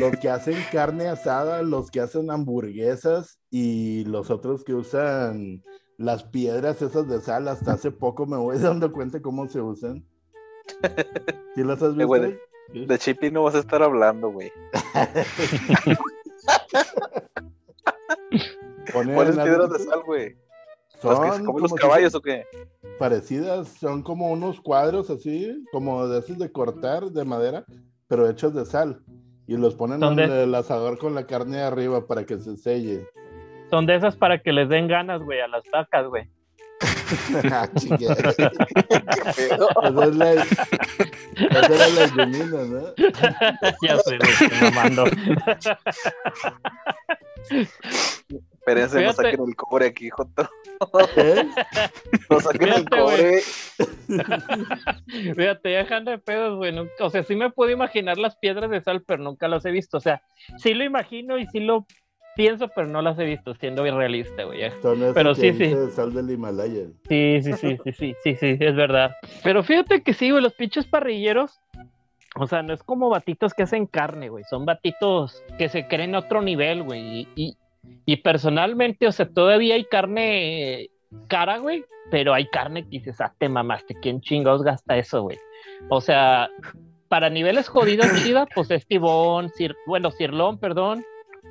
los 0.00 0.16
que 0.18 0.30
hacen 0.30 0.56
carne 0.70 1.08
asada, 1.08 1.62
los 1.62 1.90
que 1.90 2.00
hacen 2.00 2.30
hamburguesas 2.30 3.40
y 3.50 4.04
los 4.04 4.30
otros 4.30 4.64
que 4.64 4.72
usan 4.74 5.62
las 5.98 6.24
piedras 6.24 6.80
esas 6.80 7.08
de 7.08 7.20
sal. 7.20 7.48
Hasta 7.48 7.72
hace 7.72 7.90
poco 7.90 8.24
me 8.24 8.36
voy 8.36 8.58
dando 8.60 8.92
cuenta 8.92 9.20
cómo 9.20 9.48
se 9.48 9.60
usan. 9.60 10.06
¿Sí 11.54 11.64
las 11.64 11.82
has 11.82 11.96
visto? 11.96 12.14
de, 12.14 12.38
de 12.86 12.98
Chippy 12.98 13.30
no 13.30 13.42
vas 13.42 13.56
a 13.56 13.58
estar 13.58 13.82
hablando, 13.82 14.30
güey. 14.30 14.50
¿Cuáles 18.92 19.36
piedras 19.36 19.70
de 19.70 19.78
sal, 19.80 20.02
güey? 20.04 20.36
Son 21.02 21.44
como 21.44 21.58
los 21.58 21.74
caballos 21.74 22.14
o 22.14 22.22
qué? 22.22 22.44
Parecidas, 22.98 23.68
son 23.68 24.02
como 24.02 24.30
unos 24.30 24.60
cuadros 24.60 25.10
así, 25.10 25.64
como 25.72 26.06
de 26.06 26.20
esos 26.20 26.38
de 26.38 26.52
cortar 26.52 27.04
de 27.10 27.24
madera, 27.24 27.64
pero 28.06 28.28
hechos 28.28 28.54
de 28.54 28.64
sal. 28.64 29.02
Y 29.48 29.56
los 29.56 29.74
ponen 29.74 30.02
en 30.02 30.18
el 30.20 30.54
asador 30.54 30.98
con 30.98 31.14
la 31.14 31.26
carne 31.26 31.60
arriba 31.60 32.06
para 32.06 32.24
que 32.24 32.38
se 32.38 32.56
selle. 32.56 33.06
Son 33.70 33.86
de 33.86 33.96
esas 33.96 34.16
para 34.16 34.38
que 34.38 34.52
les 34.52 34.68
den 34.68 34.86
ganas, 34.86 35.22
güey, 35.22 35.40
a 35.40 35.48
las 35.48 35.64
vacas, 35.72 36.06
güey. 36.06 36.28
ah, 37.52 37.68
Esa 37.74 37.94
es 40.04 40.16
la, 40.16 40.32
esa 40.32 41.66
era 41.66 41.88
la 41.88 42.06
yumina, 42.06 42.64
¿no? 42.64 42.82
ya 43.82 43.98
sé, 43.98 44.18
güey, 44.18 44.34
Espérense, 48.64 49.04
no 49.04 49.12
saquen 49.12 49.40
el 49.48 49.56
cobre 49.56 49.86
aquí, 49.86 50.08
Joto. 50.08 50.48
¿Eh? 51.16 51.44
No 52.30 52.38
saquen 52.38 52.68
el 52.68 52.88
cobre. 52.88 53.40
Fíjate, 55.36 55.72
ya 55.72 56.00
de 56.00 56.18
pedos, 56.18 56.58
güey. 56.58 56.72
O 57.00 57.10
sea, 57.10 57.24
sí 57.24 57.34
me 57.34 57.50
puedo 57.50 57.72
imaginar 57.72 58.18
las 58.18 58.36
piedras 58.36 58.70
de 58.70 58.80
sal, 58.80 59.02
pero 59.04 59.20
nunca 59.20 59.48
las 59.48 59.64
he 59.64 59.72
visto. 59.72 59.96
O 59.96 60.00
sea, 60.00 60.22
sí 60.58 60.74
lo 60.74 60.84
imagino 60.84 61.38
y 61.38 61.46
sí 61.48 61.58
lo 61.58 61.86
pienso, 62.36 62.68
pero 62.68 62.86
no 62.86 63.02
las 63.02 63.18
he 63.18 63.24
visto, 63.24 63.52
siendo 63.54 63.84
irrealista, 63.84 64.44
güey. 64.44 64.60
Pero 65.12 65.34
sí, 65.34 65.52
sí. 65.54 65.74
Sal 65.90 66.14
del 66.14 66.30
Himalaya. 66.30 66.86
Sí, 67.08 67.40
sí, 67.42 67.52
sí, 67.54 67.78
sí, 67.84 67.92
sí, 67.92 68.14
sí, 68.22 68.36
sí, 68.36 68.56
es 68.60 68.76
verdad. 68.76 69.16
Pero 69.42 69.64
fíjate 69.64 70.02
que 70.04 70.14
sí, 70.14 70.30
güey, 70.30 70.40
los 70.40 70.54
pinches 70.54 70.86
parrilleros. 70.86 71.58
O 72.36 72.46
sea, 72.46 72.62
no 72.62 72.72
es 72.72 72.82
como 72.84 73.10
batitos 73.10 73.54
que 73.54 73.64
hacen 73.64 73.86
carne, 73.86 74.28
güey. 74.28 74.44
Son 74.44 74.64
batitos 74.64 75.42
que 75.58 75.68
se 75.68 75.88
creen 75.88 76.14
a 76.14 76.20
otro 76.20 76.42
nivel, 76.42 76.84
güey. 76.84 77.00
Y, 77.02 77.28
y 77.34 77.56
personalmente, 78.22 79.06
o 79.06 79.12
sea, 79.12 79.28
todavía 79.28 79.74
hay 79.74 79.84
carne 79.84 80.90
cara, 81.28 81.58
güey, 81.58 81.84
pero 82.10 82.34
hay 82.34 82.46
carne 82.46 82.84
que 82.84 82.90
dices, 82.90 83.20
ah, 83.20 83.34
te 83.38 83.48
mamaste, 83.48 83.94
¿quién 84.00 84.20
chingados 84.20 84.62
gasta 84.62 84.96
eso, 84.96 85.22
güey? 85.22 85.38
O 85.88 86.00
sea, 86.00 86.50
para 87.08 87.30
niveles 87.30 87.68
jodidos, 87.68 88.06
chida, 88.22 88.46
pues 88.54 88.70
es 88.70 88.86
tibón, 88.86 89.50
bueno, 89.86 90.10
cirlón, 90.10 90.58
perdón, 90.58 91.04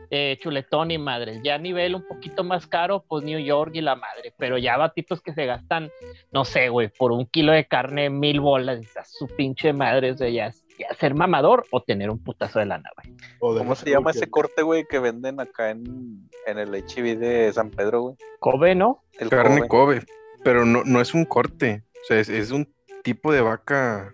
eh, 0.10 0.38
chuletón 0.41 0.91
y 0.91 0.98
madre. 0.98 1.39
Ya 1.44 1.56
a 1.56 1.58
nivel 1.58 1.96
un 1.96 2.06
poquito 2.08 2.44
más 2.44 2.67
caro, 2.67 3.06
pues 3.08 3.24
New 3.24 3.39
York 3.39 3.72
y 3.76 3.82
la 3.82 3.96
madre. 3.96 4.34
Pero 4.38 4.58
ya 4.58 4.78
batitos 4.78 5.22
que 5.22 5.34
se 5.34 5.46
gastan, 5.46 5.89
no 6.32 6.46
sé, 6.46 6.70
güey, 6.70 6.89
por 6.89 7.12
un 7.12 7.26
kilo 7.26 7.52
de 7.54 7.65
carne, 7.65 8.10
mil 8.10 8.41
bolas, 8.41 8.82
su 9.06 9.28
pinche 9.28 9.72
madre, 9.72 10.12
o 10.12 10.17
sea, 10.17 10.30
ya, 10.30 10.52
ser 10.99 11.13
mamador 11.15 11.65
o 11.71 11.81
tener 11.81 12.10
un 12.10 12.23
putazo 12.23 12.60
de 12.60 12.65
lana, 12.65 12.89
güey. 12.95 13.15
¿Cómo 13.39 13.75
se 13.75 13.89
llama 13.89 14.12
ese 14.12 14.29
corte, 14.29 14.62
güey, 14.62 14.86
que 14.89 14.99
venden 14.99 15.39
acá 15.39 15.69
en, 15.69 16.29
en 16.45 16.57
el 16.57 16.75
HIV 16.75 17.17
de 17.17 17.53
San 17.53 17.69
Pedro, 17.69 18.01
güey? 18.01 18.15
Kobe, 18.39 18.75
¿no? 18.75 19.03
El 19.19 19.29
carne 19.29 19.67
Kobe. 19.67 20.03
pero 20.43 20.65
no, 20.65 20.84
no 20.86 21.01
es 21.01 21.13
un 21.13 21.25
corte, 21.25 21.84
o 22.03 22.05
sea, 22.07 22.19
es, 22.19 22.51
un 22.51 22.73
tipo 23.03 23.31
de 23.31 23.41
vaca 23.41 24.12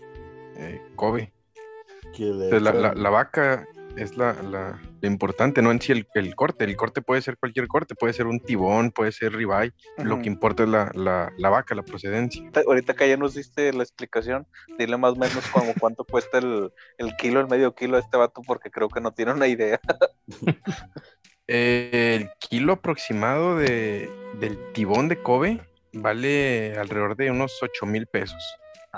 eh, 0.58 0.82
Kobe. 0.96 1.32
la, 2.18 2.72
la, 2.74 2.94
la, 2.94 3.10
vaca 3.10 3.68
es 3.96 4.18
la, 4.18 4.34
la, 4.44 4.80
lo 5.02 5.08
importante, 5.08 5.62
no 5.62 5.72
en 5.72 5.82
sí 5.82 5.92
el, 5.92 6.08
el, 6.16 6.36
corte. 6.36 6.66
El 6.66 6.76
corte 6.76 7.02
puede 7.02 7.22
ser 7.22 7.38
cualquier 7.38 7.68
corte, 7.68 7.96
puede 7.96 8.14
ser 8.14 8.28
un 8.28 8.40
tibón, 8.40 8.92
puede 8.92 9.12
ser 9.12 9.34
ribeye. 9.34 9.74
Lo 9.98 10.20
que 10.22 10.28
importa 10.28 10.64
es 10.64 10.70
la, 10.70 10.92
la, 10.94 11.32
la, 11.38 11.50
vaca, 11.50 11.76
la 11.76 11.84
procedencia. 11.84 12.44
Ahorita 12.66 12.96
que 12.96 13.08
ya 13.08 13.18
nos 13.18 13.36
diste 13.36 13.74
la 13.74 13.84
explicación, 13.84 14.48
dile 14.78 14.98
más 14.98 15.14
o 15.14 15.16
menos 15.16 15.48
como 15.52 15.74
cuánto 15.80 16.04
cuesta 16.04 16.40
el, 16.40 16.72
el, 16.98 17.16
kilo, 17.16 17.40
el 17.40 17.48
medio 17.48 17.76
kilo 17.76 17.98
de 17.98 18.02
este 18.02 18.18
vato, 18.18 18.42
porque 18.42 18.72
creo 18.72 18.90
que 18.90 19.02
no 19.02 19.12
tiene 19.12 19.34
una 19.34 19.48
idea. 19.48 19.80
el 21.48 22.30
kilo 22.40 22.74
aproximado 22.74 23.58
de, 23.58 24.10
del 24.40 24.58
tibón 24.74 25.08
de 25.08 25.22
Kobe 25.22 25.62
vale 25.94 26.78
alrededor 26.78 27.16
de 27.16 27.32
unos 27.32 27.58
8 27.62 27.86
mil 27.86 28.08
pesos. 28.08 28.44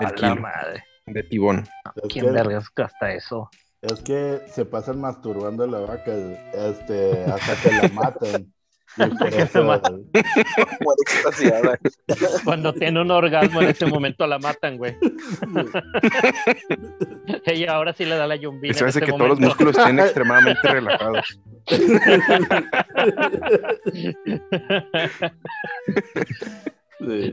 El 0.00 0.14
kilo 0.14 0.36
madre. 0.36 0.84
de 1.06 1.22
tibón. 1.24 1.68
¿Quién 2.08 2.32
vergas 2.32 2.68
gasta 2.74 3.12
eso? 3.12 3.50
Es 3.82 4.00
que 4.02 4.42
se 4.52 4.66
pasan 4.66 5.00
masturbando 5.00 5.64
a 5.64 5.66
la 5.66 5.80
vaca 5.80 6.12
este, 6.52 7.24
hasta 7.24 7.56
que 7.62 7.74
la 7.74 7.88
matan. 7.94 8.52
Cuando 12.44 12.72
tiene 12.74 13.00
un 13.00 13.10
orgasmo 13.10 13.62
en 13.62 13.68
ese 13.68 13.86
momento 13.86 14.26
la 14.26 14.38
matan, 14.38 14.76
güey. 14.78 14.96
Ella 17.46 17.74
ahora 17.74 17.92
sí 17.92 18.04
le 18.04 18.16
da 18.16 18.26
la 18.26 18.34
yumbina. 18.36 18.74
Se 18.74 18.84
hace 18.84 19.00
que 19.00 19.12
todos 19.12 19.28
los 19.28 19.38
músculos 19.38 19.78
estén 19.78 20.00
extremadamente 20.00 20.68
relajados. 20.68 21.40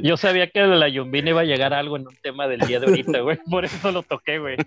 Yo 0.02 0.18
sabía 0.18 0.50
que 0.50 0.62
de 0.62 0.76
la 0.76 0.88
Yumbina 0.88 1.32
iba 1.32 1.42
a 1.42 1.46
llegar 1.46 1.74
algo 1.74 1.98
en 1.98 2.08
un 2.08 2.16
tema 2.22 2.48
del 2.48 2.62
día 2.62 2.80
de 2.80 2.86
ahorita, 2.88 3.20
güey. 3.20 3.38
Por 3.50 3.66
eso 3.66 3.92
lo 3.92 4.04
toqué, 4.04 4.40
güey. 4.40 4.56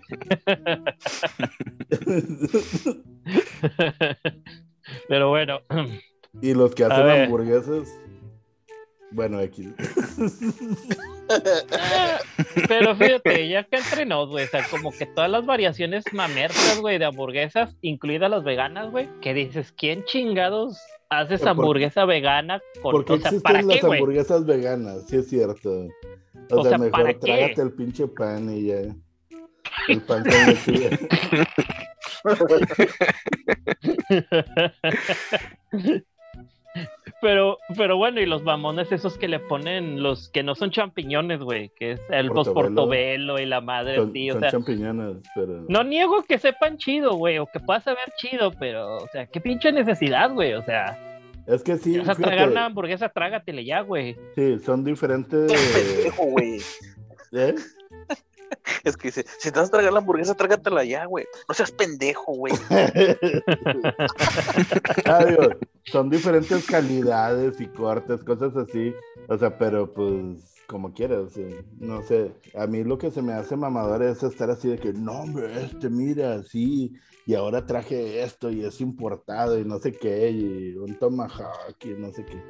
Pero 5.07 5.29
bueno. 5.29 5.61
Y 6.41 6.53
los 6.53 6.75
que 6.75 6.83
hacen 6.83 7.09
hamburguesas. 7.09 7.97
Bueno, 9.11 9.39
aquí. 9.39 9.73
Pero 12.67 12.95
fíjate, 12.95 13.49
ya 13.49 13.63
que 13.63 13.77
entre 13.77 14.05
nos, 14.05 14.29
güey, 14.29 14.45
o 14.45 14.47
sea, 14.47 14.63
como 14.69 14.91
que 14.91 15.05
todas 15.05 15.29
las 15.29 15.45
variaciones 15.45 16.03
mamertas, 16.13 16.79
güey, 16.79 16.97
de 16.97 17.05
hamburguesas, 17.05 17.75
incluidas 17.81 18.31
las 18.31 18.43
veganas, 18.43 18.89
güey, 18.91 19.07
que 19.21 19.33
dices, 19.33 19.73
¿quién 19.77 20.03
chingados 20.05 20.79
haces 21.09 21.45
hamburguesa 21.45 22.05
vegana 22.05 22.61
con 22.81 22.93
¿Por 22.93 23.05
qué 23.05 23.13
existen 23.15 23.67
las 23.67 23.83
hamburguesas 23.83 24.45
veganas? 24.45 25.03
Sí 25.07 25.17
es 25.17 25.27
cierto. 25.27 25.89
O, 26.49 26.63
sea, 26.63 26.77
mejor 26.77 27.13
trágate 27.19 27.61
el 27.61 27.73
pinche 27.73 28.07
pan 28.07 28.49
y 28.49 28.67
ya. 28.67 28.95
El 29.87 30.01
pan 30.01 30.23
con 30.23 30.45
lechuga. 30.47 30.89
Pero, 37.21 37.59
pero 37.77 37.97
bueno, 37.97 38.19
y 38.19 38.25
los 38.25 38.43
mamones 38.43 38.91
esos 38.91 39.17
que 39.17 39.27
le 39.27 39.39
ponen 39.39 40.01
los 40.01 40.29
que 40.29 40.41
no 40.41 40.55
son 40.55 40.71
champiñones, 40.71 41.39
güey, 41.41 41.69
que 41.77 41.91
es 41.91 42.01
el 42.09 42.29
portobelo 42.31 43.39
y 43.39 43.45
la 43.45 43.61
madre, 43.61 43.97
son, 43.97 44.11
tío. 44.11 44.35
o 44.35 44.39
sea, 44.39 44.49
champiñones, 44.49 45.17
pero... 45.35 45.63
No 45.69 45.83
niego 45.83 46.23
que 46.23 46.39
sepan 46.39 46.77
chido, 46.77 47.13
güey, 47.13 47.37
o 47.37 47.45
que 47.45 47.59
pueda 47.59 47.79
saber 47.79 48.11
chido, 48.17 48.51
pero, 48.59 48.97
o 48.97 49.07
sea, 49.11 49.27
qué 49.27 49.39
pinche 49.39 49.71
necesidad, 49.71 50.33
güey, 50.33 50.53
o 50.53 50.63
sea. 50.63 50.97
Es 51.45 51.63
que 51.63 51.77
sí. 51.77 51.97
O 51.99 52.05
sea, 52.05 52.15
tragar 52.15 52.49
una 52.49 52.65
hamburguesa, 52.65 53.09
trágatele 53.09 53.65
ya, 53.65 53.81
güey. 53.81 54.15
Sí, 54.35 54.57
son 54.59 54.83
diferentes. 54.83 55.51
güey. 56.17 56.59
¿Eh? 57.33 57.55
Es 58.83 58.97
que 58.97 59.09
dice, 59.09 59.25
si 59.39 59.51
te 59.51 59.59
vas 59.59 59.69
a 59.69 59.71
tragar 59.71 59.93
la 59.93 59.99
hamburguesa, 59.99 60.35
trágatela 60.35 60.83
ya, 60.83 61.05
güey. 61.05 61.25
No 61.47 61.53
seas 61.53 61.71
pendejo, 61.71 62.33
güey. 62.33 62.53
ah, 65.05 65.25
son 65.85 66.09
diferentes 66.09 66.65
calidades 66.65 67.59
y 67.59 67.67
cortes, 67.67 68.23
cosas 68.23 68.55
así. 68.55 68.93
O 69.27 69.37
sea, 69.37 69.57
pero 69.57 69.93
pues 69.93 70.51
como 70.71 70.93
quieras, 70.93 71.33
no 71.79 72.01
sé. 72.01 72.31
A 72.55 72.65
mí 72.65 72.83
lo 72.83 72.97
que 72.97 73.11
se 73.11 73.21
me 73.21 73.33
hace 73.33 73.57
mamador 73.57 74.01
es 74.03 74.23
estar 74.23 74.49
así 74.49 74.69
de 74.69 74.77
que, 74.77 74.93
no, 74.93 75.23
hombre, 75.23 75.65
este, 75.65 75.89
mira, 75.89 76.41
sí, 76.43 76.93
y 77.25 77.33
ahora 77.33 77.65
traje 77.65 78.23
esto 78.23 78.49
y 78.49 78.63
es 78.63 78.79
importado 78.79 79.59
y 79.59 79.65
no 79.65 79.79
sé 79.79 79.91
qué, 79.91 80.31
y 80.31 80.77
un 80.77 80.97
tomahawk 80.97 81.75
y 81.83 81.89
no 81.89 82.11
sé 82.13 82.25
qué. 82.25 82.41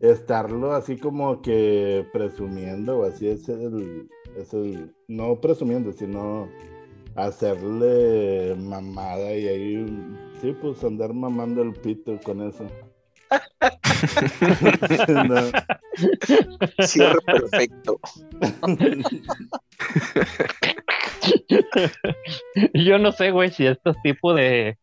estarlo 0.00 0.72
así 0.72 0.98
como 0.98 1.40
que 1.40 2.04
presumiendo, 2.12 2.98
o 2.98 3.04
así 3.04 3.28
es 3.28 3.48
el, 3.48 4.08
es 4.36 4.54
el, 4.54 4.94
no 5.08 5.40
presumiendo, 5.40 5.92
sino 5.92 6.48
hacerle 7.14 8.54
mamada 8.56 9.34
y 9.34 9.48
ahí, 9.48 9.86
sí, 10.40 10.54
pues 10.60 10.84
andar 10.84 11.14
mamando 11.14 11.62
el 11.62 11.72
pito 11.72 12.20
con 12.22 12.42
eso. 12.42 12.68
Cierre 16.86 17.20
perfecto. 17.22 17.98
Yo 22.74 22.98
no 22.98 23.12
sé, 23.12 23.30
güey, 23.30 23.50
si 23.50 23.66
estos 23.66 23.96
tipos 24.02 24.36
de 24.36 24.76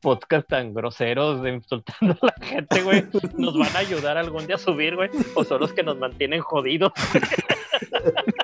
podcast 0.00 0.48
tan 0.48 0.72
groseros 0.74 1.42
de 1.42 1.50
insultando 1.50 2.18
a 2.22 2.26
la 2.26 2.34
gente, 2.46 2.82
güey, 2.82 3.04
nos 3.38 3.56
van 3.56 3.74
a 3.74 3.78
ayudar 3.78 4.18
algún 4.18 4.46
día 4.46 4.56
a 4.56 4.58
subir, 4.58 4.96
güey, 4.96 5.08
o 5.34 5.44
son 5.44 5.60
los 5.60 5.72
que 5.72 5.82
nos 5.82 5.98
mantienen 5.98 6.40
jodidos. 6.40 6.92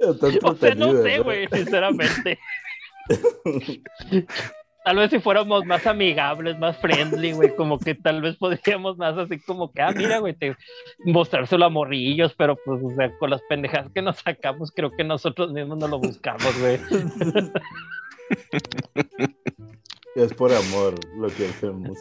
O 0.00 0.14
sea, 0.14 0.74
no 0.74 0.94
sé, 1.02 1.18
¿no? 1.18 1.24
güey, 1.24 1.46
sinceramente. 1.48 2.38
Tal 4.84 4.96
vez 4.96 5.10
si 5.10 5.20
fuéramos 5.20 5.64
más 5.64 5.86
amigables, 5.86 6.58
más 6.58 6.76
friendly, 6.78 7.32
güey, 7.32 7.54
como 7.54 7.78
que 7.78 7.94
tal 7.94 8.20
vez 8.20 8.36
podríamos 8.36 8.96
más 8.98 9.16
así 9.16 9.38
como 9.40 9.70
que, 9.72 9.80
ah, 9.80 9.92
mira, 9.94 10.18
güey, 10.18 10.34
te... 10.34 10.56
mostrárselo 11.04 11.66
a 11.66 11.70
morrillos, 11.70 12.34
pero 12.36 12.56
pues, 12.64 12.82
o 12.82 12.90
sea, 12.96 13.16
con 13.18 13.30
las 13.30 13.42
pendejadas 13.48 13.92
que 13.94 14.02
nos 14.02 14.18
sacamos, 14.18 14.72
creo 14.72 14.90
que 14.90 15.04
nosotros 15.04 15.52
mismos 15.52 15.78
no 15.78 15.86
lo 15.86 16.00
buscamos, 16.00 16.52
güey. 16.60 16.80
Es 20.14 20.34
por 20.34 20.52
amor 20.52 20.94
lo 21.16 21.28
que 21.28 21.48
hacemos. 21.48 21.96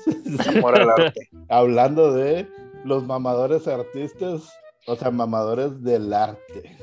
Amor 0.47 0.81
al 0.81 0.89
arte. 0.89 1.29
Hablando 1.49 2.13
de 2.13 2.45
los 2.83 3.05
mamadores 3.05 3.67
artistas, 3.67 4.51
o 4.87 4.95
sea, 4.95 5.11
mamadores 5.11 5.83
del 5.83 6.13
arte. 6.13 6.77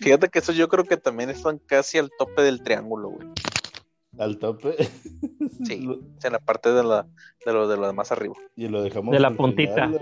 Fíjate 0.00 0.28
que 0.28 0.38
eso 0.38 0.52
yo 0.52 0.68
creo 0.68 0.84
que 0.84 0.96
también 0.96 1.30
están 1.30 1.58
casi 1.58 1.98
al 1.98 2.10
tope 2.18 2.42
del 2.42 2.62
triángulo, 2.62 3.10
güey. 3.10 3.28
Al 4.18 4.38
tope. 4.38 4.76
Sí. 5.64 5.80
Lo- 5.86 5.94
O 5.94 6.20
sea, 6.20 6.28
en 6.28 6.32
la 6.32 6.38
parte 6.40 6.72
de 6.72 6.82
la 6.82 7.06
de 7.44 7.52
lo 7.52 7.68
de 7.68 7.76
lo 7.76 7.86
de 7.86 7.92
más 7.92 8.10
arriba. 8.12 8.34
Y 8.56 8.68
lo 8.68 8.82
dejamos. 8.82 9.12
De 9.12 9.20
la 9.20 9.30
puntita. 9.30 9.90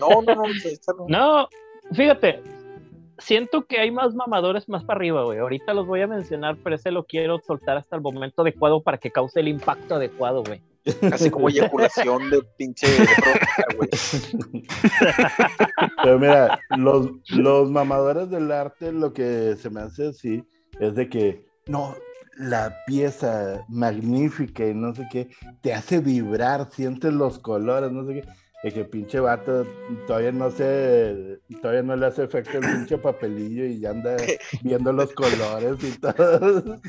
No, 0.00 0.22
no, 0.22 0.34
no, 0.36 0.42
no. 0.44 1.06
No, 1.08 1.48
fíjate, 1.92 2.40
siento 3.18 3.66
que 3.66 3.78
hay 3.78 3.90
más 3.90 4.14
mamadores 4.14 4.68
más 4.68 4.84
para 4.84 4.98
arriba, 4.98 5.24
güey. 5.24 5.38
Ahorita 5.38 5.74
los 5.74 5.86
voy 5.86 6.00
a 6.02 6.06
mencionar, 6.06 6.56
pero 6.62 6.76
ese 6.76 6.90
lo 6.90 7.04
quiero 7.04 7.38
soltar 7.40 7.76
hasta 7.76 7.96
el 7.96 8.02
momento 8.02 8.42
adecuado 8.42 8.82
para 8.82 8.98
que 8.98 9.10
cause 9.10 9.40
el 9.40 9.48
impacto 9.48 9.96
adecuado, 9.96 10.42
güey. 10.44 10.62
Así 11.12 11.30
como 11.30 11.48
eyaculación 11.48 12.30
de 12.30 12.42
pinche 12.56 12.86
güey. 13.76 13.90
Pero 16.02 16.18
mira, 16.18 16.58
los, 16.76 17.10
los 17.30 17.70
mamadores 17.70 18.30
del 18.30 18.50
arte, 18.50 18.92
lo 18.92 19.12
que 19.12 19.56
se 19.56 19.68
me 19.70 19.80
hace 19.80 20.08
así 20.08 20.42
es 20.80 20.94
de 20.94 21.08
que, 21.08 21.46
no, 21.66 21.94
la 22.38 22.74
pieza 22.86 23.64
magnífica 23.68 24.66
y 24.66 24.74
no 24.74 24.94
sé 24.94 25.06
qué, 25.10 25.28
te 25.60 25.74
hace 25.74 25.98
vibrar, 25.98 26.70
sientes 26.70 27.12
los 27.12 27.38
colores, 27.38 27.90
no 27.90 28.06
sé 28.06 28.14
qué. 28.14 28.28
De 28.62 28.72
que 28.72 28.84
pinche 28.84 29.20
vato 29.20 29.64
todavía 30.06 30.32
no 30.32 30.50
se, 30.50 31.40
todavía 31.62 31.82
no 31.82 31.94
le 31.94 32.06
hace 32.06 32.24
efecto 32.24 32.58
el 32.58 32.66
pinche 32.66 32.98
papelillo 32.98 33.64
y 33.64 33.78
ya 33.78 33.90
anda 33.90 34.16
viendo 34.62 34.92
los 34.92 35.12
colores 35.12 35.76
y 35.84 35.98
todo. 36.00 36.80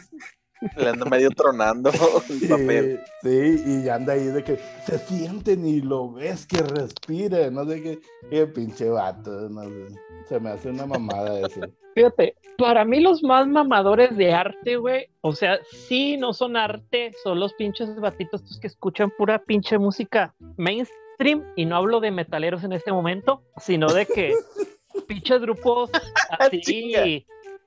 Le 0.75 0.89
anda 0.89 1.05
medio 1.05 1.29
tronando 1.29 1.89
el 2.29 2.49
papel. 2.49 2.99
Sí, 3.21 3.63
y 3.65 3.83
ya 3.83 3.95
anda 3.95 4.13
ahí 4.13 4.25
de 4.25 4.43
que 4.43 4.59
se 4.85 4.97
sienten 4.97 5.65
y 5.65 5.81
lo 5.81 6.11
ves 6.11 6.45
que 6.45 6.61
respira, 6.61 7.49
no 7.49 7.65
sé 7.65 7.81
qué, 7.81 7.99
qué 8.29 8.47
pinche 8.47 8.89
vato, 8.89 9.49
no 9.49 9.63
sé. 9.63 9.95
Se 10.27 10.39
me 10.39 10.49
hace 10.49 10.69
una 10.69 10.85
mamada 10.85 11.39
eso. 11.39 11.61
Fíjate, 11.95 12.35
para 12.57 12.85
mí 12.85 12.99
los 12.99 13.23
más 13.23 13.47
mamadores 13.47 14.15
de 14.15 14.31
arte, 14.31 14.77
güey, 14.77 15.07
o 15.21 15.33
sea, 15.33 15.59
sí, 15.71 16.17
no 16.17 16.33
son 16.33 16.55
arte, 16.55 17.13
son 17.23 17.39
los 17.39 17.53
pinches 17.53 17.95
batitos 17.99 18.41
estos 18.41 18.59
que 18.59 18.67
escuchan 18.67 19.11
pura 19.17 19.39
pinche 19.39 19.77
música 19.77 20.35
mainstream, 20.57 21.08
y 21.55 21.65
no 21.65 21.75
hablo 21.75 21.99
de 21.99 22.11
metaleros 22.11 22.63
en 22.63 22.71
este 22.73 22.91
momento, 22.93 23.43
sino 23.57 23.87
de 23.87 24.05
que 24.05 24.33
pinches 25.07 25.41
grupos 25.41 25.89
así, 26.39 26.61
Chinga. 26.61 27.03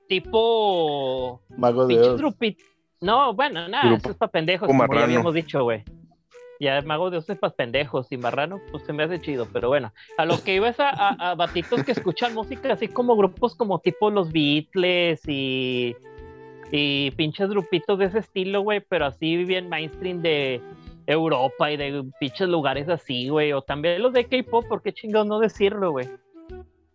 tipo 0.07 1.41
Mago 1.57 1.85
de 1.87 1.93
pinches 1.95 2.13
Oz. 2.13 2.17
grupitos. 2.19 2.65
No, 3.01 3.33
bueno, 3.33 3.67
nada, 3.67 3.83
Grupo 3.89 4.01
eso 4.03 4.11
es 4.11 4.17
para 4.17 4.31
pendejos, 4.31 4.67
como 4.67 4.87
ya 4.93 5.03
habíamos 5.03 5.33
dicho, 5.33 5.63
güey. 5.63 5.83
Ya 6.59 6.81
Mago 6.81 7.09
de 7.09 7.17
Oz 7.17 7.29
es 7.29 7.37
para 7.37 7.53
pendejos 7.53 8.07
y 8.11 8.17
Marrano, 8.17 8.59
pues 8.71 8.83
se 8.85 8.93
me 8.93 9.03
hace 9.03 9.19
chido, 9.19 9.45
pero 9.51 9.67
bueno. 9.67 9.91
A 10.17 10.25
lo 10.25 10.41
que 10.41 10.55
iba 10.55 10.69
es 10.69 10.79
a, 10.79 10.89
a- 10.89 11.31
a 11.31 11.35
batitos 11.35 11.83
que 11.83 11.91
escuchan 11.91 12.33
música 12.33 12.71
así 12.73 12.87
como 12.87 13.15
grupos 13.17 13.55
como 13.55 13.79
tipo 13.79 14.09
los 14.09 14.31
Beatles 14.31 15.21
y, 15.27 15.95
y 16.71 17.11
pinches 17.11 17.49
grupitos 17.49 17.99
de 17.99 18.05
ese 18.05 18.19
estilo, 18.19 18.61
güey, 18.61 18.79
pero 18.79 19.05
así 19.05 19.35
bien 19.43 19.67
mainstream 19.67 20.21
de 20.21 20.61
Europa 21.07 21.71
y 21.71 21.77
de 21.77 22.03
pinches 22.19 22.47
lugares 22.47 22.87
así, 22.89 23.29
güey. 23.29 23.53
O 23.53 23.61
también 23.61 24.01
los 24.01 24.13
de 24.13 24.25
K-pop, 24.25 24.65
¿por 24.67 24.81
qué 24.81 24.93
chingados 24.93 25.27
no 25.27 25.39
decirlo, 25.39 25.91
güey? 25.91 26.09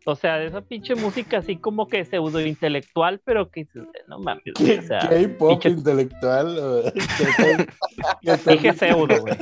O 0.05 0.15
sea, 0.15 0.39
de 0.39 0.47
esa 0.47 0.63
pinche 0.63 0.95
música 0.95 1.39
así 1.39 1.57
como 1.57 1.87
que 1.87 2.05
pseudo 2.05 2.41
intelectual, 2.41 3.21
pero 3.25 3.51
que 3.51 3.65
dices, 3.65 3.85
no 4.07 4.19
mames, 4.19 4.55
güey, 4.59 4.79
o 4.79 4.83
sea, 4.83 5.01
K-pop 5.01 5.61
pinche- 5.63 5.71
intelectual. 5.71 6.93
Dije 8.47 8.73
pseudo, 8.73 9.21
güey. 9.21 9.37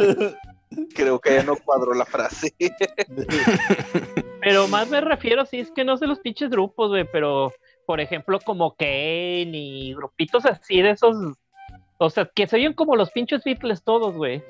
Creo 0.94 1.20
que 1.20 1.34
ya 1.34 1.42
no 1.44 1.54
cuadró 1.56 1.94
la 1.94 2.04
frase. 2.04 2.52
Pero 4.40 4.68
más 4.68 4.88
me 4.90 5.00
refiero, 5.00 5.46
sí, 5.46 5.60
es 5.60 5.70
que 5.70 5.84
no 5.84 5.96
sé 5.96 6.06
los 6.06 6.20
pinches 6.20 6.50
grupos, 6.50 6.90
güey, 6.90 7.06
pero 7.10 7.52
por 7.86 8.00
ejemplo, 8.00 8.38
como 8.44 8.74
Kane 8.76 9.50
y 9.52 9.94
grupitos 9.94 10.44
así 10.46 10.82
de 10.82 10.90
esos, 10.90 11.16
o 11.98 12.10
sea, 12.10 12.30
que 12.34 12.46
se 12.46 12.56
oyen 12.56 12.74
como 12.74 12.96
los 12.96 13.10
pinches 13.10 13.42
Beatles 13.44 13.82
todos, 13.82 14.16
güey. 14.16 14.42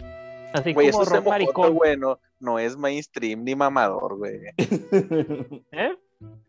Así 0.53 0.73
Güey, 0.73 0.89
eso 0.89 1.05
como 1.05 1.35
es 1.35 1.47
rock 1.47 1.69
güey. 1.73 1.97
No, 1.97 2.19
no 2.41 2.59
es 2.59 2.77
mainstream 2.77 3.45
ni 3.45 3.55
mamador, 3.55 4.17
güey. 4.17 4.41
¿eh? 5.73 5.97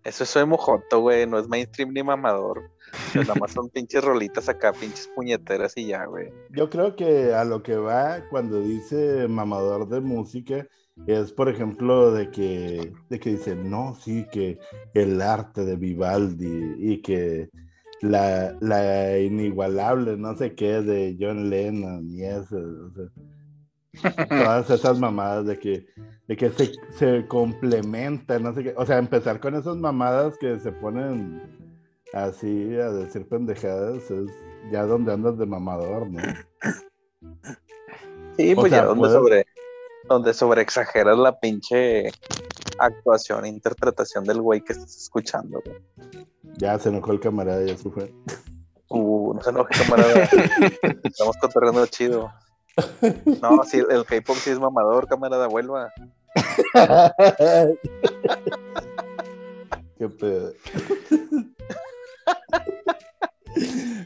Eso 0.03 0.23
es 0.23 0.35
emojoto, 0.35 1.01
güey. 1.01 1.27
No 1.27 1.39
es 1.39 1.47
mainstream 1.47 1.93
ni 1.93 2.03
mamador. 2.03 2.71
Nada 3.13 3.35
más 3.35 3.51
son 3.51 3.69
pinches 3.69 4.03
rolitas 4.03 4.47
acá, 4.47 4.71
pinches 4.71 5.09
puñeteras 5.13 5.75
y 5.75 5.87
ya, 5.87 6.05
güey. 6.05 6.31
Yo 6.51 6.69
creo 6.69 6.95
que 6.95 7.33
a 7.33 7.43
lo 7.43 7.61
que 7.63 7.75
va 7.75 8.23
cuando 8.29 8.61
dice 8.61 9.27
mamador 9.27 9.89
de 9.89 9.99
música 9.99 10.67
es, 11.05 11.31
por 11.31 11.49
ejemplo, 11.49 12.11
de 12.11 12.31
que, 12.31 12.93
de 13.09 13.19
que 13.19 13.31
dice, 13.31 13.55
no, 13.55 13.95
sí, 13.95 14.25
que 14.31 14.57
el 14.93 15.21
arte 15.21 15.65
de 15.65 15.75
Vivaldi 15.75 16.75
y 16.79 17.01
que 17.01 17.49
la, 18.01 18.55
la 18.59 19.19
inigualable, 19.19 20.17
no 20.17 20.35
sé 20.35 20.55
qué, 20.55 20.81
de 20.81 21.17
John 21.19 21.49
Lennon 21.49 22.09
y 22.09 22.23
eso. 22.23 22.57
o 22.57 22.91
sea, 22.93 24.27
todas 24.27 24.69
esas 24.69 24.99
mamadas 24.99 25.45
de 25.45 25.59
que, 25.59 25.85
de 26.27 26.37
que 26.37 26.49
se, 26.51 26.71
se 26.91 27.27
complementan, 27.27 28.43
no 28.43 28.53
sé 28.53 28.63
qué. 28.63 28.73
O 28.77 28.85
sea, 28.85 28.97
empezar 28.97 29.39
con 29.39 29.55
esas 29.55 29.77
mamadas 29.77 30.37
que 30.37 30.59
se 30.59 30.71
ponen 30.71 31.41
así 32.13 32.75
a 32.75 32.91
decir 32.91 33.27
pendejadas 33.27 34.09
es 34.09 34.29
ya 34.71 34.83
donde 34.85 35.13
andas 35.13 35.37
de 35.37 35.45
mamador, 35.45 36.09
¿no? 36.09 36.21
Sí, 38.37 38.53
O 38.53 38.55
pues 38.55 38.71
sea, 38.71 38.81
ya 38.81 38.85
donde 38.85 39.09
sobre, 39.09 39.45
donde 40.07 40.33
sobre 40.33 40.61
exageras 40.61 41.17
la 41.17 41.39
pinche 41.39 42.11
actuación 42.79 43.45
e 43.45 43.49
interpretación 43.49 44.23
del 44.23 44.41
güey 44.41 44.61
que 44.61 44.73
estás 44.73 44.95
escuchando, 44.97 45.61
güey. 45.65 45.77
Ya 46.57 46.77
se 46.79 46.89
enojó 46.89 47.11
el 47.11 47.19
camarada, 47.19 47.63
ya 47.63 47.77
se 47.77 47.89
fue. 47.89 48.13
Uh, 48.89 49.33
no 49.33 49.41
se 49.41 49.49
enoje, 49.49 49.73
camarada. 49.83 50.23
Estamos 51.03 51.35
cotorreando 51.37 51.85
chido. 51.87 52.31
No, 53.41 53.63
sí, 53.63 53.81
el 53.89 54.05
K-pop 54.05 54.35
sí 54.37 54.51
es 54.51 54.59
mamador, 54.59 55.07
camarada, 55.07 55.47
vuelva. 55.47 55.91
Qué 59.97 60.09
pedo. 60.09 60.53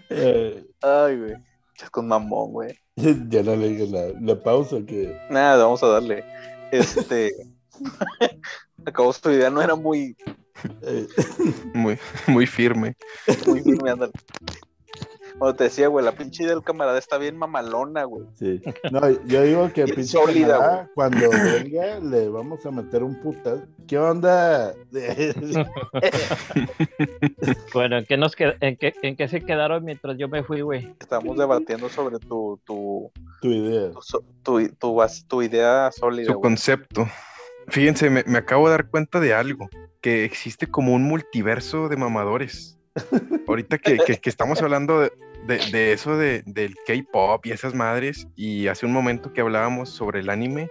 Ay, 0.81 1.17
güey. 1.17 1.33
Es 1.81 1.89
con 1.89 2.07
mamón, 2.07 2.51
güey. 2.51 2.77
ya 2.95 3.43
no 3.43 3.55
le 3.55 3.69
dije 3.69 3.87
nada. 3.91 4.13
Le 4.19 4.35
pauso 4.35 4.85
que. 4.85 5.17
Nada, 5.29 5.63
vamos 5.63 5.83
a 5.83 5.87
darle. 5.87 6.23
Este. 6.71 7.31
Acabó 8.85 9.13
su 9.13 9.31
idea, 9.31 9.49
no 9.49 9.61
era 9.61 9.75
muy, 9.75 10.15
eh, 10.81 11.07
Muy, 11.73 11.97
muy 12.27 12.47
firme. 12.47 12.95
muy 13.47 13.61
firme, 13.61 13.91
ándale. 13.91 14.11
Como 15.37 15.55
te 15.55 15.63
decía, 15.65 15.87
güey, 15.87 16.05
la 16.05 16.11
pinche 16.11 16.43
idea 16.43 16.53
del 16.53 16.63
camarada 16.63 16.99
está 16.99 17.17
bien 17.17 17.35
mamalona, 17.35 18.03
güey. 18.03 18.25
sí. 18.37 18.61
No, 18.91 19.09
yo 19.25 19.41
digo 19.41 19.71
que 19.73 19.85
pinche 19.85 20.03
sólida, 20.05 20.53
camarada, 20.57 20.89
cuando 20.93 21.29
venga 21.31 21.99
le 21.99 22.29
vamos 22.29 22.63
a 22.65 22.71
meter 22.71 23.01
un 23.03 23.19
puta. 23.21 23.55
¿Qué 23.87 23.97
onda? 23.97 24.73
Bueno, 27.73 27.97
¿en 27.97 28.05
qué, 28.05 28.17
nos 28.17 28.35
qued- 28.37 28.57
en, 28.59 28.77
qué, 28.77 28.93
¿en 29.01 29.15
qué 29.15 29.27
se 29.27 29.41
quedaron 29.41 29.83
mientras 29.83 30.17
yo 30.17 30.27
me 30.27 30.43
fui, 30.43 30.61
güey? 30.61 30.93
Estamos 30.99 31.37
debatiendo 31.37 31.89
sobre 31.89 32.19
tu, 32.19 32.59
tu, 32.65 33.11
tu 33.41 33.47
idea. 33.47 33.91
tu, 33.91 33.99
tu, 34.43 34.67
tu 34.75 35.01
tu 35.27 35.41
idea 35.41 35.91
sólida, 35.91 36.33
güey. 36.33 36.41
concepto. 36.41 37.07
Fíjense, 37.67 38.09
me, 38.09 38.23
me 38.25 38.37
acabo 38.39 38.65
de 38.67 38.71
dar 38.71 38.89
cuenta 38.89 39.19
de 39.19 39.33
algo, 39.33 39.69
que 40.01 40.25
existe 40.25 40.67
como 40.67 40.93
un 40.93 41.03
multiverso 41.03 41.89
de 41.89 41.97
mamadores. 41.97 42.77
Ahorita 43.47 43.77
que, 43.77 43.97
que- 43.99 44.17
que 44.19 44.29
estamos 44.29 44.61
hablando 44.61 44.99
de, 45.01 45.11
de- 45.47 45.71
de 45.71 45.93
eso 45.93 46.17
de, 46.17 46.43
del 46.45 46.75
K-pop 46.85 47.45
y 47.45 47.51
esas 47.51 47.73
madres, 47.73 48.27
y 48.35 48.67
hace 48.67 48.85
un 48.85 48.91
momento 48.93 49.31
que 49.31 49.41
hablábamos 49.41 49.89
sobre 49.89 50.19
el 50.19 50.29
anime, 50.29 50.67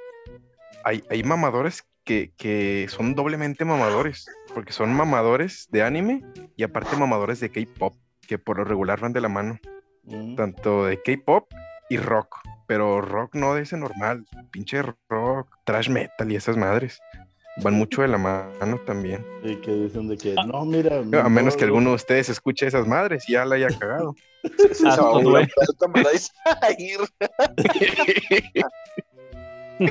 hay, 0.85 1.03
hay 1.11 1.23
mamadores 1.23 1.85
que, 2.05 2.33
que 2.37 2.87
son 2.91 3.15
doblemente 3.15 3.65
mamadores, 3.65 4.27
porque 4.55 4.73
son 4.73 4.93
mamadores 4.95 5.69
de 5.71 5.83
anime 5.83 6.23
y 6.57 6.63
aparte 6.65 6.97
mamadores 6.97 7.41
de 7.41 7.51
K-pop, 7.51 7.95
que 8.27 8.39
por 8.39 8.59
lo 8.59 8.65
regular 8.65 9.01
van 9.01 9.13
de 9.13 9.21
la 9.21 9.29
mano, 9.29 9.59
Mm. 10.03 10.35
tanto 10.35 10.87
de 10.87 11.01
K-pop 11.03 11.47
y 11.91 11.99
rock, 11.99 12.35
pero 12.71 13.01
rock 13.01 13.35
no 13.35 13.55
de 13.57 13.63
ese 13.63 13.77
normal, 13.77 14.25
pinche 14.53 14.81
rock, 15.09 15.49
trash 15.65 15.89
metal 15.89 16.31
y 16.31 16.37
esas 16.37 16.57
madres. 16.57 17.01
Van 17.65 17.75
mucho 17.75 18.03
de 18.03 18.07
la 18.07 18.17
mano 18.17 18.79
también. 18.87 19.27
Y 19.43 19.57
que 19.57 19.73
dicen 19.73 20.07
de 20.07 20.17
que, 20.17 20.37
Ah. 20.39 20.45
no, 20.47 20.65
mira. 20.65 20.99
A 20.99 21.29
menos 21.29 21.57
que 21.57 21.63
no, 21.63 21.67
alguno 21.67 21.89
de 21.91 21.97
ustedes 21.97 22.29
escuche 22.29 22.69
esas 22.69 22.87
madres 22.87 23.29
y 23.29 23.33
ya 23.33 23.45
la 23.45 23.57
haya 23.57 23.67
cagado. 23.81 24.15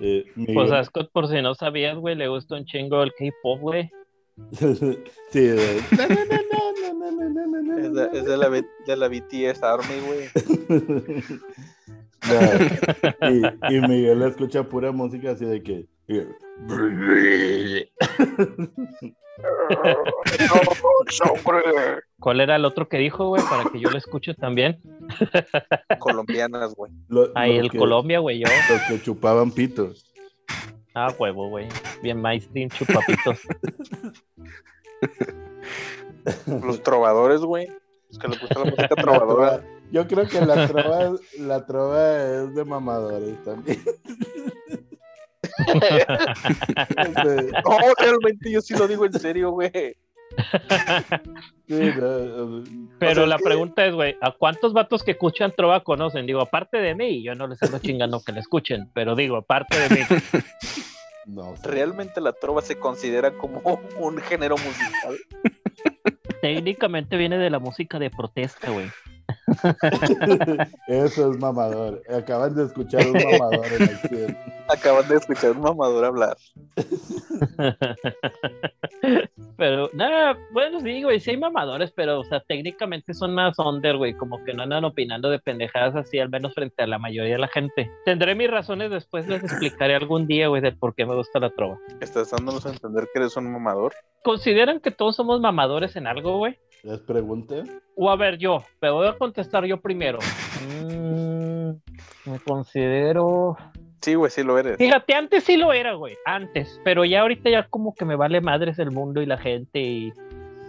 Eh, 0.00 0.24
Pues 0.52 0.70
a 0.72 0.82
Scott, 0.84 1.10
por 1.12 1.28
si 1.28 1.40
no 1.40 1.54
sabías, 1.54 1.96
güey, 1.96 2.16
le 2.16 2.26
gusta 2.28 2.56
un 2.56 2.64
chingo 2.66 3.02
el 3.04 3.12
K-pop, 3.12 3.60
güey 3.60 3.90
sí, 5.30 5.46
es 5.48 5.92
de, 8.24 8.36
la, 8.36 8.50
de 8.50 8.96
la 8.96 9.08
BTS 9.08 9.62
Army, 9.62 10.00
güey. 10.06 10.28
Y, 13.20 13.76
y, 13.76 13.80
Miguel 13.82 14.22
escucha 14.22 14.62
pura 14.62 14.90
música 14.92 15.32
así 15.32 15.44
de 15.44 15.62
que. 15.62 15.86
¿Cuál 22.18 22.40
era 22.40 22.56
el 22.56 22.64
otro 22.64 22.88
que 22.88 22.98
dijo, 22.98 23.28
güey? 23.28 23.42
Para 23.42 23.68
que 23.70 23.78
yo 23.78 23.90
lo 23.90 23.98
escuche 23.98 24.32
también. 24.34 24.80
Colombianas, 25.98 26.74
güey. 26.74 26.92
Ahí 27.34 27.58
el 27.58 27.70
Colombia, 27.70 28.20
güey, 28.20 28.38
yo. 28.40 28.46
Los 28.70 28.82
que 28.82 29.02
chupaban 29.02 29.50
pitos. 29.50 30.10
Ah, 30.94 31.12
huevo, 31.18 31.48
güey. 31.48 31.68
Bien 32.02 32.20
mainstream, 32.20 32.70
chupapitos. 32.70 33.40
Los 36.46 36.82
trovadores, 36.82 37.40
güey. 37.40 37.68
Los 38.08 38.18
que 38.18 38.28
les 38.28 38.40
gusta 38.40 38.58
la 38.60 38.64
música 38.66 38.88
trovadora. 38.96 39.56
trova- 39.58 39.64
yo 39.90 40.06
creo 40.06 40.26
que 40.28 40.40
la 40.40 40.66
trova, 40.68 41.12
la 41.38 41.66
trova 41.66 42.16
es 42.44 42.54
de 42.54 42.64
mamadores 42.64 43.42
también. 43.44 43.82
No, 47.64 47.78
realmente 47.98 48.50
yo 48.50 48.60
sí 48.60 48.74
lo 48.74 48.88
digo 48.88 49.04
en 49.06 49.12
serio, 49.12 49.50
güey. 49.50 49.70
sí, 51.68 51.90
no, 51.96 52.64
Pero 52.98 53.14
sea, 53.22 53.26
la 53.26 53.36
que- 53.38 53.44
pregunta 53.44 53.86
es, 53.86 53.94
güey, 53.94 54.16
¿a 54.20 54.32
cuántos 54.32 54.72
vatos 54.72 55.02
que 55.02 55.12
escuchan 55.12 55.52
trova 55.56 55.80
conocen? 55.84 56.26
Digo, 56.26 56.40
aparte 56.40 56.78
de 56.78 56.94
mí, 56.94 57.22
yo 57.22 57.34
no 57.34 57.46
les 57.46 57.62
ando 57.62 57.78
chingando 57.78 58.22
que 58.22 58.32
la 58.32 58.40
escuchen, 58.40 58.90
pero 58.94 59.14
digo, 59.14 59.36
aparte 59.36 59.78
de 59.78 59.88
mí. 59.90 60.00
no. 61.26 61.54
Realmente 61.62 62.20
la 62.20 62.32
trova 62.32 62.62
se 62.62 62.76
considera 62.78 63.32
como 63.32 63.60
un 63.98 64.18
género 64.18 64.56
musical. 64.56 65.16
Técnicamente 66.40 67.16
viene 67.16 67.38
de 67.38 67.50
la 67.50 67.58
música 67.58 67.98
de 67.98 68.10
protesta, 68.10 68.70
güey. 68.70 68.86
Eso 70.86 71.30
es 71.32 71.38
mamador. 71.38 72.02
Acaban 72.14 72.54
de 72.54 72.64
escuchar 72.64 73.06
un 73.06 73.12
mamador 73.14 73.66
en 73.78 73.82
acción. 73.84 74.38
Acaban 74.68 75.08
de 75.08 75.16
escuchar 75.16 75.52
un 75.52 75.62
mamador 75.62 76.04
hablar. 76.04 76.36
Pero, 79.56 79.88
nada, 79.92 80.36
bueno, 80.52 80.80
sí, 80.80 81.02
güey, 81.02 81.20
sí 81.20 81.30
hay 81.30 81.36
mamadores, 81.36 81.92
pero, 81.92 82.20
o 82.20 82.24
sea, 82.24 82.40
técnicamente 82.40 83.14
son 83.14 83.34
más 83.34 83.58
under, 83.58 83.96
güey, 83.96 84.14
como 84.14 84.42
que 84.44 84.52
no 84.52 84.64
andan 84.64 84.84
opinando 84.84 85.30
de 85.30 85.38
pendejadas 85.38 85.94
así, 85.94 86.18
al 86.18 86.28
menos 86.28 86.54
frente 86.54 86.82
a 86.82 86.86
la 86.86 86.98
mayoría 86.98 87.34
de 87.34 87.38
la 87.38 87.48
gente. 87.48 87.90
Tendré 88.04 88.34
mis 88.34 88.50
razones 88.50 88.90
después, 88.90 89.28
les 89.28 89.44
explicaré 89.44 89.94
algún 89.94 90.26
día, 90.26 90.48
güey, 90.48 90.60
del 90.60 90.76
por 90.76 90.94
qué 90.94 91.06
me 91.06 91.14
gusta 91.14 91.38
la 91.38 91.50
trova. 91.50 91.78
¿Estás 92.00 92.30
dándonos 92.30 92.66
a 92.66 92.70
entender 92.70 93.08
que 93.12 93.20
eres 93.20 93.36
un 93.36 93.52
mamador? 93.52 93.94
¿Consideran 94.24 94.80
que 94.80 94.90
todos 94.90 95.16
somos 95.16 95.40
mamadores 95.40 95.94
en 95.96 96.06
algo, 96.06 96.38
güey? 96.38 96.58
¿Les 96.82 97.00
pregunté? 97.00 97.62
O 97.96 98.10
a 98.10 98.16
ver, 98.16 98.38
yo, 98.38 98.64
pero 98.80 98.94
voy 98.94 99.06
a 99.06 99.16
contestar 99.16 99.64
yo 99.64 99.80
primero. 99.80 100.18
Mm, 100.68 101.70
me 102.26 102.38
considero. 102.44 103.56
Sí, 104.04 104.14
güey, 104.16 104.30
sí 104.30 104.42
lo 104.42 104.58
eres. 104.58 104.76
Fíjate, 104.76 105.14
antes 105.14 105.44
sí 105.44 105.56
lo 105.56 105.72
era, 105.72 105.94
güey, 105.94 106.14
antes, 106.26 106.78
pero 106.84 107.06
ya 107.06 107.22
ahorita 107.22 107.48
ya 107.48 107.66
como 107.68 107.94
que 107.94 108.04
me 108.04 108.16
vale 108.16 108.42
madres 108.42 108.78
el 108.78 108.90
mundo 108.90 109.22
y 109.22 109.26
la 109.26 109.38
gente 109.38 109.80
y 109.80 110.12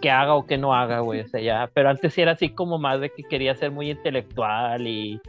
que 0.01 0.09
haga 0.09 0.36
o 0.36 0.45
que 0.45 0.57
no 0.57 0.73
haga, 0.73 1.01
güey, 1.01 1.19
o 1.19 1.27
sea, 1.27 1.41
ya, 1.41 1.69
pero 1.73 1.89
antes 1.89 2.13
sí 2.13 2.21
era 2.21 2.31
así 2.31 2.47
como 2.49 2.79
más 2.79 3.01
de 3.01 3.09
que 3.09 3.23
quería 3.23 3.53
ser 3.55 3.71
muy 3.71 3.91
intelectual 3.91 4.88
y 4.88 5.19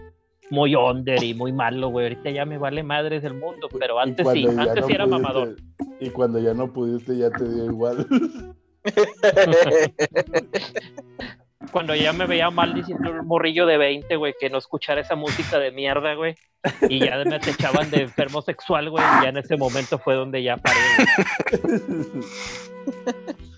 muy 0.50 0.76
under 0.76 1.20
y 1.20 1.34
muy 1.34 1.52
malo, 1.52 1.88
güey, 1.88 2.06
ahorita 2.06 2.30
ya 2.30 2.44
me 2.44 2.58
vale 2.58 2.84
madres 2.84 3.24
el 3.24 3.34
mundo, 3.34 3.68
pero 3.76 3.98
antes 3.98 4.24
sí, 4.30 4.46
antes 4.46 4.82
no 4.82 4.86
sí 4.86 4.92
era 4.92 5.04
pudiste- 5.04 5.10
mamador. 5.10 5.56
Y 5.98 6.10
cuando 6.10 6.38
ya 6.38 6.54
no 6.54 6.72
pudiste, 6.72 7.16
ya 7.16 7.30
te 7.30 7.48
dio 7.48 7.64
igual. 7.64 8.06
Cuando 11.70 11.94
ya 11.94 12.12
me 12.12 12.26
veía 12.26 12.50
mal 12.50 12.74
diciendo 12.74 13.10
un 13.10 13.26
morrillo 13.26 13.66
de 13.66 13.78
20, 13.78 14.16
güey, 14.16 14.34
que 14.38 14.50
no 14.50 14.58
escuchara 14.58 15.00
esa 15.00 15.16
música 15.16 15.58
de 15.58 15.70
mierda, 15.70 16.14
güey, 16.14 16.34
y 16.88 17.00
ya 17.00 17.22
me 17.24 17.36
echaban 17.36 17.90
de 17.90 18.02
enfermo 18.02 18.42
sexual, 18.42 18.90
güey, 18.90 19.04
y 19.04 19.24
ya 19.24 19.28
en 19.28 19.38
ese 19.38 19.56
momento 19.56 19.98
fue 19.98 20.14
donde 20.14 20.42
ya 20.42 20.56
paré, 20.56 20.78
güey. 21.62 22.24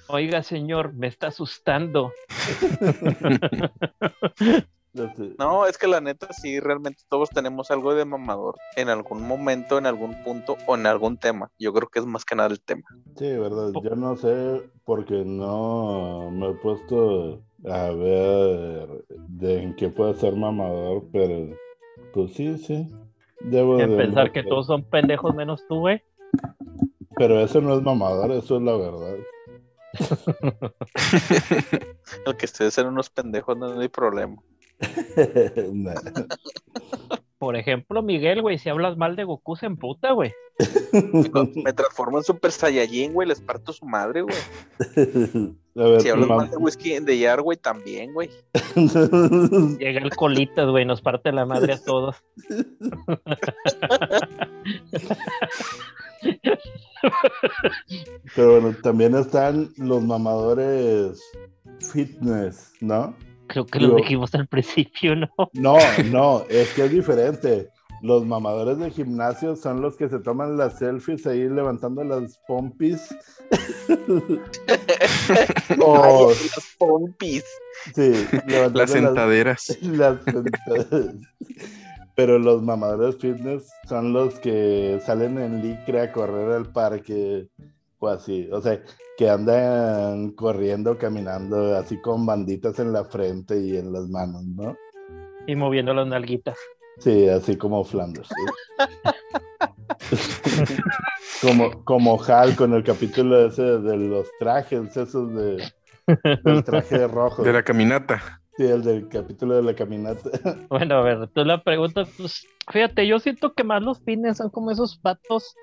Oiga, 0.08 0.42
señor, 0.42 0.94
me 0.94 1.06
está 1.06 1.28
asustando. 1.28 2.12
No, 5.38 5.66
es 5.66 5.78
que 5.78 5.86
la 5.86 6.00
neta 6.00 6.32
sí, 6.32 6.60
realmente 6.60 7.02
todos 7.08 7.30
tenemos 7.30 7.70
algo 7.70 7.94
de 7.94 8.04
mamador 8.04 8.56
en 8.76 8.88
algún 8.88 9.26
momento, 9.26 9.78
en 9.78 9.86
algún 9.86 10.22
punto 10.24 10.56
o 10.66 10.74
en 10.74 10.86
algún 10.86 11.18
tema. 11.18 11.50
Yo 11.58 11.72
creo 11.72 11.88
que 11.88 12.00
es 12.00 12.06
más 12.06 12.24
que 12.24 12.34
nada 12.34 12.48
el 12.48 12.60
tema. 12.60 12.82
Sí, 13.16 13.30
verdad. 13.36 13.72
Yo 13.82 13.94
no 13.94 14.16
sé 14.16 14.62
porque 14.84 15.24
no 15.24 16.30
me 16.32 16.50
he 16.50 16.54
puesto 16.54 17.40
a 17.64 17.90
ver 17.90 19.04
de 19.28 19.62
en 19.62 19.74
qué 19.74 19.88
puede 19.88 20.14
ser 20.14 20.36
mamador, 20.36 21.04
pero 21.12 21.56
pues 22.12 22.34
sí, 22.34 22.56
sí. 22.58 22.88
Debo 23.40 23.76
de 23.76 23.88
pensar 23.88 24.32
que 24.32 24.42
todos 24.42 24.66
son 24.66 24.84
pendejos 24.84 25.34
menos 25.34 25.64
tú, 25.68 25.80
güey. 25.80 26.02
Pero 27.16 27.40
eso 27.40 27.60
no 27.60 27.76
es 27.76 27.82
mamador, 27.82 28.32
eso 28.32 28.56
es 28.56 28.62
la 28.62 28.76
verdad. 28.76 29.16
El 32.26 32.36
que 32.36 32.46
ustedes 32.46 32.74
sean 32.74 32.88
unos 32.88 33.10
pendejos 33.10 33.56
no 33.56 33.80
hay 33.80 33.88
problema. 33.88 34.36
Nah. 35.72 35.94
Por 37.38 37.54
ejemplo, 37.54 38.02
Miguel, 38.02 38.42
güey, 38.42 38.58
si 38.58 38.68
hablas 38.68 38.96
mal 38.96 39.14
de 39.14 39.22
Goku 39.22 39.54
se 39.54 39.66
emputa, 39.66 40.10
güey. 40.12 40.32
Me 41.64 41.72
transformo 41.72 42.18
en 42.18 42.24
Super 42.24 42.50
Saiyajin, 42.50 43.12
güey, 43.12 43.28
les 43.28 43.40
parto 43.40 43.72
su 43.72 43.86
madre, 43.86 44.22
güey. 44.22 44.36
A 45.76 45.82
ver, 45.84 46.00
Si 46.00 46.08
hablas 46.08 46.28
mal 46.28 46.50
de 46.50 46.56
whisky 46.56 46.98
de 46.98 47.18
Yar, 47.18 47.40
güey, 47.40 47.56
también, 47.56 48.12
güey. 48.12 48.28
Llega 49.78 50.00
el 50.00 50.10
colitas, 50.16 50.68
güey, 50.68 50.84
nos 50.84 51.00
parte 51.00 51.30
la 51.30 51.46
madre 51.46 51.74
a 51.74 51.84
todos. 51.84 52.16
Pero 58.34 58.60
bueno, 58.60 58.76
también 58.82 59.14
están 59.14 59.70
los 59.76 60.02
mamadores 60.02 61.22
fitness, 61.92 62.72
¿no? 62.80 63.14
Creo 63.48 63.66
que 63.66 63.80
lo 63.80 63.96
dijimos 63.96 64.34
al 64.34 64.46
principio, 64.48 65.16
¿no? 65.16 65.28
No, 65.52 65.76
no, 66.10 66.44
es 66.48 66.72
que 66.74 66.84
es 66.84 66.90
diferente. 66.90 67.68
Los 68.00 68.24
mamadores 68.24 68.78
de 68.78 68.92
gimnasio 68.92 69.56
son 69.56 69.82
los 69.82 69.96
que 69.96 70.08
se 70.08 70.20
toman 70.20 70.56
las 70.56 70.78
selfies 70.78 71.26
ahí 71.26 71.48
levantando 71.48 72.04
las 72.04 72.38
pompis. 72.46 73.12
o, 75.80 76.04
Ay, 76.04 76.24
los 76.26 76.76
pompis. 76.78 77.44
sí, 77.94 78.12
levantando 78.46 78.78
Las 78.78 78.90
sentaderas. 78.90 79.78
las 79.82 80.22
sentadas. 80.22 81.14
Pero 82.14 82.38
los 82.38 82.62
mamadores 82.62 83.16
fitness 83.18 83.68
son 83.88 84.12
los 84.12 84.38
que 84.40 85.00
salen 85.04 85.38
en 85.38 85.62
licra 85.62 86.04
a 86.04 86.12
correr 86.12 86.52
al 86.52 86.70
parque 86.72 87.48
o 87.98 88.08
así. 88.08 88.48
O 88.52 88.60
sea, 88.60 88.82
que 89.16 89.28
andan 89.28 90.30
corriendo, 90.32 90.96
caminando 90.98 91.76
así 91.76 92.00
con 92.00 92.26
banditas 92.26 92.78
en 92.78 92.92
la 92.92 93.04
frente 93.04 93.60
y 93.60 93.76
en 93.76 93.92
las 93.92 94.08
manos, 94.08 94.44
¿no? 94.44 94.76
Y 95.46 95.56
moviendo 95.56 95.94
las 95.94 96.06
nalguitas. 96.06 96.58
Sí, 96.98 97.28
así 97.28 97.56
como 97.56 97.84
Flanders. 97.84 98.28
como, 101.42 101.84
como 101.84 102.22
Hal 102.22 102.56
con 102.56 102.74
el 102.74 102.82
capítulo 102.82 103.46
ese 103.46 103.62
de 103.62 103.96
los 103.96 104.28
trajes, 104.38 104.96
esos 104.96 105.32
de 105.34 105.62
del 106.44 106.64
traje 106.64 107.06
rojo. 107.06 107.42
De 107.42 107.52
la 107.52 107.62
caminata. 107.62 108.40
Sí, 108.56 108.64
el 108.64 108.82
del 108.82 109.08
capítulo 109.08 109.56
de 109.56 109.62
la 109.62 109.74
caminata. 109.74 110.30
Bueno, 110.68 110.96
a 110.96 111.02
ver, 111.02 111.28
tú 111.28 111.44
la 111.44 111.62
preguntas, 111.62 112.08
pues, 112.16 112.46
fíjate, 112.70 113.06
yo 113.06 113.20
siento 113.20 113.52
que 113.54 113.62
más 113.62 113.82
los 113.82 114.00
fines 114.00 114.38
son 114.38 114.50
como 114.50 114.70
esos 114.70 114.98
patos 114.98 115.54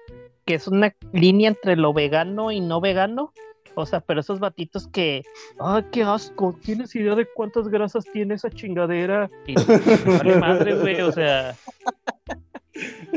que 0.45 0.55
es 0.55 0.67
una 0.67 0.95
línea 1.11 1.49
entre 1.49 1.75
lo 1.75 1.93
vegano 1.93 2.51
y 2.51 2.59
no 2.59 2.81
vegano. 2.81 3.33
O 3.77 3.85
sea, 3.85 3.99
pero 3.99 4.21
esos 4.21 4.39
batitos 4.39 4.87
que, 4.87 5.23
ay, 5.59 5.83
qué 5.91 6.03
asco, 6.03 6.57
¿tienes 6.63 6.95
idea 6.95 7.13
de 7.13 7.27
cuántas 7.35 7.67
grasas 7.67 8.05
tiene 8.05 8.35
esa 8.35 8.49
chingadera? 8.49 9.29
Vale 10.05 10.37
madre, 10.37 10.75
güey, 10.75 11.01
o 11.01 11.11
sea, 11.11 11.55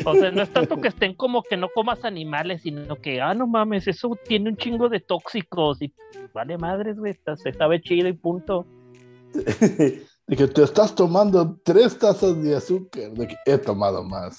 O 0.05 0.14
sea, 0.14 0.31
no 0.31 0.43
es 0.43 0.51
tanto 0.51 0.81
que 0.81 0.89
estén 0.89 1.14
como 1.14 1.43
que 1.43 1.57
no 1.57 1.68
comas 1.68 2.05
animales, 2.05 2.62
sino 2.62 2.97
que, 2.97 3.20
ah, 3.20 3.35
no 3.35 3.47
mames, 3.47 3.89
eso 3.89 4.16
tiene 4.26 4.51
un 4.51 4.57
chingo 4.57 4.89
de 4.89 5.01
tóxicos 5.01 5.83
y 5.83 5.93
vale 6.33 6.57
madres, 6.59 6.99
güey, 6.99 7.16
se 7.37 7.53
sabe 7.53 7.81
chido 7.81 8.09
y 8.09 8.12
punto. 8.12 8.66
De 10.29 10.37
que 10.37 10.47
te 10.47 10.62
estás 10.62 10.95
tomando 10.95 11.59
tres 11.64 11.99
tazas 11.99 12.43
de 12.43 12.55
azúcar. 12.55 13.11
De 13.12 13.26
que 13.29 13.37
he 13.47 13.59
tomado 13.59 14.05
más. 14.05 14.37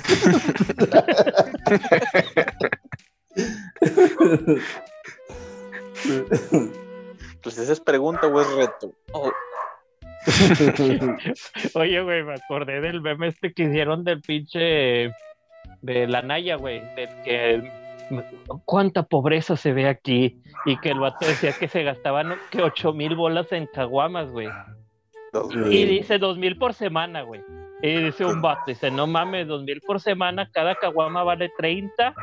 Pues 7.41 7.57
esa 7.57 7.73
es 7.73 7.79
pregunta 7.79 8.27
o 8.27 8.41
es 8.41 8.51
reto. 8.53 8.93
Oh, 9.13 9.31
Oye, 11.75 12.01
güey, 12.01 12.23
me 12.23 12.33
acordé 12.33 12.81
del 12.81 13.01
meme 13.01 13.27
este 13.27 13.53
que 13.53 13.63
hicieron 13.63 14.03
del 14.03 14.21
pinche 14.21 15.11
de 15.81 16.07
la 16.07 16.21
Naya, 16.21 16.55
güey, 16.55 16.81
del 16.95 17.09
que 17.23 17.71
cuánta 18.65 19.03
pobreza 19.03 19.55
se 19.55 19.71
ve 19.71 19.87
aquí 19.87 20.41
y 20.65 20.77
que 20.79 20.89
el 20.89 20.99
vato 20.99 21.25
decía 21.25 21.53
que 21.53 21.67
se 21.67 21.83
gastaban 21.83 22.35
que 22.49 22.61
ocho 22.61 22.91
mil 22.91 23.15
bolas 23.15 23.51
en 23.51 23.67
caguamas, 23.67 24.29
güey. 24.31 24.49
Y 25.69 25.85
dice 25.85 26.17
dos 26.17 26.37
mil 26.37 26.57
por 26.57 26.73
semana, 26.73 27.21
güey. 27.21 27.41
Y 27.81 28.03
dice 28.03 28.25
un 28.25 28.41
vato, 28.41 28.63
dice, 28.67 28.91
no 28.91 29.07
mames, 29.07 29.47
dos 29.47 29.63
mil 29.63 29.81
por 29.81 30.01
semana, 30.01 30.49
cada 30.51 30.75
caguama 30.75 31.23
vale 31.23 31.49
30. 31.57 32.13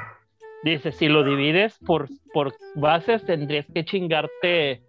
Dice, 0.64 0.92
si 0.92 1.09
lo 1.09 1.24
divides 1.24 1.78
por, 1.86 2.09
por 2.32 2.54
bases, 2.74 3.24
tendrías 3.24 3.66
que 3.72 3.84
chingarte 3.84 4.82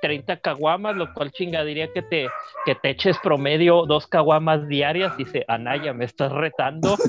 30 0.00 0.38
caguamas, 0.40 0.96
lo 0.96 1.12
cual 1.12 1.30
chingaría 1.32 1.92
que 1.92 2.02
te, 2.02 2.28
que 2.64 2.74
te 2.74 2.90
eches 2.90 3.16
promedio 3.18 3.84
dos 3.86 4.06
caguamas 4.06 4.66
diarias. 4.68 5.16
Dice, 5.16 5.44
Anaya, 5.48 5.92
me 5.92 6.04
estás 6.04 6.32
retando. 6.32 6.96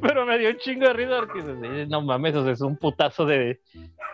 Pero 0.00 0.26
me 0.26 0.38
dio 0.38 0.50
un 0.50 0.56
chingo 0.58 0.86
de 0.88 0.92
risa 0.92 1.20
porque 1.20 1.42
dice, 1.42 1.86
no 1.86 2.00
mames, 2.02 2.34
o 2.34 2.42
sea, 2.44 2.52
es 2.52 2.60
un 2.60 2.76
putazo 2.76 3.24
de... 3.24 3.60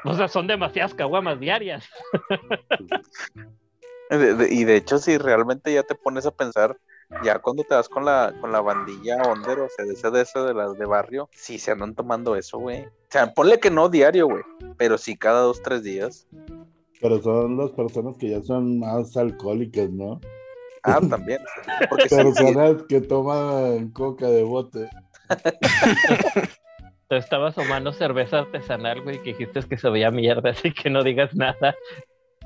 O 0.04 0.14
sea, 0.14 0.28
son 0.28 0.46
demasiadas 0.46 0.94
caguamas 0.94 1.40
diarias. 1.40 1.88
de- 4.10 4.34
de- 4.34 4.54
y 4.54 4.64
de 4.64 4.76
hecho, 4.76 4.98
si 4.98 5.18
realmente 5.18 5.72
ya 5.72 5.82
te 5.82 5.94
pones 5.94 6.26
a 6.26 6.30
pensar, 6.30 6.76
ya 7.24 7.38
cuando 7.38 7.64
te 7.64 7.74
vas 7.74 7.88
con 7.88 8.04
la, 8.04 8.34
con 8.40 8.52
la 8.52 8.60
bandilla 8.60 9.22
onder, 9.22 9.60
o 9.60 9.68
sea, 9.68 9.84
de 9.84 9.94
ese 9.94 10.10
de, 10.10 10.22
ese 10.22 10.38
de 10.40 10.54
las 10.54 10.78
de 10.78 10.86
barrio, 10.86 11.28
sí 11.32 11.58
se 11.58 11.72
andan 11.72 11.94
tomando 11.94 12.36
eso, 12.36 12.58
güey. 12.58 12.84
O 12.84 12.90
sea, 13.08 13.32
ponle 13.32 13.58
que 13.58 13.70
no 13.70 13.88
diario, 13.88 14.26
güey, 14.26 14.42
pero 14.76 14.98
sí 14.98 15.16
cada 15.16 15.40
dos, 15.40 15.62
tres 15.62 15.82
días. 15.82 16.26
Pero 17.00 17.20
son 17.22 17.56
las 17.56 17.70
personas 17.70 18.16
que 18.18 18.30
ya 18.30 18.42
son 18.42 18.78
más 18.78 19.16
alcohólicas, 19.16 19.90
¿no? 19.90 20.20
Ah, 20.82 21.00
también. 21.08 21.40
Porque 21.88 22.08
sí, 22.08 22.16
Personas 22.16 22.82
que 22.88 23.00
toman 23.00 23.90
coca 23.90 24.28
de 24.28 24.42
bote. 24.42 24.88
Tú 27.08 27.16
estabas 27.16 27.56
tomando 27.56 27.92
cerveza 27.92 28.40
artesanal, 28.40 29.02
güey, 29.02 29.18
que 29.18 29.30
dijiste 29.30 29.60
que 29.68 29.76
se 29.76 29.90
veía 29.90 30.12
mierda, 30.12 30.50
así 30.50 30.72
que 30.72 30.90
no 30.90 31.02
digas 31.02 31.34
nada. 31.34 31.74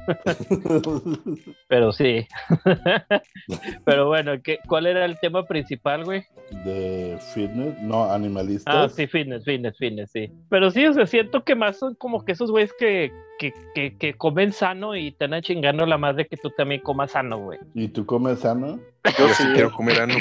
Pero 1.69 1.93
sí. 1.93 2.27
Pero 3.85 4.07
bueno, 4.09 4.33
¿qué, 4.43 4.59
¿cuál 4.69 4.87
era 4.87 5.05
el 5.05 5.19
tema 5.21 5.45
principal, 5.47 6.05
güey? 6.05 6.25
de 6.65 7.19
fitness, 7.35 7.79
no, 7.83 8.05
Ah, 8.05 8.15
animalistas. 8.15 8.95
sí, 8.95 9.07
fitness, 9.07 9.45
fitness, 9.45 9.77
fitness, 9.79 10.11
sí. 10.13 10.31
Pero 10.51 10.71
sí, 10.71 10.87
o 10.87 10.93
sea, 10.93 11.07
siento 11.07 11.43
que 11.45 11.55
más 11.55 11.79
son 11.79 11.95
como 11.95 12.25
que 12.25 12.33
esos 12.33 12.51
güeyes 12.51 12.73
que, 12.79 13.13
que, 13.39 13.53
que, 13.75 13.97
que 13.97 14.15
comen 14.15 14.53
sano 14.53 14.95
y 14.95 15.13
te 15.13 15.25
andan 15.25 15.43
chingando 15.43 15.87
la 15.87 15.99
madre 15.99 16.27
que 16.27 16.37
tú 16.37 16.51
también 16.51 16.81
comas 16.83 17.13
sano, 17.13 17.39
güey. 17.39 17.59
¿Y 17.75 17.89
tú 17.89 18.05
comes 18.07 18.41
sano? 18.41 18.79
yo 19.19 19.29
sí, 19.29 19.43
sí 19.43 19.49
quiero 19.55 19.73
comer 19.73 20.01
ano. 20.03 20.15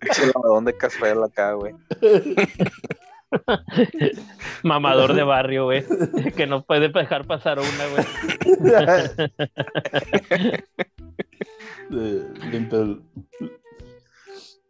Pinche 0.00 0.26
lavadón 0.34 0.64
de 0.64 0.76
cazuela 0.76 1.26
acá, 1.26 1.52
güey. 1.54 1.74
Mamador 4.62 5.14
de 5.14 5.22
barrio, 5.22 5.64
güey. 5.64 5.84
Que 6.36 6.46
no 6.46 6.64
puede 6.64 6.88
dejar 6.88 7.26
pasar 7.26 7.58
una, 7.58 7.86
güey. 7.88 8.04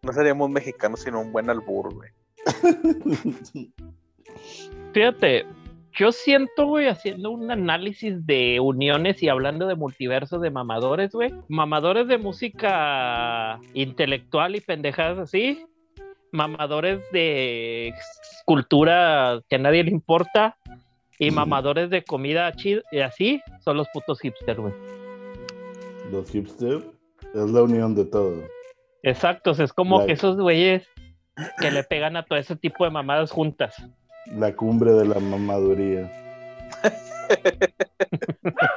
No 0.02 0.12
seríamos 0.12 0.50
mexicanos 0.50 1.00
sino 1.00 1.20
un 1.20 1.32
buen 1.32 1.50
albur, 1.50 1.94
güey. 1.94 2.10
Fíjate, 4.92 5.46
yo 5.98 6.12
siento, 6.12 6.66
güey, 6.66 6.86
haciendo 6.86 7.30
un 7.30 7.50
análisis 7.50 8.24
de 8.24 8.60
uniones 8.60 9.20
y 9.22 9.28
hablando 9.28 9.66
de 9.66 9.74
multiverso 9.74 10.38
de 10.38 10.50
mamadores, 10.50 11.10
güey. 11.12 11.34
Mamadores 11.48 12.06
de 12.06 12.18
música 12.18 13.58
intelectual 13.74 14.54
y 14.54 14.60
pendejadas 14.60 15.18
así. 15.18 15.66
Mamadores 16.30 17.00
de 17.10 17.92
cultura 18.44 19.40
que 19.48 19.56
a 19.56 19.58
nadie 19.58 19.82
le 19.82 19.90
importa. 19.90 20.56
Y 21.18 21.28
Ujú. 21.28 21.36
mamadores 21.36 21.90
de 21.90 22.04
comida 22.04 22.52
chida 22.52 22.82
y 22.92 23.00
así 23.00 23.42
son 23.58 23.76
los 23.76 23.88
putos 23.88 24.20
hipsters, 24.20 24.60
güey. 24.60 24.72
Los 26.12 26.30
hipsters 26.30 26.84
es 27.34 27.50
la 27.50 27.62
unión 27.64 27.96
de 27.96 28.04
todo. 28.04 28.44
Exacto, 29.02 29.50
es 29.50 29.72
como 29.72 30.06
que 30.06 30.12
esos 30.12 30.36
güeyes 30.36 30.86
que 31.60 31.72
le 31.72 31.82
pegan 31.82 32.16
a 32.16 32.24
todo 32.24 32.38
ese 32.38 32.54
tipo 32.54 32.84
de 32.84 32.90
mamadas 32.90 33.32
juntas. 33.32 33.74
La 34.26 34.54
cumbre 34.54 34.92
de 34.92 35.06
la 35.06 35.20
mamaduría. 35.20 36.10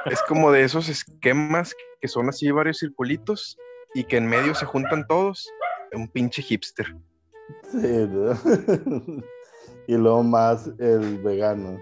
Es 0.06 0.22
como 0.22 0.50
de 0.52 0.64
esos 0.64 0.88
esquemas 0.88 1.74
que 2.00 2.08
son 2.08 2.28
así 2.28 2.50
varios 2.50 2.78
circulitos 2.78 3.56
y 3.94 4.04
que 4.04 4.16
en 4.16 4.26
medio 4.26 4.54
se 4.54 4.66
juntan 4.66 5.06
todos. 5.06 5.48
Un 5.92 6.08
pinche 6.08 6.42
hipster. 6.42 6.86
Sí, 7.70 8.06
¿no? 8.08 8.32
y 9.86 9.96
luego 9.96 10.22
más 10.22 10.70
el 10.78 11.18
vegano. 11.18 11.78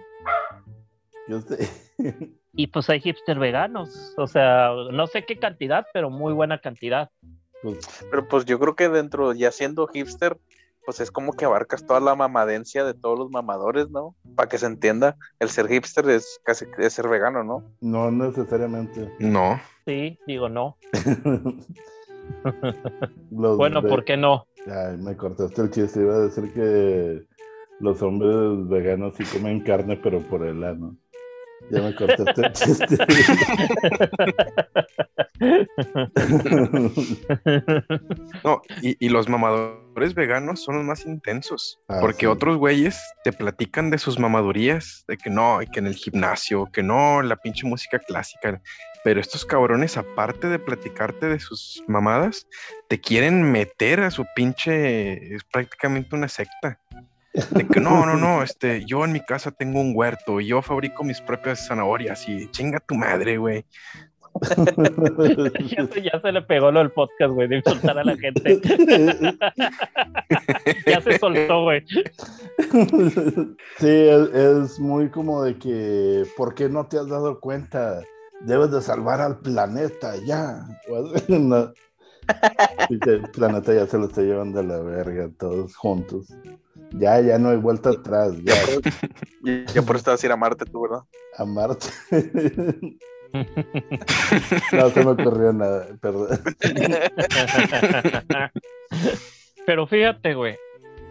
Yo 1.28 1.40
sé. 1.40 1.68
Y 2.52 2.66
pues 2.66 2.90
hay 2.90 3.00
hipster 3.00 3.38
veganos, 3.38 4.12
o 4.16 4.26
sea, 4.26 4.70
no 4.92 5.06
sé 5.06 5.24
qué 5.24 5.38
cantidad, 5.38 5.86
pero 5.92 6.10
muy 6.10 6.32
buena 6.32 6.60
cantidad. 6.60 7.08
Pues, 7.62 7.78
Pero 8.10 8.26
pues 8.26 8.44
yo 8.44 8.58
creo 8.58 8.74
que 8.74 8.88
dentro, 8.88 9.32
ya 9.34 9.52
siendo 9.52 9.86
hipster, 9.86 10.36
pues 10.90 10.98
es 10.98 11.12
como 11.12 11.34
que 11.34 11.44
abarcas 11.44 11.86
toda 11.86 12.00
la 12.00 12.16
mamadencia 12.16 12.82
de 12.82 12.94
todos 12.94 13.16
los 13.16 13.30
mamadores, 13.30 13.88
¿no? 13.90 14.16
Para 14.34 14.48
que 14.48 14.58
se 14.58 14.66
entienda, 14.66 15.16
el 15.38 15.48
ser 15.48 15.68
hipster 15.68 16.10
es 16.10 16.40
casi 16.42 16.66
es 16.78 16.92
ser 16.92 17.06
vegano, 17.06 17.44
¿no? 17.44 17.62
no 17.80 18.10
necesariamente. 18.10 19.14
No. 19.20 19.60
Sí, 19.86 20.18
digo 20.26 20.48
no. 20.48 20.76
Los 23.30 23.56
Bueno, 23.56 23.82
¿por 23.82 24.04
qué 24.04 24.16
no? 24.16 24.48
Ay, 24.66 24.96
me 24.96 25.16
cortaste 25.16 25.62
el 25.62 25.70
chiste. 25.70 26.00
Iba 26.00 26.16
a 26.16 26.20
decir 26.22 26.52
que 26.52 27.24
los 27.78 28.02
hombres 28.02 28.68
veganos 28.68 29.14
sí 29.16 29.22
comen 29.22 29.60
carne, 29.60 29.96
pero 29.96 30.18
por 30.18 30.44
el 30.44 30.64
ano. 30.64 30.96
Ya 31.70 31.82
me 31.82 31.94
cortaste 31.94 32.46
el 32.46 32.52
chiste. 32.52 32.96
No, 38.44 38.62
y, 38.82 38.96
y 39.04 39.08
los 39.08 39.28
mamadores 39.28 40.14
veganos 40.14 40.62
son 40.62 40.76
los 40.76 40.84
más 40.84 41.04
intensos, 41.06 41.78
Ah, 41.88 41.98
porque 42.00 42.20
sí. 42.20 42.26
otros 42.26 42.56
güeyes 42.56 43.00
te 43.24 43.32
platican 43.32 43.90
de 43.90 43.98
sus 43.98 44.18
mamadurías, 44.18 45.04
de 45.08 45.16
que 45.16 45.30
no, 45.30 45.62
y 45.62 45.66
que 45.66 45.80
en 45.80 45.86
el 45.86 45.94
gimnasio, 45.94 46.66
que 46.72 46.82
no, 46.82 47.22
la 47.22 47.36
pinche 47.36 47.66
música 47.66 47.98
clásica, 47.98 48.60
pero 49.04 49.20
estos 49.20 49.44
cabrones, 49.44 49.96
aparte 49.96 50.48
de 50.48 50.58
platicarte 50.58 51.28
de 51.28 51.40
sus 51.40 51.82
mamadas, 51.88 52.46
te 52.88 53.00
quieren 53.00 53.50
meter 53.50 54.00
a 54.00 54.10
su 54.10 54.24
pinche, 54.34 55.34
es 55.34 55.42
prácticamente 55.44 56.14
una 56.14 56.28
secta. 56.28 56.78
De 57.32 57.66
que 57.66 57.80
no, 57.80 58.04
no, 58.06 58.16
no, 58.16 58.42
este, 58.42 58.84
yo 58.84 59.04
en 59.04 59.12
mi 59.12 59.20
casa 59.20 59.52
tengo 59.52 59.80
un 59.80 59.92
huerto 59.94 60.40
y 60.40 60.48
yo 60.48 60.62
fabrico 60.62 61.04
mis 61.04 61.20
propias 61.20 61.66
zanahorias 61.66 62.28
y 62.28 62.50
chinga 62.50 62.80
tu 62.80 62.96
madre, 62.96 63.38
güey. 63.38 63.64
ya, 65.70 65.86
se, 65.86 66.02
ya 66.02 66.20
se 66.20 66.32
le 66.32 66.42
pegó 66.42 66.70
lo 66.70 66.78
del 66.80 66.90
podcast, 66.90 67.32
güey, 67.32 67.48
de 67.48 67.56
insultar 67.56 67.98
a 67.98 68.04
la 68.04 68.16
gente. 68.16 68.60
ya 70.86 71.00
se 71.00 71.18
soltó, 71.18 71.64
güey. 71.64 71.84
Sí, 73.78 73.88
es, 73.88 74.28
es 74.34 74.80
muy 74.80 75.10
como 75.10 75.42
de 75.42 75.58
que, 75.58 76.24
¿por 76.36 76.54
qué 76.54 76.68
no 76.68 76.86
te 76.86 76.98
has 76.98 77.08
dado 77.08 77.40
cuenta? 77.40 78.02
Debes 78.40 78.70
de 78.70 78.80
salvar 78.82 79.20
al 79.20 79.38
planeta, 79.38 80.14
ya. 80.24 80.64
No. 81.28 81.72
El 82.88 83.22
planeta 83.32 83.74
ya 83.74 83.86
se 83.86 83.98
lo 83.98 84.06
está 84.06 84.22
llevando 84.22 84.60
a 84.60 84.62
la 84.62 84.78
verga, 84.80 85.28
todos 85.36 85.74
juntos. 85.74 86.28
Ya, 86.92 87.20
ya 87.20 87.38
no 87.38 87.50
hay 87.50 87.56
vuelta 87.56 87.90
atrás, 87.90 88.32
ya, 88.42 88.54
Y 89.44 89.64
ya 89.66 89.82
por 89.82 89.96
eso 89.96 90.06
te 90.06 90.10
vas 90.10 90.22
a 90.22 90.26
ir 90.26 90.32
a 90.32 90.36
Marte 90.36 90.64
tú, 90.64 90.82
¿verdad? 90.82 91.02
a 91.36 91.44
Marte. 91.44 91.86
No 94.72 94.90
se 94.90 95.04
me 95.04 95.10
ocurrió 95.12 95.52
nada, 95.52 95.86
perdón. 96.00 96.28
Pero 99.66 99.86
fíjate, 99.86 100.34
güey. 100.34 100.56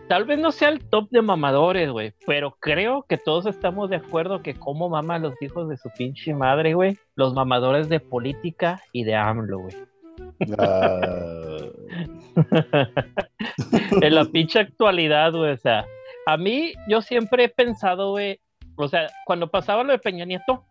tal 0.10 0.26
vez 0.26 0.38
no 0.40 0.52
sea 0.52 0.70
el 0.70 0.84
top 0.90 1.10
de 1.12 1.22
mamadores, 1.22 1.90
güey, 1.92 2.14
pero 2.26 2.58
creo 2.60 3.06
que 3.08 3.18
todos 3.18 3.46
estamos 3.46 3.90
de 3.90 3.98
acuerdo 3.98 4.42
que 4.42 4.56
como 4.56 4.90
mama 4.90 5.20
los 5.20 5.40
hijos 5.42 5.70
de 5.70 5.78
su 5.78 5.90
pinche 5.98 6.34
madre, 6.34 6.74
güey, 6.74 6.98
los 7.16 7.34
mamadores 7.34 7.88
de 7.90 8.00
política 8.00 8.82
y 8.92 9.04
de 9.04 9.16
AMLO, 9.16 9.60
güey. 9.60 9.76
Ah, 10.58 11.02
en 14.02 14.16
la 14.16 14.26
pinche 14.26 14.60
actualidad, 14.60 15.34
güey, 15.34 15.52
o 15.52 15.58
sea, 15.58 15.86
a 16.26 16.38
mí 16.38 16.74
yo 16.88 17.02
siempre 17.02 17.46
he 17.46 17.50
pensado, 17.50 18.12
güey, 18.12 18.40
o 18.76 18.88
sea, 18.88 19.08
cuando 19.26 19.50
pasaba 19.50 19.84
lo 19.84 19.92
de 19.92 20.00
Peña 20.00 20.26
Nieto, 20.26 20.64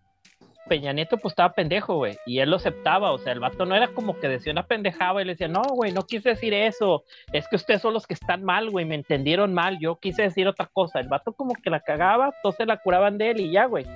Peña 0.69 0.93
Nieto 0.93 1.17
pues 1.19 1.33
estaba 1.33 1.55
pendejo, 1.55 1.97
güey, 1.97 2.17
y 2.27 2.39
él 2.39 2.51
lo 2.51 2.57
aceptaba, 2.57 3.13
o 3.13 3.19
sea, 3.19 3.33
el 3.33 3.41
vato 3.41 3.65
no 3.65 3.75
era 3.75 3.89
como 3.89 4.19
que 4.19 4.29
decía 4.29 4.53
una 4.53 4.67
pendejada 4.67 5.21
y 5.21 5.25
le 5.25 5.33
decía, 5.33 5.49
no, 5.49 5.63
güey, 5.63 5.93
no 5.93 6.07
quise 6.07 6.31
decir 6.31 6.55
eso, 6.55 7.05
es 7.33 7.49
que 7.49 7.57
ustedes 7.57 7.83
son 7.83 7.95
los 7.95 8.07
que 8.07 8.15
están 8.15 8.45
mal, 8.45 8.71
güey, 8.71 8.85
me 8.85 8.95
entendieron 8.95 9.53
mal, 9.53 9.79
yo 9.81 9.97
quise 9.97 10.23
decir 10.23 10.47
otra 10.47 10.67
cosa, 10.73 11.01
el 11.01 11.09
vato 11.09 11.33
como 11.33 11.55
que 11.55 11.71
la 11.71 11.81
cagaba, 11.81 12.33
se 12.57 12.67
la 12.67 12.79
curaban 12.79 13.19
de 13.19 13.31
él 13.31 13.41
y 13.41 13.53
ya, 13.53 13.67
güey, 13.67 13.87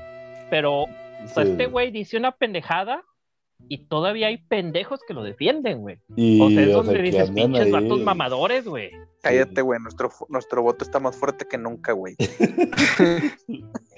pero 0.50 0.86
pues, 1.34 1.46
sí. 1.46 1.52
este 1.52 1.66
güey 1.66 1.90
dice 1.90 2.16
una 2.16 2.32
pendejada 2.32 3.02
y 3.72 3.78
todavía 3.86 4.26
hay 4.26 4.36
pendejos 4.36 5.00
que 5.08 5.14
lo 5.14 5.22
defienden, 5.22 5.80
güey. 5.80 5.96
Y, 6.14 6.40
O 6.42 6.50
sea, 6.50 6.62
es 6.62 6.68
o 6.74 6.82
donde 6.82 6.92
sea, 6.92 7.02
dices 7.02 7.30
pinches 7.30 7.64
ahí. 7.64 7.70
vatos 7.72 8.00
mamadores, 8.02 8.66
güey. 8.66 8.90
Cállate, 9.22 9.62
güey. 9.62 9.80
Nuestro, 9.80 10.10
nuestro 10.28 10.62
voto 10.62 10.84
está 10.84 10.98
más 11.00 11.16
fuerte 11.16 11.46
que 11.48 11.56
nunca, 11.56 11.92
güey. 11.92 12.16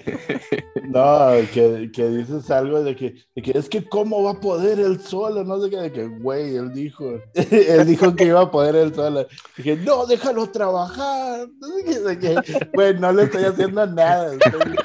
No, 0.87 1.29
que, 1.53 1.89
que 1.91 2.09
dices 2.09 2.49
algo 2.51 2.83
de 2.83 2.95
que, 2.95 3.15
de 3.35 3.41
que 3.41 3.57
es 3.57 3.67
que 3.67 3.83
cómo 3.83 4.23
va 4.23 4.31
a 4.31 4.39
poder 4.39 4.79
él 4.79 5.01
solo, 5.01 5.43
no 5.43 5.59
sé 5.59 5.69
qué, 5.69 5.77
de 5.77 5.91
que, 5.91 6.07
güey, 6.07 6.55
él 6.55 6.71
dijo, 6.73 7.19
él 7.33 7.85
dijo 7.87 8.15
que 8.15 8.25
iba 8.25 8.41
a 8.41 8.51
poder 8.51 8.75
él 8.75 8.93
solo. 8.93 9.25
Dije, 9.57 9.75
no, 9.77 10.05
déjalo 10.05 10.47
trabajar. 10.51 11.47
No 11.59 11.67
sé 11.69 11.83
qué, 11.85 11.99
de 11.99 12.19
que, 12.19 12.67
güey, 12.73 12.93
no 12.99 13.11
le 13.11 13.23
estoy 13.23 13.43
haciendo 13.45 13.85
nada. 13.87 14.33
estoy- 14.35 14.75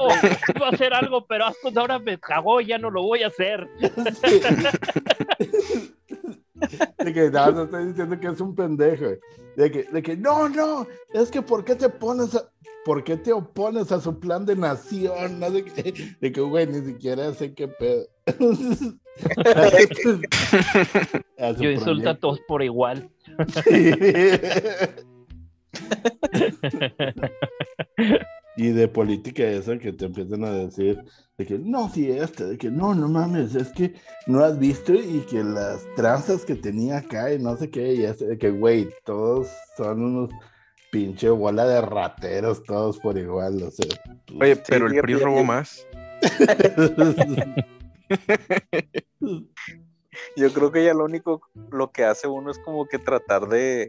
Oh, 0.00 0.08
iba 0.56 0.66
a 0.66 0.70
hacer 0.70 0.92
algo, 0.94 1.26
pero 1.26 1.46
pues 1.62 1.76
ahora 1.76 1.98
me 1.98 2.18
cagó 2.18 2.60
y 2.60 2.66
ya 2.66 2.78
no 2.78 2.90
lo 2.90 3.02
voy 3.02 3.22
a 3.22 3.28
hacer. 3.28 3.68
De 7.04 7.12
que 7.12 7.30
no, 7.30 7.52
no 7.52 7.62
estoy 7.64 7.86
diciendo 7.86 8.18
que 8.18 8.28
es 8.28 8.40
un 8.40 8.54
pendejo. 8.54 9.06
De 9.56 9.70
que, 9.70 9.84
de 9.84 10.02
que 10.02 10.16
no, 10.16 10.48
no, 10.48 10.86
es 11.12 11.30
que 11.30 11.42
¿por 11.42 11.64
qué 11.64 11.74
te 11.74 11.88
pones 11.88 12.34
a, 12.34 12.48
¿por 12.84 13.04
qué 13.04 13.16
te 13.16 13.32
opones 13.32 13.92
a 13.92 14.00
su 14.00 14.18
plan 14.18 14.44
de 14.46 14.56
nación? 14.56 15.38
No 15.40 15.50
sé 15.50 15.64
qué. 15.64 16.16
De 16.20 16.32
que, 16.32 16.40
güey, 16.40 16.66
ni 16.66 16.84
siquiera 16.84 17.32
sé 17.34 17.54
qué 17.54 17.68
pedo. 17.68 18.06
Yo 21.58 21.70
insulto 21.70 22.10
a 22.10 22.18
todos 22.18 22.40
por 22.48 22.62
igual. 22.62 23.08
Sí. 23.64 23.92
y 28.58 28.72
de 28.72 28.88
política 28.88 29.44
eso 29.44 29.78
que 29.78 29.92
te 29.92 30.06
empiezan 30.06 30.44
a 30.44 30.50
decir 30.50 31.00
de 31.38 31.46
que 31.46 31.58
no, 31.60 31.88
sí, 31.88 32.10
este, 32.10 32.44
de 32.44 32.58
que 32.58 32.72
no, 32.72 32.92
no 32.92 33.08
mames, 33.08 33.54
es 33.54 33.68
que 33.68 33.94
no 34.26 34.44
has 34.44 34.58
visto 34.58 34.92
y 34.92 35.24
que 35.30 35.44
las 35.44 35.86
tranzas 35.94 36.44
que 36.44 36.56
tenía 36.56 36.98
acá 36.98 37.32
y 37.32 37.38
no 37.38 37.56
sé 37.56 37.70
qué, 37.70 37.94
y 37.94 38.04
este, 38.04 38.26
de 38.26 38.36
que, 38.36 38.50
güey, 38.50 38.88
todos 39.04 39.46
son 39.76 40.02
unos 40.02 40.30
pinche 40.90 41.30
bola 41.30 41.64
de 41.66 41.82
rateros, 41.82 42.64
todos 42.64 42.98
por 42.98 43.16
igual, 43.16 43.62
o 43.62 43.70
sea. 43.70 43.86
pues, 44.26 44.40
Oye, 44.40 44.56
pero 44.66 44.88
el 44.88 45.00
PRI 45.00 45.14
robó 45.14 45.44
más. 45.44 45.86
Yo 50.36 50.52
creo 50.52 50.72
que 50.72 50.84
ya 50.84 50.94
lo 50.94 51.04
único, 51.04 51.42
lo 51.70 51.92
que 51.92 52.02
hace 52.02 52.26
uno 52.26 52.50
es 52.50 52.58
como 52.58 52.88
que 52.88 52.98
tratar 52.98 53.46
de, 53.46 53.88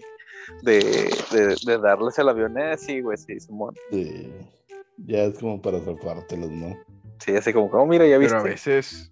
de, 0.61 1.09
de, 1.31 1.55
de 1.65 1.77
darles 1.79 2.19
el 2.19 2.29
avión 2.29 2.55
así, 2.59 3.01
güey, 3.01 3.17
sí, 3.17 3.39
Simón. 3.39 3.73
Sí, 3.89 4.31
ya 5.05 5.23
es 5.23 5.39
como 5.39 5.61
para 5.61 5.79
zafártelos, 5.79 6.51
¿no? 6.51 6.77
Sí, 7.19 7.35
así 7.35 7.53
como, 7.53 7.67
oh, 7.67 7.85
mira, 7.85 8.07
ya 8.07 8.17
viste. 8.17 8.35
Pero 8.35 8.47
a 8.47 8.49
veces, 8.49 9.11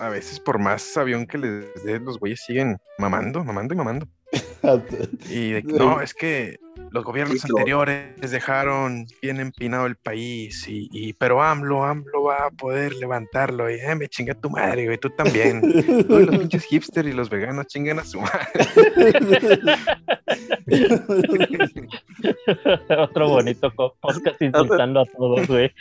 a 0.00 0.08
veces 0.08 0.40
por 0.40 0.58
más 0.58 0.96
avión 0.96 1.26
que 1.26 1.38
les 1.38 1.84
dé, 1.84 2.00
los 2.00 2.18
güeyes 2.18 2.40
siguen 2.44 2.78
mamando, 2.98 3.44
mamando 3.44 3.74
y 3.74 3.76
mamando. 3.76 4.08
Y 5.30 5.52
de 5.52 5.62
no, 5.62 6.00
es 6.00 6.12
que 6.12 6.58
los 6.94 7.04
gobiernos 7.04 7.40
Sí, 7.40 7.48
claro. 7.48 7.58
anteriores 7.58 8.30
dejaron 8.30 9.06
bien 9.20 9.40
empinado 9.40 9.86
el 9.86 9.96
país, 9.96 10.66
y, 10.68 10.88
y- 10.92 11.12
pero 11.14 11.42
AMLO, 11.42 11.84
AMLO 11.84 12.22
va 12.22 12.46
a 12.46 12.50
poder 12.50 12.94
levantarlo, 12.94 13.68
y 13.68 13.74
eh, 13.80 13.94
me 13.96 14.08
chinga 14.08 14.34
tu 14.34 14.48
madre, 14.48 14.86
güey, 14.86 14.96
tú 14.98 15.10
también. 15.10 15.60
Los 16.08 16.28
pinches 16.38 16.64
hipsters 16.66 17.08
y 17.08 17.12
los 17.12 17.28
veganos 17.28 17.66
chingan 17.66 17.98
a 17.98 18.04
su 18.04 18.20
madre. 18.20 18.48
Otro 22.98 23.28
bonito 23.28 23.70
podcast 23.74 24.40
insultando 24.40 25.00
a 25.00 25.04
todos, 25.06 25.46
güey. 25.48 25.72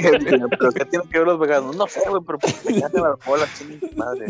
pero 0.00 0.72
¿qué 0.72 0.84
tienen 0.86 1.08
que 1.08 1.18
ver 1.18 1.26
los 1.28 1.38
veganos? 1.38 1.76
No 1.76 1.86
sé, 1.86 2.00
güey, 2.08 2.22
pero 2.26 2.38
pues 2.38 2.64
me 2.66 2.76
encantan 2.76 3.02
las 3.04 3.24
bolas, 3.24 3.48
chingue 3.58 3.78
tu 3.88 3.96
madre. 3.96 4.26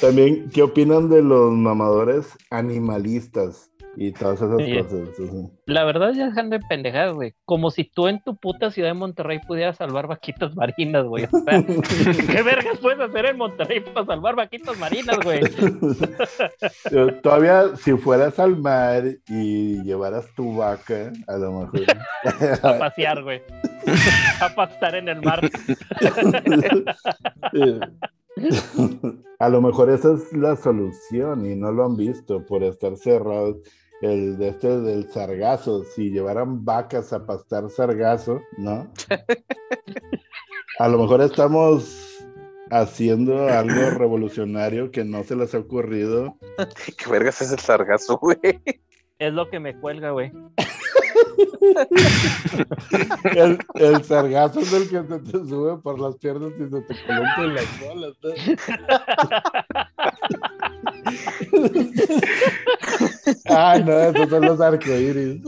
También, 0.00 0.48
¿qué 0.52 0.62
opinan 0.62 1.08
de 1.08 1.22
los 1.22 1.52
mamadores 1.52 2.36
animalistas 2.50 3.70
y 3.96 4.10
todas 4.10 4.40
esas 4.42 4.56
Sí. 4.58 4.76
cosas? 4.76 5.50
La 5.66 5.84
verdad 5.84 6.12
ya 6.12 6.26
dejan 6.26 6.50
de 6.50 6.58
pendejadas, 6.58 7.14
güey. 7.14 7.34
Como 7.44 7.70
si 7.70 7.84
tú 7.84 8.08
en 8.08 8.20
tu 8.24 8.34
puta 8.36 8.72
ciudad 8.72 8.88
de 8.88 8.94
Monterrey 8.94 9.38
pudieras 9.46 9.76
salvar 9.76 10.08
vaquitas 10.08 10.56
marinas, 10.56 11.04
güey. 11.06 11.24
O 11.24 11.38
sea, 11.44 11.62
¿qué 12.38 12.42
vergas 12.42 12.78
puedes 12.78 12.98
hacer 13.00 13.26
en 13.26 13.36
Monterrey 13.38 13.80
para 13.80 14.04
salvar 14.04 14.34
vaquitas 14.34 14.76
marinas, 14.78 15.16
güey? 15.22 15.40
Todavía, 17.22 17.76
si 17.76 17.92
fueras 17.96 18.38
al 18.40 18.56
mar 18.56 19.04
y 19.28 19.80
llevaras 19.84 20.26
tu 20.34 20.56
vaca, 20.56 21.12
a 21.28 21.36
lo 21.36 21.60
mejor. 21.60 21.80
A 22.62 22.78
pasear, 22.78 23.22
güey. 23.22 23.42
A 24.40 24.48
pastar 24.54 24.96
en 24.96 25.08
el 25.08 25.22
mar. 25.22 25.40
a 29.38 29.48
lo 29.48 29.60
mejor 29.60 29.90
esa 29.90 30.14
es 30.14 30.32
la 30.32 30.56
solución 30.56 31.46
y 31.46 31.54
no 31.54 31.72
lo 31.72 31.84
han 31.84 31.96
visto 31.96 32.44
por 32.46 32.62
estar 32.62 32.96
cerrados. 32.96 33.56
El 34.02 34.36
de 34.36 34.48
este 34.48 34.80
del 34.80 35.10
sargazo, 35.10 35.84
si 35.84 36.10
llevaran 36.10 36.64
vacas 36.64 37.12
a 37.12 37.24
pastar 37.24 37.70
sargazo, 37.70 38.40
¿no? 38.58 38.92
A 40.78 40.88
lo 40.88 40.98
mejor 40.98 41.22
estamos 41.22 42.24
haciendo 42.70 43.48
algo 43.48 43.90
revolucionario 43.90 44.90
que 44.90 45.04
no 45.04 45.22
se 45.22 45.36
les 45.36 45.54
ha 45.54 45.58
ocurrido. 45.58 46.36
¿Qué 46.98 47.10
vergas 47.10 47.40
es 47.42 47.52
el 47.52 47.60
sargazo, 47.60 48.18
güey? 48.18 48.38
Es 49.18 49.32
lo 49.32 49.48
que 49.48 49.60
me 49.60 49.78
cuelga, 49.78 50.10
güey. 50.10 50.32
El, 53.34 53.58
el 53.74 54.04
sargazo 54.04 54.60
es 54.60 54.72
el 54.72 54.88
que 54.88 55.02
se 55.02 55.18
te 55.18 55.32
sube 55.32 55.76
por 55.78 55.98
las 55.98 56.14
piernas 56.16 56.52
y 56.58 56.68
se 56.70 56.80
te 56.82 56.94
coloca 57.06 57.34
en 57.38 57.54
las 57.54 57.80
bolas. 57.80 58.12
¿no? 58.22 58.30
Ah, 63.48 63.78
no, 63.78 63.92
esos 63.92 64.28
son 64.28 64.42
los 64.42 64.60
arcoíris. 64.60 65.40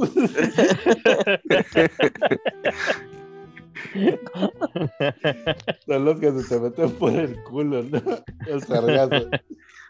Son 5.86 6.04
los 6.04 6.20
que 6.20 6.30
se 6.32 6.48
te 6.48 6.60
meten 6.60 6.90
por 6.92 7.12
el 7.12 7.42
culo, 7.44 7.82
¿no? 7.82 8.00
El 8.46 8.62
sargazo. 8.62 9.28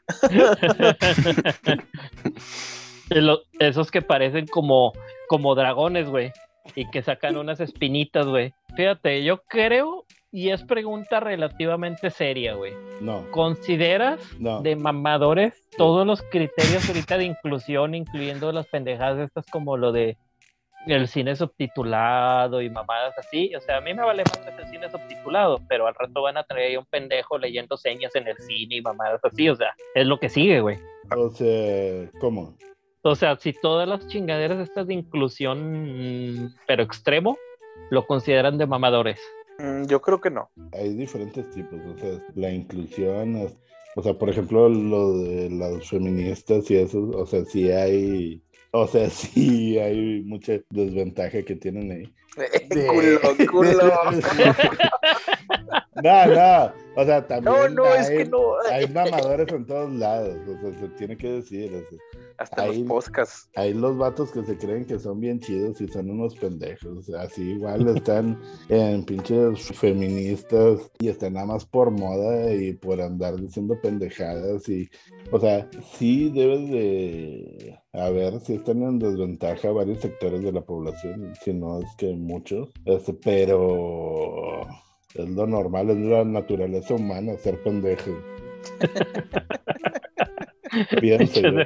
Esos 3.59 3.91
que 3.91 4.03
parecen 4.03 4.47
como, 4.47 4.93
como 5.28 5.54
dragones, 5.54 6.08
güey. 6.08 6.32
Y 6.74 6.88
que 6.90 7.02
sacan 7.02 7.36
unas 7.36 7.60
espinitas, 7.60 8.26
güey. 8.26 8.52
Fíjate, 8.76 9.24
yo 9.24 9.42
creo, 9.48 10.04
y 10.30 10.50
es 10.50 10.62
pregunta 10.64 11.20
relativamente 11.20 12.10
seria, 12.10 12.54
güey. 12.54 12.74
No, 13.00 13.30
¿Consideras 13.30 14.20
no. 14.38 14.60
de 14.60 14.76
mamadores 14.76 15.68
todos 15.76 16.06
los 16.06 16.22
criterios 16.22 16.88
ahorita 16.88 17.18
de 17.18 17.24
inclusión, 17.24 17.94
incluyendo 17.94 18.52
las 18.52 18.66
pendejadas 18.66 19.18
estas 19.18 19.46
como 19.46 19.76
lo 19.76 19.92
de 19.92 20.16
el 20.86 21.08
cine 21.08 21.34
subtitulado 21.34 22.62
y 22.62 22.70
mamadas 22.70 23.16
así? 23.18 23.54
O 23.54 23.60
sea, 23.60 23.78
a 23.78 23.80
mí 23.80 23.92
me 23.94 24.02
vale 24.02 24.24
más 24.24 24.40
el 24.58 24.68
cine 24.68 24.90
subtitulado, 24.90 25.60
pero 25.68 25.86
al 25.86 25.94
rato 25.94 26.22
van 26.22 26.36
a 26.36 26.44
traer 26.44 26.70
ahí 26.70 26.76
un 26.76 26.86
pendejo 26.86 27.38
leyendo 27.38 27.76
señas 27.76 28.14
en 28.14 28.28
el 28.28 28.36
cine 28.36 28.76
y 28.76 28.82
mamadas 28.82 29.24
así, 29.24 29.48
o 29.48 29.56
sea, 29.56 29.74
es 29.94 30.06
lo 30.06 30.18
que 30.18 30.28
sigue, 30.28 30.60
güey. 30.60 30.78
O 31.16 31.30
sea, 31.30 32.10
¿cómo? 32.20 32.54
O 33.07 33.14
sea, 33.14 33.36
si 33.36 33.52
todas 33.52 33.86
las 33.88 34.04
chingaderas 34.09 34.59
estas 34.59 34.88
de 34.88 34.94
inclusión, 34.94 36.52
pero 36.66 36.82
extremo, 36.82 37.38
lo 37.90 38.04
consideran 38.04 38.59
de 38.59 38.66
mamadores. 38.66 39.20
Mm, 39.61 39.84
Yo 39.86 40.00
creo 40.02 40.20
que 40.20 40.28
no. 40.28 40.50
Hay 40.72 40.92
diferentes 40.94 41.48
tipos, 41.50 41.78
o 41.86 41.96
sea, 41.98 42.20
la 42.34 42.50
inclusión, 42.50 43.36
es- 43.36 43.57
o 43.94 44.02
sea, 44.02 44.12
por 44.14 44.28
ejemplo, 44.28 44.68
lo 44.68 45.18
de 45.18 45.48
las 45.50 45.88
feministas 45.88 46.68
y 46.70 46.76
eso, 46.78 47.09
o 47.14 47.24
sea, 47.26 47.44
sí 47.44 47.70
hay, 47.70 48.42
o 48.72 48.88
sea, 48.88 49.09
sí 49.11 49.78
hay 49.78 50.22
mucha 50.24 50.54
desventaja 50.70 51.42
que 51.44 51.54
tienen 51.54 51.92
ahí. 51.92 52.12
culo, 52.90 53.20
culo. 53.48 53.92
No, 56.03 56.26
no, 56.26 56.72
o 56.97 57.05
sea, 57.05 57.26
también 57.26 57.55
No, 57.55 57.68
no, 57.68 57.84
hay, 57.84 58.01
es 58.01 58.11
que 58.11 58.24
no. 58.26 58.38
hay 58.70 58.86
mamadores 58.88 59.49
en 59.53 59.66
todos 59.66 59.92
lados, 59.92 60.36
o 60.47 60.61
sea, 60.61 60.78
se 60.80 60.88
tiene 60.90 61.16
que 61.16 61.32
decir. 61.32 61.72
o 61.74 61.78
sea, 61.88 61.99
Hasta 62.38 62.62
ahí- 62.64 62.78
los 62.80 62.88
podcasts. 62.88 63.49
hay 63.57 63.72
los 63.72 63.97
vatos 63.97 64.30
que 64.30 64.44
se 64.44 64.59
creen 64.59 64.84
que 64.84 64.99
son 64.99 65.20
bien 65.20 65.40
chidos 65.40 65.80
y 65.80 65.88
son 65.88 66.11
unos 66.11 66.34
pendejos, 66.36 66.99
o 66.99 67.03
sea, 67.03 67.22
así 67.22 67.42
igual 67.53 67.88
están 67.97 68.38
en 68.68 69.05
pinches 69.05 69.68
feministas 69.74 70.90
y 70.99 71.09
están 71.09 71.32
nada 71.34 71.47
más 71.47 71.64
por 71.64 71.90
moda 71.90 72.53
y 72.53 72.74
por 72.74 73.01
andar 73.01 73.36
diciendo 73.36 73.74
pendejadas 73.82 74.68
y, 74.68 74.88
o 75.30 75.40
sea, 75.40 75.68
sí 75.97 76.28
debes 76.30 76.68
de, 76.70 77.78
a 77.94 78.11
ver, 78.11 78.38
si 78.40 78.55
están 78.55 78.82
en 78.82 78.99
desventaja 78.99 79.70
varios 79.72 80.01
sectores 80.01 80.42
de 80.42 80.53
la 80.53 80.61
población, 80.61 81.32
si 81.42 81.55
no 81.55 81.80
es 81.80 81.88
que 81.97 82.14
muchos, 82.14 82.68
este, 82.84 83.14
pero 83.14 84.61
es 85.18 85.28
lo 85.30 85.46
normal, 85.46 85.90
es 85.90 85.98
la 85.98 86.24
naturaleza 86.24 86.94
humana 86.94 87.36
ser 87.36 87.62
pendejo. 87.62 88.10
Pienso 91.00 91.40
yo. 91.40 91.60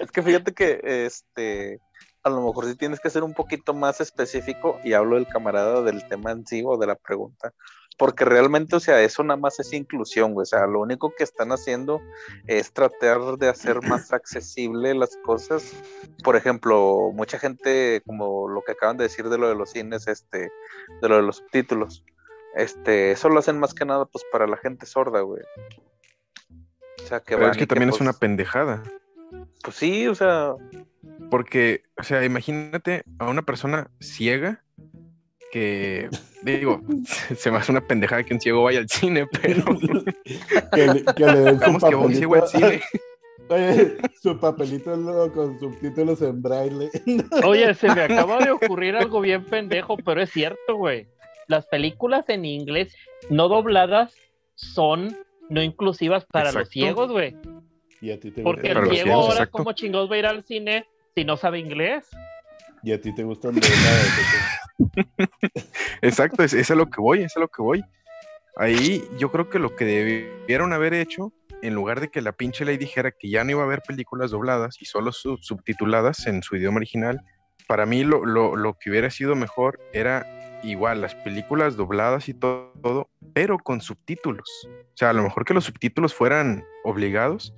Es 0.00 0.10
que 0.10 0.22
fíjate 0.22 0.52
que 0.52 0.80
este 0.82 1.80
a 2.24 2.30
lo 2.30 2.42
mejor 2.42 2.66
sí 2.66 2.76
tienes 2.76 3.00
que 3.00 3.10
ser 3.10 3.24
un 3.24 3.34
poquito 3.34 3.74
más 3.74 4.00
específico 4.00 4.78
y 4.84 4.92
hablo 4.92 5.16
del 5.16 5.26
camarada 5.26 5.82
del 5.82 6.06
tema 6.08 6.30
en 6.30 6.46
sí 6.46 6.62
o 6.64 6.78
de 6.78 6.86
la 6.86 6.94
pregunta. 6.94 7.52
Porque 7.98 8.24
realmente, 8.24 8.76
o 8.76 8.80
sea, 8.80 9.02
eso 9.02 9.22
nada 9.22 9.38
más 9.38 9.60
es 9.60 9.72
inclusión, 9.72 10.34
güey. 10.34 10.42
O 10.42 10.46
sea, 10.46 10.66
lo 10.66 10.80
único 10.80 11.14
que 11.16 11.24
están 11.24 11.52
haciendo 11.52 12.00
es 12.46 12.72
tratar 12.72 13.20
de 13.38 13.48
hacer 13.48 13.82
más 13.82 14.12
accesible 14.12 14.94
las 14.94 15.16
cosas. 15.18 15.72
Por 16.24 16.36
ejemplo, 16.36 17.10
mucha 17.12 17.38
gente, 17.38 18.02
como 18.06 18.48
lo 18.48 18.62
que 18.62 18.72
acaban 18.72 18.96
de 18.96 19.04
decir 19.04 19.28
de 19.28 19.38
lo 19.38 19.48
de 19.48 19.54
los 19.54 19.70
cines, 19.70 20.08
este, 20.08 20.50
de 21.00 21.08
lo 21.08 21.16
de 21.16 21.22
los 21.22 21.36
subtítulos, 21.36 22.04
este, 22.54 23.12
eso 23.12 23.28
lo 23.28 23.38
hacen 23.38 23.58
más 23.58 23.74
que 23.74 23.84
nada, 23.84 24.06
pues, 24.06 24.24
para 24.30 24.46
la 24.46 24.56
gente 24.56 24.86
sorda, 24.86 25.20
güey. 25.20 25.42
O 27.02 27.06
sea, 27.06 27.20
que 27.20 27.34
Pero 27.34 27.42
van 27.42 27.50
es 27.50 27.56
que 27.56 27.66
también 27.66 27.90
es 27.90 27.94
pues, 27.96 28.02
una 28.02 28.12
pendejada. 28.12 28.82
Pues 29.62 29.76
sí, 29.76 30.06
o 30.08 30.14
sea, 30.14 30.54
Porque, 31.30 31.84
o 31.98 32.02
sea, 32.02 32.24
imagínate 32.24 33.04
a 33.18 33.28
una 33.28 33.42
persona 33.42 33.90
ciega 34.00 34.62
que, 35.52 36.08
digo, 36.42 36.80
se 37.36 37.50
me 37.50 37.58
hace 37.58 37.70
una 37.70 37.86
pendejada 37.86 38.24
que 38.24 38.34
un 38.34 38.40
ciego 38.40 38.64
vaya 38.64 38.80
al 38.80 38.88
cine, 38.88 39.26
pero 39.42 39.64
que, 40.72 40.86
le, 40.86 41.04
que 41.04 41.26
le 41.26 41.40
den 41.40 41.60
su 41.60 41.64
digamos 41.64 41.84
que 41.84 41.94
un 41.94 42.14
ciego 42.14 42.34
al 42.34 42.48
cine. 42.48 42.80
Oye, 43.48 43.96
su 44.22 44.38
papelito 44.40 44.96
luego 44.96 45.30
con 45.30 45.60
subtítulos 45.60 46.22
en 46.22 46.40
braille. 46.40 46.88
Oye, 47.44 47.74
se 47.74 47.94
me 47.94 48.02
acaba 48.02 48.38
de 48.38 48.50
ocurrir 48.50 48.96
algo 48.96 49.20
bien 49.20 49.44
pendejo, 49.44 49.98
pero 49.98 50.22
es 50.22 50.30
cierto, 50.30 50.76
güey. 50.76 51.06
Las 51.48 51.66
películas 51.66 52.26
en 52.28 52.46
inglés 52.46 52.94
no 53.28 53.48
dobladas 53.48 54.14
son 54.54 55.14
no 55.50 55.60
inclusivas 55.60 56.24
para 56.24 56.50
los 56.52 56.70
ciegos, 56.70 57.12
güey. 57.12 57.36
Y 58.00 58.12
a 58.12 58.18
ti 58.18 58.30
te 58.30 58.42
Porque 58.42 58.68
el 58.68 58.78
los 58.78 58.88
ciego 58.88 59.04
ciegos, 59.04 59.24
ahora, 59.24 59.34
exacto. 59.34 59.58
¿cómo 59.58 59.72
chingados 59.72 60.10
va 60.10 60.14
a 60.14 60.18
ir 60.18 60.26
al 60.26 60.44
cine 60.44 60.86
si 61.14 61.24
no 61.24 61.36
sabe 61.36 61.58
inglés? 61.58 62.06
Y 62.82 62.92
a 62.92 63.00
ti 63.00 63.14
te 63.14 63.22
gustan 63.22 63.54
dobladas. 63.56 64.61
Exacto, 66.02 66.42
es, 66.42 66.52
es 66.54 66.70
a 66.70 66.74
lo 66.74 66.86
que 66.90 67.00
voy, 67.00 67.22
es 67.22 67.36
a 67.36 67.40
lo 67.40 67.48
que 67.48 67.62
voy. 67.62 67.84
Ahí 68.56 69.02
yo 69.18 69.30
creo 69.30 69.48
que 69.48 69.58
lo 69.58 69.74
que 69.74 69.84
debieron 69.84 70.72
haber 70.72 70.92
hecho, 70.94 71.32
en 71.62 71.74
lugar 71.74 72.00
de 72.00 72.08
que 72.08 72.20
la 72.20 72.32
pinche 72.32 72.64
ley 72.64 72.76
dijera 72.76 73.10
que 73.12 73.30
ya 73.30 73.44
no 73.44 73.52
iba 73.52 73.62
a 73.62 73.64
haber 73.64 73.80
películas 73.82 74.30
dobladas 74.30 74.76
y 74.80 74.84
solo 74.84 75.12
sub- 75.12 75.40
subtituladas 75.40 76.26
en 76.26 76.42
su 76.42 76.56
idioma 76.56 76.76
original, 76.78 77.20
para 77.66 77.86
mí 77.86 78.04
lo, 78.04 78.24
lo- 78.26 78.56
lo 78.56 78.74
que 78.74 78.90
hubiera 78.90 79.10
sido 79.10 79.34
mejor 79.36 79.80
era 79.92 80.60
igual 80.62 81.00
las 81.00 81.14
películas 81.14 81.76
dobladas 81.76 82.28
y 82.28 82.34
todo, 82.34 82.72
todo, 82.82 83.08
pero 83.32 83.58
con 83.58 83.80
subtítulos. 83.80 84.68
O 84.68 84.96
sea, 84.96 85.10
a 85.10 85.12
lo 85.14 85.22
mejor 85.22 85.44
que 85.44 85.54
los 85.54 85.64
subtítulos 85.64 86.14
fueran 86.14 86.64
obligados, 86.84 87.54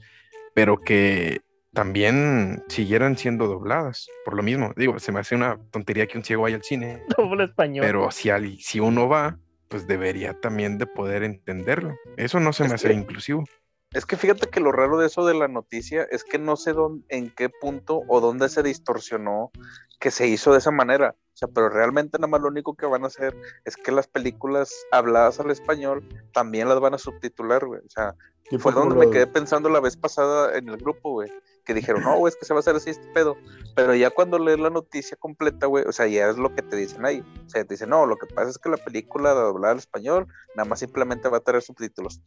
pero 0.55 0.77
que 0.79 1.41
también 1.75 2.63
siguieran 2.69 3.17
siendo 3.19 3.47
dobladas. 3.47 4.09
Por 4.25 4.35
lo 4.35 4.43
mismo, 4.43 4.73
digo, 4.77 4.99
se 4.99 5.13
me 5.13 5.21
hace 5.21 5.35
una 5.35 5.59
tontería 5.71 6.07
que 6.07 6.17
un 6.19 6.25
ciego 6.25 6.43
vaya 6.43 6.57
al 6.57 6.63
cine, 6.63 7.03
Doble 7.19 7.45
español. 7.45 7.85
pero 7.85 8.11
si, 8.11 8.31
al- 8.31 8.59
si 8.59 8.81
uno 8.81 9.09
va, 9.09 9.39
pues 9.69 9.87
debería 9.87 10.39
también 10.41 10.79
de 10.79 10.87
poder 10.87 11.23
entenderlo. 11.25 11.95
Eso 12.17 12.41
no 12.41 12.53
se 12.53 12.67
me 12.69 12.75
hace 12.75 12.89
que- 12.89 12.95
inclusivo. 12.95 13.45
Es 13.93 14.07
que 14.07 14.17
fíjate 14.17 14.49
que 14.49 14.59
lo 14.59 14.73
raro 14.73 14.99
de 14.99 15.07
eso 15.07 15.25
de 15.25 15.35
la 15.35 15.47
noticia 15.47 16.03
es 16.11 16.25
que 16.25 16.37
no 16.39 16.57
sé 16.57 16.73
dónde, 16.73 17.05
en 17.11 17.31
qué 17.31 17.49
punto 17.49 18.03
o 18.09 18.21
dónde 18.21 18.49
se 18.49 18.65
distorsionó 18.65 19.53
que 20.01 20.11
se 20.11 20.27
hizo 20.27 20.51
de 20.51 20.59
esa 20.59 20.73
manera. 20.73 21.15
O 21.33 21.37
sea, 21.37 21.47
pero 21.49 21.69
realmente 21.69 22.19
nada 22.19 22.27
más 22.27 22.41
lo 22.41 22.49
único 22.49 22.75
que 22.75 22.87
van 22.87 23.05
a 23.05 23.07
hacer 23.07 23.37
es 23.65 23.77
que 23.77 23.93
las 23.93 24.09
películas 24.09 24.73
habladas 24.91 25.39
al 25.39 25.53
español 25.53 26.05
también 26.33 26.69
las 26.69 26.81
van 26.81 26.95
a 26.95 26.99
subtitular, 26.99 27.65
güey. 27.67 27.81
O 27.87 27.89
sea, 27.89 28.15
fue 28.59 28.73
donde 28.73 28.95
me 28.95 29.11
quedé 29.11 29.27
pensando 29.27 29.69
la 29.69 29.81
vez 29.81 29.97
pasada 29.97 30.57
en 30.57 30.69
el 30.69 30.77
grupo, 30.77 31.13
güey. 31.13 31.31
Que 31.65 31.73
dijeron, 31.73 32.03
no, 32.03 32.19
güey, 32.19 32.31
es 32.31 32.37
que 32.37 32.45
se 32.45 32.53
va 32.53 32.59
a 32.59 32.61
hacer 32.61 32.77
así 32.77 32.91
este 32.91 33.07
pedo. 33.13 33.37
Pero 33.75 33.95
ya 33.95 34.11
cuando 34.11 34.39
lees 34.39 34.59
la 34.59 34.69
noticia 34.69 35.17
completa, 35.17 35.67
güey, 35.67 35.85
o 35.87 35.93
sea, 35.93 36.07
ya 36.07 36.29
es 36.29 36.37
lo 36.37 36.55
que 36.55 36.61
te 36.61 36.77
dicen 36.77 37.05
ahí. 37.07 37.21
O 37.21 37.49
sea, 37.49 37.65
te 37.65 37.75
dicen, 37.75 37.89
no, 37.89 38.05
lo 38.05 38.17
que 38.17 38.27
pasa 38.27 38.51
es 38.51 38.59
que 38.59 38.69
la 38.69 38.77
película 38.77 39.31
doblada 39.31 39.73
al 39.73 39.79
español 39.79 40.27
nada 40.55 40.69
más 40.69 40.81
simplemente 40.81 41.29
va 41.29 41.39
a 41.39 41.41
tener 41.41 41.63
subtítulos. 41.63 42.21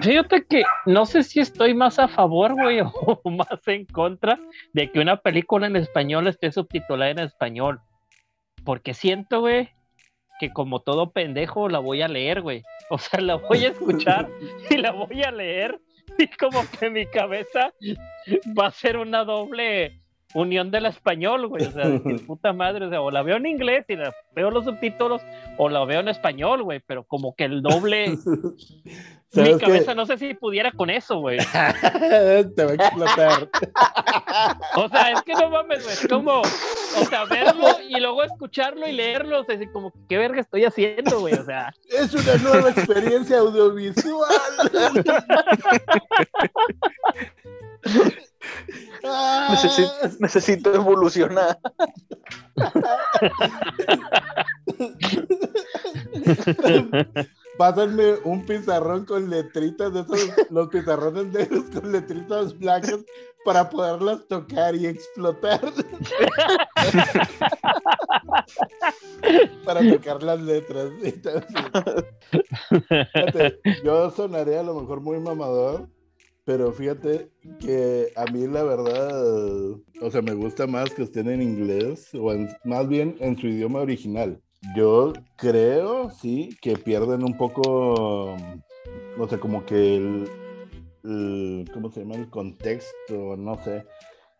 Fíjate 0.00 0.46
que 0.46 0.62
no 0.86 1.04
sé 1.04 1.22
si 1.24 1.40
estoy 1.40 1.74
más 1.74 1.98
a 1.98 2.08
favor, 2.08 2.54
güey, 2.54 2.80
o 3.04 3.30
más 3.30 3.60
en 3.66 3.84
contra 3.84 4.38
de 4.72 4.90
que 4.90 5.00
una 5.00 5.20
película 5.20 5.66
en 5.66 5.76
español 5.76 6.26
esté 6.26 6.50
subtitulada 6.50 7.10
en 7.10 7.18
español. 7.18 7.80
Porque 8.64 8.94
siento, 8.94 9.40
güey, 9.40 9.70
que 10.40 10.50
como 10.50 10.80
todo 10.80 11.12
pendejo 11.12 11.68
la 11.68 11.78
voy 11.80 12.00
a 12.00 12.08
leer, 12.08 12.40
güey. 12.40 12.62
O 12.88 12.96
sea, 12.98 13.20
la 13.20 13.34
voy 13.48 13.66
a 13.66 13.68
escuchar 13.68 14.26
y 14.70 14.78
la 14.78 14.90
voy 14.90 15.22
a 15.22 15.30
leer. 15.30 15.78
Y 16.18 16.26
como 16.28 16.62
que 16.78 16.88
mi 16.90 17.06
cabeza 17.06 17.72
va 18.58 18.66
a 18.66 18.70
ser 18.70 18.96
una 18.96 19.22
doble 19.24 19.99
unión 20.34 20.70
del 20.70 20.86
español, 20.86 21.48
güey. 21.48 21.66
O 21.66 21.72
sea, 21.72 21.88
de 21.88 22.02
que 22.02 22.14
puta 22.26 22.52
madre, 22.52 22.86
o 22.86 22.90
sea, 22.90 23.00
o 23.00 23.10
la 23.10 23.22
veo 23.22 23.36
en 23.36 23.46
inglés 23.46 23.84
y 23.88 23.96
la 23.96 24.14
veo 24.34 24.50
los 24.50 24.64
subtítulos, 24.64 25.22
o 25.58 25.68
la 25.68 25.84
veo 25.84 26.00
en 26.00 26.08
español, 26.08 26.62
güey. 26.62 26.80
Pero 26.86 27.04
como 27.04 27.34
que 27.34 27.44
el 27.44 27.62
doble 27.62 28.16
mi 29.32 29.58
cabeza 29.58 29.94
no 29.94 30.06
sé 30.06 30.18
si 30.18 30.34
pudiera 30.34 30.72
con 30.72 30.90
eso, 30.90 31.18
güey. 31.20 31.38
Te 32.56 32.64
va 32.64 32.70
a 32.70 32.74
explotar. 32.74 33.48
O 34.76 34.88
sea, 34.88 35.12
es 35.12 35.22
que 35.22 35.34
no 35.34 35.50
mames, 35.50 35.84
güey. 35.84 35.94
Es 35.94 36.08
como, 36.08 36.40
o 36.40 37.04
sea, 37.08 37.24
verlo 37.24 37.68
y 37.88 38.00
luego 38.00 38.24
escucharlo 38.24 38.88
y 38.88 38.92
leerlo. 38.92 39.40
O 39.40 39.44
sea, 39.44 39.54
así 39.56 39.66
como, 39.68 39.92
¿qué 40.08 40.18
verga 40.18 40.40
estoy 40.40 40.64
haciendo, 40.64 41.20
güey? 41.20 41.34
O 41.34 41.44
sea, 41.44 41.72
Es 41.90 42.12
una 42.14 42.36
nueva 42.36 42.70
experiencia 42.70 43.38
audiovisual. 43.38 44.28
Ah, 49.04 49.48
Necesito, 49.50 49.92
necesito 50.18 50.74
evolucionar. 50.74 51.58
Pásenme 57.58 58.14
un 58.24 58.44
pizarrón 58.46 59.04
con 59.04 59.28
letritas 59.28 59.92
de 59.92 60.00
esos, 60.00 60.30
los 60.50 60.68
pizarrones 60.68 61.26
negros 61.26 61.64
con 61.72 61.92
letritas 61.92 62.58
blancas 62.58 63.00
para 63.44 63.68
poderlas 63.68 64.26
tocar 64.28 64.74
y 64.74 64.86
explotar. 64.86 65.60
para 69.64 69.80
tocar 69.90 70.22
las 70.22 70.40
letras. 70.40 70.90
yo 73.84 74.10
sonaré 74.10 74.58
a 74.58 74.62
lo 74.62 74.80
mejor 74.80 75.00
muy 75.00 75.18
mamador, 75.20 75.88
pero 76.50 76.72
fíjate 76.72 77.30
que 77.60 78.12
a 78.16 78.26
mí 78.26 78.44
la 78.48 78.64
verdad, 78.64 79.22
o 80.02 80.10
sea, 80.10 80.20
me 80.20 80.34
gusta 80.34 80.66
más 80.66 80.92
que 80.92 81.04
estén 81.04 81.30
en 81.30 81.40
inglés 81.42 82.12
o 82.12 82.32
en- 82.32 82.48
más 82.64 82.88
bien 82.88 83.14
en 83.20 83.38
su 83.38 83.46
idioma 83.46 83.78
original. 83.78 84.40
Yo 84.74 85.12
creo, 85.36 86.10
sí, 86.10 86.58
que 86.60 86.76
pierden 86.76 87.22
un 87.22 87.38
poco, 87.38 88.32
o 89.16 89.28
sea, 89.28 89.38
como 89.38 89.64
que 89.64 89.96
el, 89.96 90.28
el- 91.04 91.70
¿cómo 91.72 91.88
se 91.92 92.00
llama? 92.00 92.16
El 92.16 92.28
contexto, 92.30 93.36
no 93.38 93.62
sé, 93.62 93.84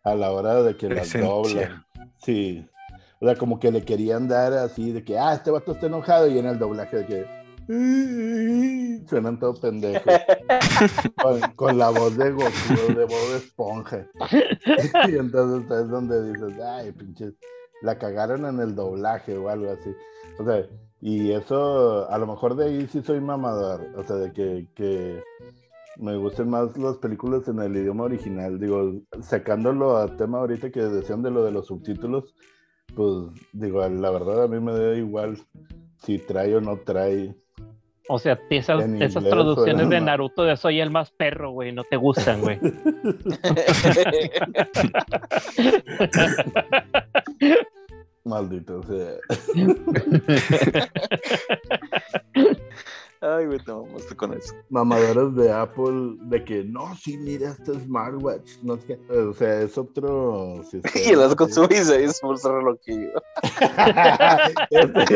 a 0.02 0.16
la 0.16 0.32
hora 0.32 0.64
de 0.64 0.76
que 0.76 0.88
las 0.88 1.12
doblan. 1.12 1.84
Sí. 2.24 2.66
O 3.20 3.26
sea, 3.26 3.36
como 3.36 3.60
que 3.60 3.70
le 3.70 3.84
querían 3.84 4.26
dar 4.26 4.52
así 4.54 4.90
de 4.90 5.04
que, 5.04 5.16
ah, 5.16 5.34
este 5.34 5.52
vato 5.52 5.72
está 5.72 5.86
enojado 5.86 6.26
y 6.26 6.38
en 6.40 6.46
el 6.46 6.58
doblaje 6.58 6.96
de 6.96 7.06
que 7.06 7.39
suenan 9.08 9.38
todo 9.38 9.54
pendejos. 9.54 10.12
con, 11.56 11.78
la 11.78 11.90
voz 11.90 12.16
de 12.16 12.32
Goku, 12.32 12.94
de 12.96 13.04
voz 13.04 13.30
de 13.30 13.36
esponja. 13.36 14.06
y 15.08 15.16
entonces 15.16 15.70
es 15.70 15.88
donde 15.88 16.32
dices, 16.32 16.60
ay, 16.60 16.90
pinches, 16.92 17.34
la 17.82 17.98
cagaron 17.98 18.44
en 18.46 18.60
el 18.60 18.74
doblaje 18.74 19.36
o 19.36 19.48
algo 19.48 19.70
así. 19.70 19.90
O 20.38 20.44
sea, 20.44 20.66
y 21.00 21.30
eso, 21.30 22.10
a 22.10 22.18
lo 22.18 22.26
mejor 22.26 22.56
de 22.56 22.64
ahí 22.66 22.88
sí 22.88 23.02
soy 23.02 23.20
mamador. 23.20 23.86
O 23.96 24.02
sea, 24.02 24.16
de 24.16 24.32
que, 24.32 24.66
que 24.74 25.22
me 25.96 26.16
gusten 26.16 26.50
más 26.50 26.76
las 26.76 26.96
películas 26.96 27.46
en 27.46 27.60
el 27.60 27.76
idioma 27.76 28.04
original. 28.04 28.58
Digo, 28.58 29.00
sacándolo 29.22 29.96
a 29.96 30.16
tema 30.16 30.38
ahorita 30.38 30.70
que 30.70 30.80
decían 30.80 31.22
de 31.22 31.30
lo 31.30 31.44
de 31.44 31.52
los 31.52 31.68
subtítulos, 31.68 32.34
pues 32.94 33.28
digo, 33.52 33.86
la 33.88 34.10
verdad 34.10 34.44
a 34.44 34.48
mí 34.48 34.58
me 34.58 34.72
da 34.72 34.96
igual 34.96 35.38
si 35.98 36.18
trae 36.18 36.56
o 36.56 36.60
no 36.60 36.78
trae. 36.78 37.36
O 38.12 38.18
sea, 38.18 38.40
esas, 38.50 38.82
traducciones 39.24 39.88
de 39.88 40.00
Naruto 40.00 40.42
de 40.42 40.56
soy 40.56 40.80
el 40.80 40.90
más 40.90 41.12
perro, 41.12 41.52
güey, 41.52 41.70
no 41.70 41.84
te 41.84 41.96
gustan, 41.96 42.40
güey. 42.40 42.58
Maldito 48.24 48.82
sea. 48.82 49.12
Ay, 53.20 53.46
güey, 53.46 53.60
te 53.60 53.72
mamaste 53.72 54.16
con 54.16 54.34
eso. 54.34 54.56
Mamadores 54.70 55.36
de 55.36 55.52
Apple 55.52 56.16
de 56.22 56.42
que 56.42 56.64
no, 56.64 56.96
sí, 56.96 57.16
mira 57.16 57.50
este 57.50 57.74
smartwatch. 57.74 58.56
No 58.62 58.76
sé. 58.78 58.98
O 59.08 59.32
sea, 59.34 59.60
es 59.60 59.78
otro. 59.78 60.64
sistema, 60.68 61.06
Y 61.06 61.14
las 61.14 61.36
con 61.36 61.46
sí. 61.46 61.54
su 61.54 61.68
16 61.68 62.18
pulsa 62.20 62.50
relojillo. 62.50 63.22
Este, 64.70 65.06
sí. 65.06 65.14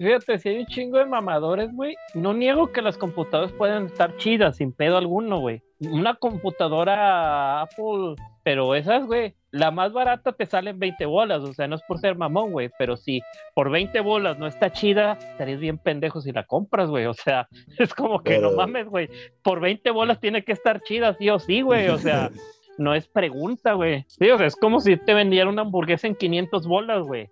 Fíjate, 0.00 0.38
si 0.38 0.48
hay 0.48 0.58
un 0.60 0.66
chingo 0.66 0.96
de 0.96 1.04
mamadores, 1.04 1.70
güey, 1.74 1.94
no 2.14 2.32
niego 2.32 2.72
que 2.72 2.80
las 2.80 2.96
computadoras 2.96 3.52
pueden 3.52 3.84
estar 3.84 4.16
chidas, 4.16 4.56
sin 4.56 4.72
pedo 4.72 4.96
alguno, 4.96 5.38
güey. 5.40 5.60
Una 5.80 6.14
computadora 6.14 7.60
Apple, 7.60 8.14
pero 8.42 8.74
esas, 8.74 9.04
güey, 9.04 9.34
la 9.50 9.70
más 9.70 9.92
barata 9.92 10.32
te 10.32 10.46
salen 10.46 10.78
20 10.78 11.04
bolas, 11.04 11.42
o 11.42 11.52
sea, 11.52 11.68
no 11.68 11.76
es 11.76 11.82
por 11.82 11.98
ser 11.98 12.16
mamón, 12.16 12.50
güey, 12.50 12.70
pero 12.78 12.96
si 12.96 13.20
por 13.54 13.70
20 13.70 14.00
bolas 14.00 14.38
no 14.38 14.46
está 14.46 14.72
chida, 14.72 15.18
estarías 15.20 15.60
bien 15.60 15.76
pendejo 15.76 16.22
si 16.22 16.32
la 16.32 16.44
compras, 16.44 16.88
güey, 16.88 17.04
o 17.04 17.14
sea, 17.14 17.46
es 17.78 17.92
como 17.94 18.22
que 18.22 18.36
Pero- 18.36 18.52
no 18.52 18.56
mames, 18.56 18.88
güey, 18.88 19.10
por 19.42 19.60
20 19.60 19.90
bolas 19.90 20.18
tiene 20.18 20.44
que 20.44 20.52
estar 20.52 20.80
chida, 20.80 21.12
sí 21.14 21.28
o 21.28 21.38
sí, 21.38 21.60
güey, 21.60 21.88
o 21.88 21.98
sea, 21.98 22.30
no 22.78 22.94
es 22.94 23.06
pregunta, 23.06 23.74
güey. 23.74 24.04
Sí, 24.08 24.30
o 24.30 24.38
sea, 24.38 24.46
es 24.46 24.56
como 24.56 24.80
si 24.80 24.96
te 24.96 25.12
vendieran 25.12 25.48
una 25.48 25.60
hamburguesa 25.62 26.06
en 26.06 26.14
500 26.14 26.66
bolas, 26.66 27.02
güey. 27.06 27.28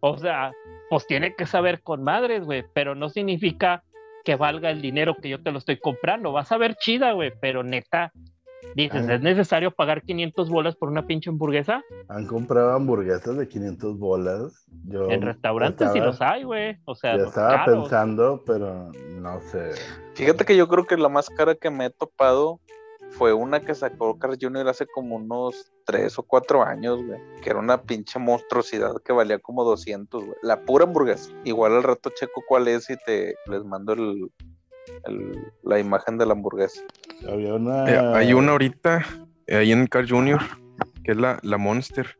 O 0.00 0.16
sea, 0.18 0.52
pues 0.88 1.06
tiene 1.06 1.34
que 1.34 1.46
saber 1.46 1.82
con 1.82 2.02
madres, 2.02 2.44
güey, 2.44 2.64
pero 2.74 2.94
no 2.94 3.08
significa 3.08 3.82
que 4.24 4.36
valga 4.36 4.70
el 4.70 4.82
dinero 4.82 5.16
que 5.20 5.28
yo 5.28 5.42
te 5.42 5.52
lo 5.52 5.58
estoy 5.58 5.78
comprando. 5.78 6.32
Vas 6.32 6.52
a 6.52 6.58
ver 6.58 6.74
chida, 6.76 7.12
güey, 7.12 7.32
pero 7.40 7.62
neta, 7.62 8.12
dices. 8.74 9.08
¿es 9.08 9.20
necesario 9.22 9.70
pagar 9.70 10.02
500 10.02 10.50
bolas 10.50 10.76
por 10.76 10.88
una 10.90 11.06
pinche 11.06 11.30
hamburguesa? 11.30 11.82
Han 12.08 12.26
comprado 12.26 12.72
hamburguesas 12.72 13.36
de 13.36 13.48
500 13.48 13.98
bolas. 13.98 14.66
Yo 14.86 15.08
En 15.10 15.22
restaurantes 15.22 15.90
sí 15.92 15.98
estaba- 15.98 16.06
los 16.06 16.20
hay, 16.20 16.42
güey. 16.44 16.76
O 16.84 16.94
sea, 16.94 17.16
Ya 17.16 17.24
estaba 17.24 17.64
caros. 17.64 17.82
pensando, 17.82 18.42
pero 18.46 18.90
no 19.20 19.40
sé. 19.42 19.70
Fíjate 20.14 20.44
que 20.44 20.56
yo 20.56 20.68
creo 20.68 20.84
que 20.86 20.96
la 20.96 21.08
más 21.08 21.30
cara 21.30 21.54
que 21.54 21.70
me 21.70 21.86
he 21.86 21.90
topado 21.90 22.60
fue 23.10 23.32
una 23.32 23.60
que 23.60 23.74
sacó 23.74 24.18
Carl 24.18 24.36
Jr. 24.40 24.68
hace 24.68 24.86
como 24.86 25.16
unos 25.16 25.72
3 25.86 26.18
o 26.18 26.22
4 26.22 26.62
años, 26.64 27.04
güey. 27.04 27.20
Que 27.42 27.50
era 27.50 27.58
una 27.58 27.82
pinche 27.82 28.18
monstruosidad 28.18 28.94
que 29.04 29.12
valía 29.12 29.38
como 29.38 29.64
200, 29.64 30.24
güey. 30.24 30.36
La 30.42 30.60
pura 30.64 30.84
hamburguesa. 30.84 31.30
Igual 31.44 31.72
al 31.76 31.82
rato 31.82 32.10
checo 32.10 32.42
cuál 32.48 32.68
es 32.68 32.88
y 32.90 32.96
te 32.96 33.34
les 33.46 33.64
mando 33.64 33.92
el, 33.94 34.30
el- 35.04 35.52
la 35.62 35.78
imagen 35.78 36.18
de 36.18 36.26
la 36.26 36.32
hamburguesa. 36.32 36.80
Había 37.28 37.54
una. 37.54 37.90
Eh, 37.90 37.98
hay 38.14 38.32
una 38.32 38.52
ahorita, 38.52 39.04
eh, 39.46 39.56
ahí 39.56 39.72
en 39.72 39.86
Carl 39.86 40.08
Jr., 40.08 40.40
que 41.04 41.12
es 41.12 41.16
la, 41.18 41.38
la 41.42 41.58
Monster. 41.58 42.16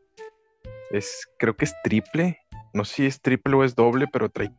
Es, 0.91 1.27
creo 1.39 1.55
que 1.55 1.65
es 1.65 1.73
triple. 1.83 2.37
No 2.73 2.85
sé 2.85 2.95
si 2.95 3.05
es 3.05 3.21
triple 3.21 3.55
o 3.55 3.63
es 3.63 3.75
doble, 3.75 4.07
pero 4.11 4.29
trae 4.29 4.51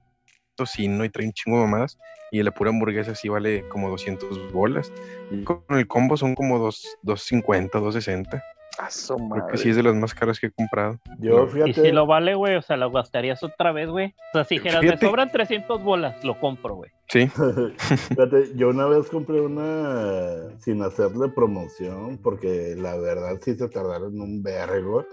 tocino 0.54 1.04
y 1.04 1.10
trae 1.10 1.26
un 1.26 1.32
chingo 1.32 1.58
mamadas. 1.58 1.98
Y 2.30 2.42
la 2.42 2.50
pura 2.50 2.70
hamburguesa 2.70 3.14
sí 3.14 3.28
vale 3.28 3.68
como 3.68 3.90
200 3.90 4.52
bolas. 4.52 4.90
Y 5.30 5.44
con 5.44 5.62
el 5.70 5.86
combo 5.86 6.16
son 6.16 6.34
como 6.34 6.58
dos- 6.58 6.96
250, 7.02 7.78
260. 7.78 8.42
A 8.78 8.90
su 8.90 9.16
Creo 9.16 9.46
que 9.48 9.58
sí 9.58 9.68
es 9.68 9.76
de 9.76 9.82
las 9.82 9.94
más 9.94 10.14
caras 10.14 10.40
que 10.40 10.46
he 10.46 10.50
comprado. 10.50 10.98
Yo, 11.18 11.46
Y 11.66 11.74
si 11.74 11.92
lo 11.92 12.06
vale, 12.06 12.34
güey, 12.34 12.56
o 12.56 12.62
sea, 12.62 12.78
lo 12.78 12.90
gastarías 12.90 13.42
otra 13.42 13.70
vez, 13.70 13.90
güey. 13.90 14.14
O 14.32 14.32
sea, 14.32 14.44
si 14.44 14.54
dijeras, 14.54 14.82
me 14.82 14.96
sobran 14.96 15.30
300 15.30 15.82
bolas, 15.82 16.24
lo 16.24 16.40
compro, 16.40 16.76
güey. 16.76 16.90
Sí, 17.08 17.28
Fíjate, 18.08 18.56
yo 18.56 18.70
una 18.70 18.86
vez 18.86 19.10
compré 19.10 19.42
una 19.42 20.58
sin 20.58 20.82
hacerle 20.82 21.28
promoción, 21.28 22.16
porque 22.22 22.74
la 22.78 22.96
verdad 22.96 23.38
sí 23.42 23.54
se 23.56 23.68
tardaron 23.68 24.18
un 24.18 24.42
vergo. 24.42 25.04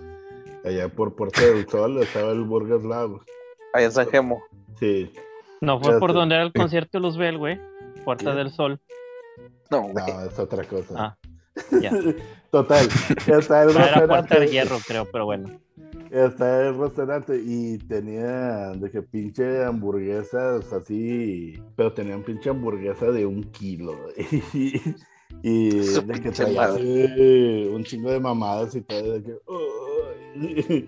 Allá 0.63 0.87
por 0.87 1.15
Puerto 1.17 1.41
del 1.41 1.67
Sol 1.67 2.01
estaba 2.01 2.31
el 2.31 2.43
Burger 2.43 2.81
Lab. 2.85 3.19
Ahí 3.73 3.83
en 3.83 3.91
San 3.91 4.07
Gemo. 4.09 4.41
Sí, 4.79 5.11
No 5.61 5.79
fue 5.79 5.99
por 5.99 6.13
donde 6.13 6.35
era 6.35 6.43
el 6.43 6.53
concierto 6.53 6.97
de 6.97 7.01
Luzbel, 7.01 7.37
güey. 7.37 7.59
Puerta 8.05 8.31
¿Qué? 8.31 8.37
del 8.37 8.51
Sol. 8.51 8.79
No, 9.69 9.81
güey. 9.81 9.93
no, 9.93 10.21
es 10.21 10.39
otra 10.39 10.63
cosa. 10.63 10.93
Ah, 10.97 11.17
ya. 11.81 11.91
Total, 12.51 12.87
está 13.27 13.63
el 13.63 13.73
No 13.73 13.79
era 13.79 14.07
Puerta 14.07 14.35
de 14.35 14.41
restaurante. 14.41 14.47
Hierro, 14.47 14.77
creo, 14.87 15.07
pero 15.11 15.25
bueno. 15.25 15.59
Está 16.09 16.67
el 16.67 16.77
restaurante 16.77 17.39
y 17.43 17.77
tenía 17.77 18.71
de 18.71 18.89
que 18.89 19.03
pinche 19.03 19.63
hamburguesas 19.63 20.73
así, 20.73 21.61
pero 21.75 21.93
tenían 21.93 22.23
pinche 22.23 22.49
hamburguesa 22.49 23.11
de 23.11 23.25
un 23.25 23.43
kilo. 23.43 23.95
Y, 25.43 25.69
de 25.69 26.21
que 26.21 26.31
traía 26.31 26.71
un 26.73 27.83
chingo 27.83 28.11
de 28.11 28.19
mamadas 28.19 28.75
y 28.75 28.81
todo. 28.81 29.13
De 29.13 29.23
que. 29.23 30.87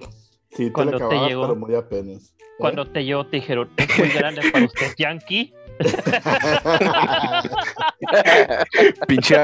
Sí, 0.52 0.66
te 0.66 0.72
Cuando 0.74 0.92
la 0.94 0.98
te 0.98 1.04
acababas, 1.06 1.30
llegó. 1.30 1.42
pero 1.44 1.56
muy 1.56 1.76
apenas. 1.76 2.34
¿Eh? 2.38 2.44
Cuando 2.58 2.86
te 2.86 3.04
llegó, 3.04 3.26
te 3.26 3.38
dijeron, 3.38 3.70
es 3.78 3.98
muy 3.98 4.10
grande 4.10 4.42
para 4.52 4.66
usted, 4.66 4.88
Yankee. 4.98 5.54
pinche 9.08 9.36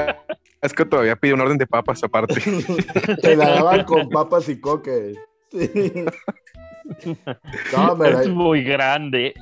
asco 0.62 0.86
todavía 0.88 1.16
pide 1.16 1.34
un 1.34 1.42
orden 1.42 1.58
de 1.58 1.68
papas 1.68 2.04
aparte. 2.04 2.42
Te 3.22 3.36
la 3.36 3.50
daban 3.50 3.84
con 3.86 4.10
papas 4.10 4.50
y 4.50 4.60
coque. 4.60 5.14
Sí. 5.52 6.06
No, 7.76 7.96
me 7.96 8.12
la, 8.12 8.22
Es 8.22 8.30
muy 8.30 8.64
grande. 8.64 9.34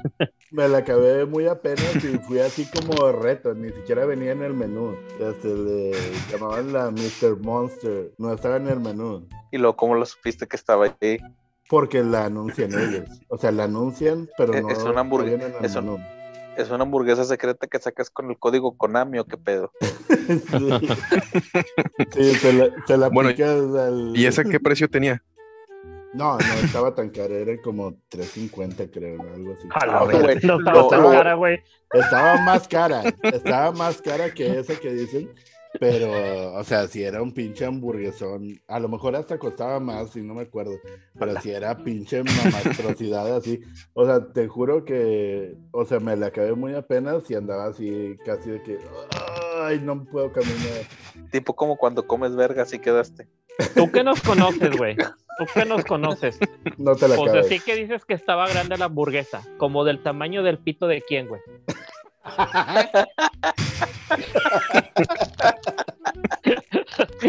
me 0.51 0.67
la 0.67 0.79
acabé 0.79 1.25
muy 1.25 1.45
apenas 1.47 1.95
y 2.03 2.17
fui 2.19 2.39
así 2.39 2.67
como 2.71 3.11
reto, 3.11 3.53
ni 3.53 3.69
siquiera 3.69 4.05
venía 4.05 4.31
en 4.31 4.43
el 4.43 4.53
menú. 4.53 4.95
Este, 5.19 5.47
le 5.49 5.91
llamaban 6.31 6.73
la 6.73 6.91
Mr. 6.91 7.37
Monster, 7.41 8.11
no 8.17 8.33
estaba 8.33 8.57
en 8.57 8.67
el 8.67 8.79
menú. 8.79 9.27
Y 9.51 9.57
luego, 9.57 9.75
¿cómo 9.75 9.95
lo 9.95 10.05
supiste 10.05 10.47
que 10.47 10.55
estaba 10.55 10.95
ahí? 11.01 11.17
Porque 11.67 12.03
la 12.03 12.25
anuncian 12.25 12.71
ellos. 12.73 13.21
O 13.27 13.37
sea, 13.37 13.51
la 13.51 13.63
anuncian, 13.63 14.29
pero 14.37 14.53
Es- 14.53 14.61
no, 14.61 14.69
es 14.69 14.83
una 14.83 15.01
es 15.61 15.75
un-. 15.75 15.99
Es 16.57 16.71
hamburguesa 16.71 17.25
secreta 17.25 17.67
que 17.67 17.79
sacas 17.79 18.09
con 18.09 18.29
el 18.29 18.37
código 18.37 18.77
Konami 18.77 19.19
o 19.19 19.25
qué 19.25 19.37
pedo. 19.37 19.71
Sí, 20.27 20.79
Sí, 22.13 22.39
te 22.41 22.53
la, 22.53 22.69
te 22.87 22.97
la 22.97 23.09
Bueno, 23.09 23.29
aplicas 23.29 23.75
al- 23.75 24.13
¿Y 24.15 24.25
esa 24.25 24.43
qué 24.43 24.59
precio 24.59 24.89
tenía? 24.89 25.21
No, 26.13 26.37
no 26.37 26.43
estaba 26.65 26.95
tan 26.95 27.09
cara, 27.09 27.33
era 27.35 27.61
como 27.61 27.91
3.50 28.09 28.89
creo, 28.89 29.21
algo 29.21 29.53
así. 29.53 29.67
No, 29.67 30.05
güey, 30.05 30.37
no 30.43 30.57
estaba 30.59 30.87
tan 30.87 31.11
cara, 31.11 31.33
güey. 31.33 31.59
Estaba 31.91 32.37
más 32.41 32.67
cara, 32.69 33.03
estaba 33.23 33.71
más 33.73 34.01
cara 34.01 34.33
que 34.33 34.59
esa 34.59 34.79
que 34.79 34.93
dicen, 34.93 35.29
pero, 35.79 36.53
o 36.53 36.63
sea, 36.63 36.87
si 36.87 37.03
era 37.03 37.21
un 37.21 37.31
pinche 37.33 37.65
hamburguesón, 37.65 38.59
a 38.67 38.79
lo 38.79 38.87
mejor 38.89 39.15
hasta 39.15 39.37
costaba 39.37 39.79
más, 39.79 40.11
si 40.11 40.21
no 40.21 40.33
me 40.33 40.43
acuerdo, 40.43 40.73
pero 41.17 41.39
si 41.41 41.51
era 41.51 41.77
pinche 41.77 42.23
mamastrosidad 42.23 43.35
así, 43.35 43.61
o 43.93 44.05
sea, 44.05 44.25
te 44.33 44.47
juro 44.47 44.85
que, 44.85 45.55
o 45.71 45.85
sea, 45.85 45.99
me 45.99 46.15
la 46.15 46.27
acabé 46.27 46.53
muy 46.53 46.73
apenas 46.73 47.29
y 47.29 47.35
andaba 47.35 47.67
así 47.67 48.17
casi 48.25 48.51
de 48.51 48.63
que, 48.63 48.79
ay, 49.61 49.79
no 49.79 50.03
puedo 50.05 50.31
caminar. 50.31 50.83
Tipo 51.31 51.55
como 51.55 51.77
cuando 51.77 52.05
comes 52.07 52.35
verga, 52.35 52.63
así 52.63 52.79
quedaste. 52.79 53.27
Tú 53.73 53.89
que 53.91 54.03
nos 54.03 54.21
conoces, 54.21 54.75
güey. 54.75 54.95
Tú 54.95 55.45
que 55.53 55.65
nos 55.65 55.83
conoces. 55.85 56.37
No 56.77 56.95
te 56.95 57.07
la 57.07 57.15
O 57.19 57.23
sea, 57.25 57.39
acabé. 57.39 57.43
sí 57.49 57.59
que 57.59 57.75
dices 57.75 58.03
que 58.05 58.13
estaba 58.13 58.47
grande 58.49 58.77
la 58.77 58.85
hamburguesa. 58.85 59.41
Como 59.57 59.83
del 59.85 60.03
tamaño 60.03 60.43
del 60.43 60.57
pito 60.59 60.87
de 60.87 61.01
quién, 61.01 61.27
güey. 61.27 61.41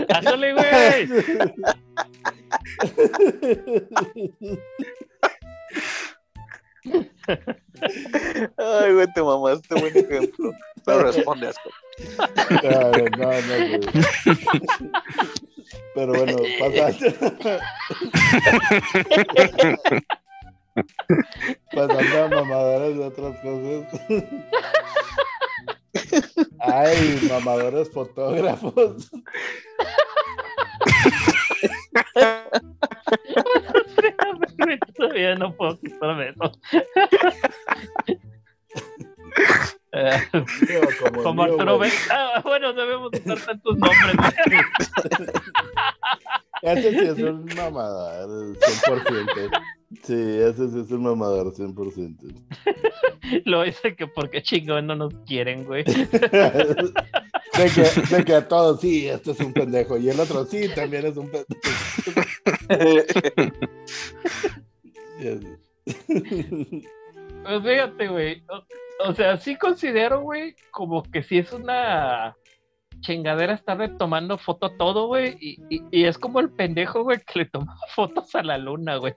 Ándale, 0.08 0.52
güey. 0.54 1.08
Ay, 8.56 8.92
güey, 8.94 9.06
te 9.14 9.22
mamaste, 9.22 9.74
buen 9.74 9.96
ejemplo. 9.96 10.52
Pero 10.84 11.02
responde, 11.02 11.48
asco. 11.48 11.70
Claro, 12.60 13.04
no, 13.18 13.26
no, 13.26 13.56
güey. 13.68 13.80
Pero 15.94 16.12
bueno, 16.12 16.36
pasando. 16.58 17.06
pasando 21.74 22.24
a 22.24 22.28
mamadoras 22.28 22.96
de 22.96 23.04
otras 23.04 23.36
cosas. 23.40 24.00
Ay, 26.60 27.20
mamadores 27.30 27.90
fotógrafos. 27.90 29.10
Todavía 34.96 35.34
no 35.36 35.54
puedo 35.54 35.78
quitarme 35.80 36.30
eso. 36.30 36.52
Como 41.02 41.22
Como 41.22 41.42
Arturo. 41.44 41.78
Ven- 41.78 41.90
Ah, 42.10 42.40
bueno, 42.44 42.72
debemos 42.72 43.10
usar 43.12 43.38
tantos 43.40 43.76
nombres. 43.78 44.16
Ese 46.62 46.90
sí 46.90 46.98
es 47.06 47.18
un 47.18 47.44
mamador, 47.56 48.56
100%. 48.58 49.50
Sí, 50.02 50.14
ese 50.14 50.68
sí 50.70 50.80
es 50.80 50.90
un 50.90 51.02
mamador 51.02 51.52
100%. 51.52 52.16
Lo 53.44 53.62
dice 53.62 53.96
que 53.96 54.06
porque 54.06 54.42
chingón 54.42 54.86
no 54.86 54.94
nos 54.94 55.14
quieren, 55.26 55.64
güey. 55.64 55.84
De 57.56 57.70
que, 57.70 58.16
de 58.16 58.24
que 58.24 58.34
a 58.34 58.46
todos, 58.46 58.82
sí, 58.82 59.08
este 59.08 59.30
es 59.30 59.40
un 59.40 59.54
pendejo. 59.54 59.96
Y 59.96 60.10
el 60.10 60.20
otro, 60.20 60.44
sí, 60.44 60.68
también 60.74 61.06
es 61.06 61.16
un 61.16 61.30
pendejo. 61.30 61.46
Pues 67.44 67.62
fíjate, 67.62 68.08
güey. 68.08 68.42
O, 68.48 69.08
o 69.08 69.14
sea, 69.14 69.38
sí 69.38 69.56
considero, 69.56 70.20
güey, 70.20 70.54
como 70.70 71.02
que 71.04 71.22
sí 71.22 71.38
es 71.38 71.52
una 71.52 72.36
chingadera 73.06 73.54
estar 73.54 73.78
tomando 73.98 74.36
foto 74.36 74.70
todo, 74.76 75.06
güey. 75.06 75.36
Y, 75.40 75.58
y- 75.90 76.04
es 76.04 76.18
como 76.18 76.40
el 76.40 76.50
pendejo, 76.50 77.02
güey, 77.04 77.18
que 77.20 77.38
le 77.40 77.44
toma 77.46 77.76
fotos 77.94 78.34
a 78.34 78.42
la 78.42 78.58
luna, 78.58 78.96
güey. 78.96 79.14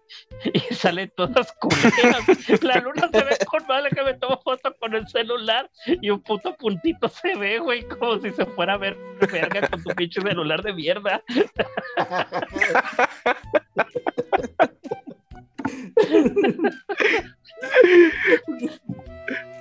Y 0.53 0.59
salen 0.73 1.11
todas 1.15 1.51
culeras. 1.53 2.63
La 2.63 2.77
luna 2.77 3.09
se 3.11 3.23
ve 3.23 3.37
con 3.47 3.65
madre 3.67 3.89
que 3.89 4.03
me 4.03 4.13
toma 4.13 4.37
foto 4.37 4.73
con 4.79 4.93
el 4.93 5.07
celular 5.07 5.69
y 5.85 6.09
un 6.09 6.21
puto 6.21 6.55
puntito 6.55 7.09
se 7.09 7.35
ve, 7.35 7.59
güey, 7.59 7.83
como 7.87 8.19
si 8.19 8.31
se 8.31 8.45
fuera 8.45 8.75
a 8.75 8.77
ver 8.77 8.97
verga 9.31 9.67
con 9.67 9.83
tu 9.83 9.89
pinche 9.95 10.21
celular 10.21 10.61
de 10.61 10.73
mierda. 10.73 11.21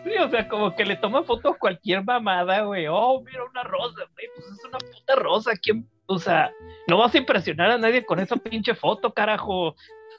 Sí, 0.04 0.16
o 0.18 0.30
sea, 0.30 0.48
como 0.48 0.74
que 0.74 0.84
le 0.84 0.96
toma 0.96 1.24
foto 1.24 1.50
a 1.50 1.58
cualquier 1.58 2.04
mamada, 2.04 2.62
güey. 2.62 2.86
Oh, 2.88 3.22
mira 3.24 3.44
una 3.44 3.62
rosa, 3.64 4.04
güey. 4.14 4.26
Pues 4.34 4.46
es 4.46 4.64
una 4.64 4.78
puta 4.78 5.16
rosa. 5.16 5.52
¿Quién? 5.60 5.88
O 6.06 6.18
sea, 6.18 6.50
no 6.86 6.98
vas 6.98 7.14
a 7.14 7.18
impresionar 7.18 7.70
a 7.70 7.78
nadie 7.78 8.04
con 8.04 8.18
esa 8.18 8.36
pinche 8.36 8.74
foto, 8.74 9.12
carajo. 9.12 9.74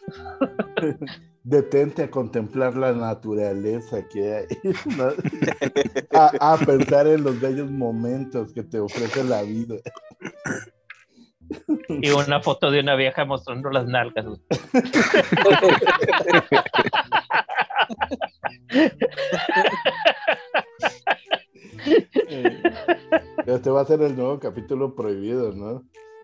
Detente 1.43 2.03
a 2.03 2.11
contemplar 2.11 2.75
la 2.75 2.91
naturaleza 2.91 4.07
que 4.07 4.36
hay. 4.36 4.47
¿no? 4.97 5.09
A, 6.11 6.53
a 6.53 6.57
pensar 6.57 7.07
en 7.07 7.23
los 7.23 7.39
bellos 7.39 7.71
momentos 7.71 8.51
que 8.53 8.63
te 8.63 8.80
ofrece 8.80 9.23
la 9.23 9.41
vida. 9.41 9.75
Y 12.01 12.09
una 12.11 12.41
foto 12.41 12.71
de 12.71 12.79
una 12.81 12.95
vieja 12.95 13.25
mostrando 13.25 13.69
las 13.69 13.85
nalgas. 13.85 14.25
Este 23.45 23.69
va 23.69 23.81
a 23.81 23.85
ser 23.85 24.01
el 24.01 24.15
nuevo 24.15 24.39
capítulo 24.39 24.95
prohibido, 24.95 25.51
¿no? 25.53 25.83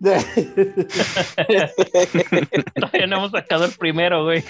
Todavía 2.74 3.06
no 3.08 3.16
hemos 3.16 3.30
sacado 3.32 3.64
el 3.64 3.72
primero, 3.72 4.24
güey. 4.24 4.44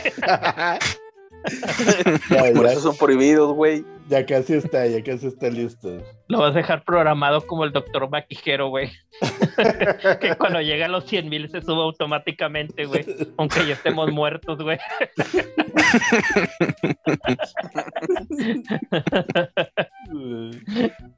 Ya, 2.31 2.53
Por 2.55 2.67
ya- 2.67 2.73
eso 2.73 2.81
son 2.81 2.97
prohibidos, 2.97 3.53
güey. 3.55 3.85
ya 4.09 4.25
casi 4.27 4.55
está, 4.55 4.87
ya 4.87 5.03
casi 5.03 5.29
está 5.29 5.49
listo. 5.49 6.03
Lo 6.29 6.39
vas 6.41 6.55
a 6.55 6.59
dejar 6.59 6.85
programado 6.85 7.41
como 7.47 7.65
el 7.65 7.73
doctor 7.73 8.09
Maquijero, 8.11 8.69
güey. 8.69 8.91
que 10.21 10.35
cuando 10.37 10.61
llega 10.61 10.87
a 10.87 10.89
los 10.89 11.05
100 11.07 11.29
mil 11.29 11.49
se 11.49 11.63
sube 11.63 11.83
automáticamente, 11.83 12.85
güey. 12.87 13.05
Aunque 13.37 13.67
ya 13.67 13.75
estemos 13.75 14.11
muertos, 14.13 14.59
güey. 14.63 14.79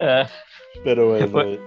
Ah, 0.00 0.26
Pero 0.84 1.08
bueno, 1.08 1.28
Pues- 1.30 1.58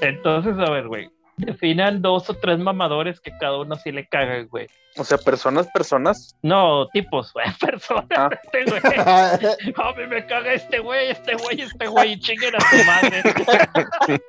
entonces, 0.00 0.54
a 0.58 0.70
ver, 0.70 0.86
güey. 0.88 1.08
Definan 1.38 2.02
dos 2.02 2.28
o 2.30 2.34
tres 2.34 2.58
mamadores 2.58 3.20
que 3.20 3.30
cada 3.38 3.58
uno 3.58 3.76
sí 3.76 3.92
le 3.92 4.06
cagan, 4.08 4.48
güey. 4.48 4.66
O 4.96 5.04
sea, 5.04 5.16
personas, 5.18 5.68
personas. 5.68 6.36
No, 6.42 6.88
tipos, 6.88 7.32
güey, 7.32 7.46
personas. 7.60 8.06
Ah. 8.16 8.28
Este, 8.32 8.64
güey. 8.64 8.82
A 8.96 9.92
mí 9.96 10.06
me 10.08 10.26
caga 10.26 10.52
este 10.52 10.80
güey, 10.80 11.10
este 11.10 11.34
güey, 11.36 11.60
este 11.60 11.86
güey, 11.86 12.12
y 12.12 12.20
chinguen 12.20 12.54
a 12.56 12.60
su 12.60 12.84
madre. 12.84 13.22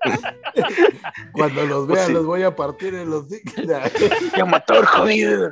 cuando 1.33 1.65
los 1.65 1.87
Pues 1.87 1.97
vea 1.97 2.05
sí. 2.05 2.13
los 2.13 2.25
voy 2.25 2.43
a 2.43 2.55
partir 2.55 2.93
en 2.93 3.09
los 3.09 3.25
¡Ya 4.37 4.45
mató 4.45 4.85
jodido! 4.85 5.51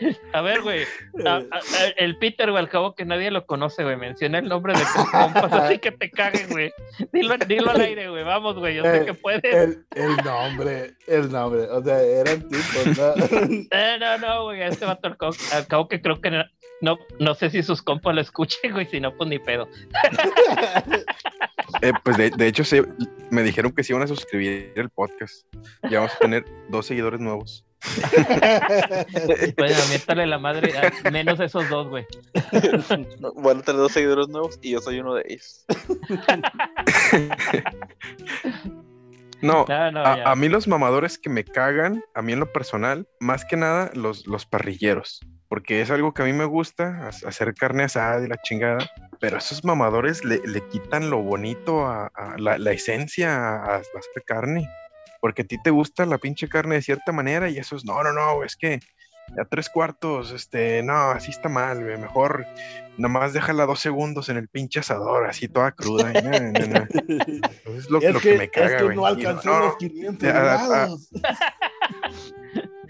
A 0.32 0.40
ver, 0.40 0.62
güey. 0.62 0.84
a- 1.26 1.30
a- 1.36 1.38
a- 1.40 1.88
el 1.96 2.16
Peter, 2.18 2.50
güey, 2.50 2.62
al 2.62 2.68
cabo 2.70 2.94
que 2.94 3.04
nadie 3.04 3.30
lo 3.30 3.44
conoce, 3.46 3.84
güey. 3.84 3.96
Menciona 3.96 4.38
el 4.38 4.48
nombre 4.48 4.72
de 4.72 4.80
tus 4.80 5.10
compas, 5.10 5.52
así 5.52 5.78
que 5.78 5.92
te 5.92 6.10
caguen, 6.10 6.48
güey. 6.50 6.72
Dilo, 7.12 7.36
dilo 7.46 7.70
al 7.70 7.80
aire, 7.80 8.08
güey. 8.10 8.24
Vamos, 8.24 8.56
güey. 8.58 8.76
Yo 8.76 8.82
sé 8.84 8.98
Eh, 8.98 9.04
que 9.04 9.14
puedes. 9.14 9.42
el, 9.44 9.84
el 9.94 10.16
nombre, 10.24 10.94
el 11.06 11.30
nombre, 11.30 11.62
o 11.62 11.82
sea, 11.84 12.00
eran 12.02 12.48
tipos, 12.48 12.98
¿no? 12.98 13.14
Eh, 13.70 13.96
no, 14.00 14.18
no, 14.18 14.44
güey. 14.44 14.62
a 14.62 14.68
Este 14.68 14.84
vato 14.86 15.08
al 15.08 15.16
cabo, 15.16 15.32
al 15.52 15.66
cabo 15.66 15.88
que 15.88 16.00
creo 16.00 16.20
que 16.20 16.30
no, 16.30 16.44
no, 16.80 16.98
no 17.18 17.34
sé 17.34 17.50
si 17.50 17.62
sus 17.62 17.82
compas 17.82 18.14
lo 18.14 18.20
escuchen, 18.20 18.72
güey. 18.72 18.86
Si 18.86 19.00
no, 19.00 19.14
pues 19.16 19.28
ni 19.28 19.38
pedo. 19.38 19.68
Eh, 21.82 21.92
pues 22.04 22.16
de, 22.16 22.30
de 22.30 22.46
hecho, 22.46 22.64
se- 22.64 22.84
me 23.30 23.42
dijeron 23.42 23.72
que 23.72 23.82
se 23.84 23.92
iban 23.92 24.02
a 24.02 24.06
suscribir 24.06 24.72
el 24.76 24.90
podcast. 24.90 25.46
Ya 25.88 26.00
vamos 26.00 26.14
a 26.14 26.18
tener 26.18 26.44
dos 26.68 26.84
seguidores 26.86 27.20
nuevos. 27.20 27.64
Bueno, 29.56 29.76
miéntale 29.88 30.26
la 30.26 30.38
madre. 30.38 30.72
a 31.04 31.10
menos 31.10 31.40
esos 31.40 31.68
dos, 31.68 31.88
güey. 31.88 32.06
Van 33.36 33.58
a 33.58 33.62
tener 33.62 33.80
dos 33.80 33.92
seguidores 33.92 34.28
nuevos 34.28 34.58
y 34.62 34.72
yo 34.72 34.80
soy 34.80 35.00
uno 35.00 35.14
de 35.14 35.24
ellos. 35.28 35.64
No, 39.42 39.64
No, 39.66 39.90
no, 39.90 40.04
a, 40.04 40.36
mí 40.36 40.50
los 40.50 40.68
mamadores 40.68 41.16
que 41.16 41.30
me 41.30 41.44
cagan, 41.44 42.04
a 42.14 42.20
mí 42.20 42.34
en 42.34 42.40
lo 42.40 42.52
personal, 42.52 43.08
más 43.20 43.46
que 43.46 43.56
nada 43.56 43.90
los, 43.94 44.26
los 44.26 44.44
parrilleros. 44.44 45.20
Porque 45.48 45.80
es 45.80 45.90
algo 45.90 46.12
que 46.12 46.20
a 46.22 46.26
mí 46.26 46.34
me 46.34 46.44
gusta, 46.44 47.08
hacer 47.08 47.54
carne 47.54 47.84
asada 47.84 48.22
y 48.22 48.28
la 48.28 48.36
chingada. 48.42 48.86
Pero 49.18 49.38
esos 49.38 49.64
mamadores 49.64 50.26
le, 50.26 50.42
le 50.44 50.60
quitan 50.68 51.08
lo 51.08 51.22
bonito 51.22 51.86
a, 51.86 52.08
a 52.08 52.36
la, 52.36 52.58
la 52.58 52.72
esencia 52.72 53.34
a, 53.34 53.76
a 53.76 53.78
hacer 53.78 54.24
carne. 54.26 54.68
Porque 55.20 55.42
a 55.42 55.44
ti 55.44 55.56
te 55.62 55.70
gusta 55.70 56.06
la 56.06 56.18
pinche 56.18 56.48
carne 56.48 56.76
de 56.76 56.82
cierta 56.82 57.12
manera 57.12 57.48
y 57.48 57.58
eso 57.58 57.76
es, 57.76 57.84
no, 57.84 58.02
no, 58.02 58.12
no, 58.12 58.42
es 58.42 58.56
que 58.56 58.80
a 59.38 59.44
tres 59.44 59.68
cuartos, 59.68 60.32
este, 60.32 60.82
no, 60.82 61.10
así 61.10 61.30
está 61.30 61.48
mal, 61.48 61.82
güey, 61.84 61.98
mejor 61.98 62.46
nomás 62.96 63.32
déjala 63.32 63.64
dos 63.66 63.80
segundos 63.80 64.28
en 64.28 64.36
el 64.36 64.48
pinche 64.48 64.80
asador, 64.80 65.26
así 65.26 65.48
toda 65.48 65.72
cruda. 65.72 66.10
y 66.10 66.22
no, 66.22 66.30
no, 66.30 66.66
no. 66.66 66.86
Es 67.76 67.88
lo, 67.90 68.00
es, 68.00 68.12
lo 68.12 68.20
que, 68.20 68.32
que, 68.32 68.38
me 68.38 68.50
caga, 68.50 68.66
es 68.66 68.76
que 68.76 68.82
güey. 68.84 68.96
no 68.96 69.06
alcanzó 69.06 69.50
no, 69.50 69.58
los 69.66 69.76
500 69.76 70.28
Ya, 70.28 70.30
ah, 70.30 70.66
grados. 70.66 71.10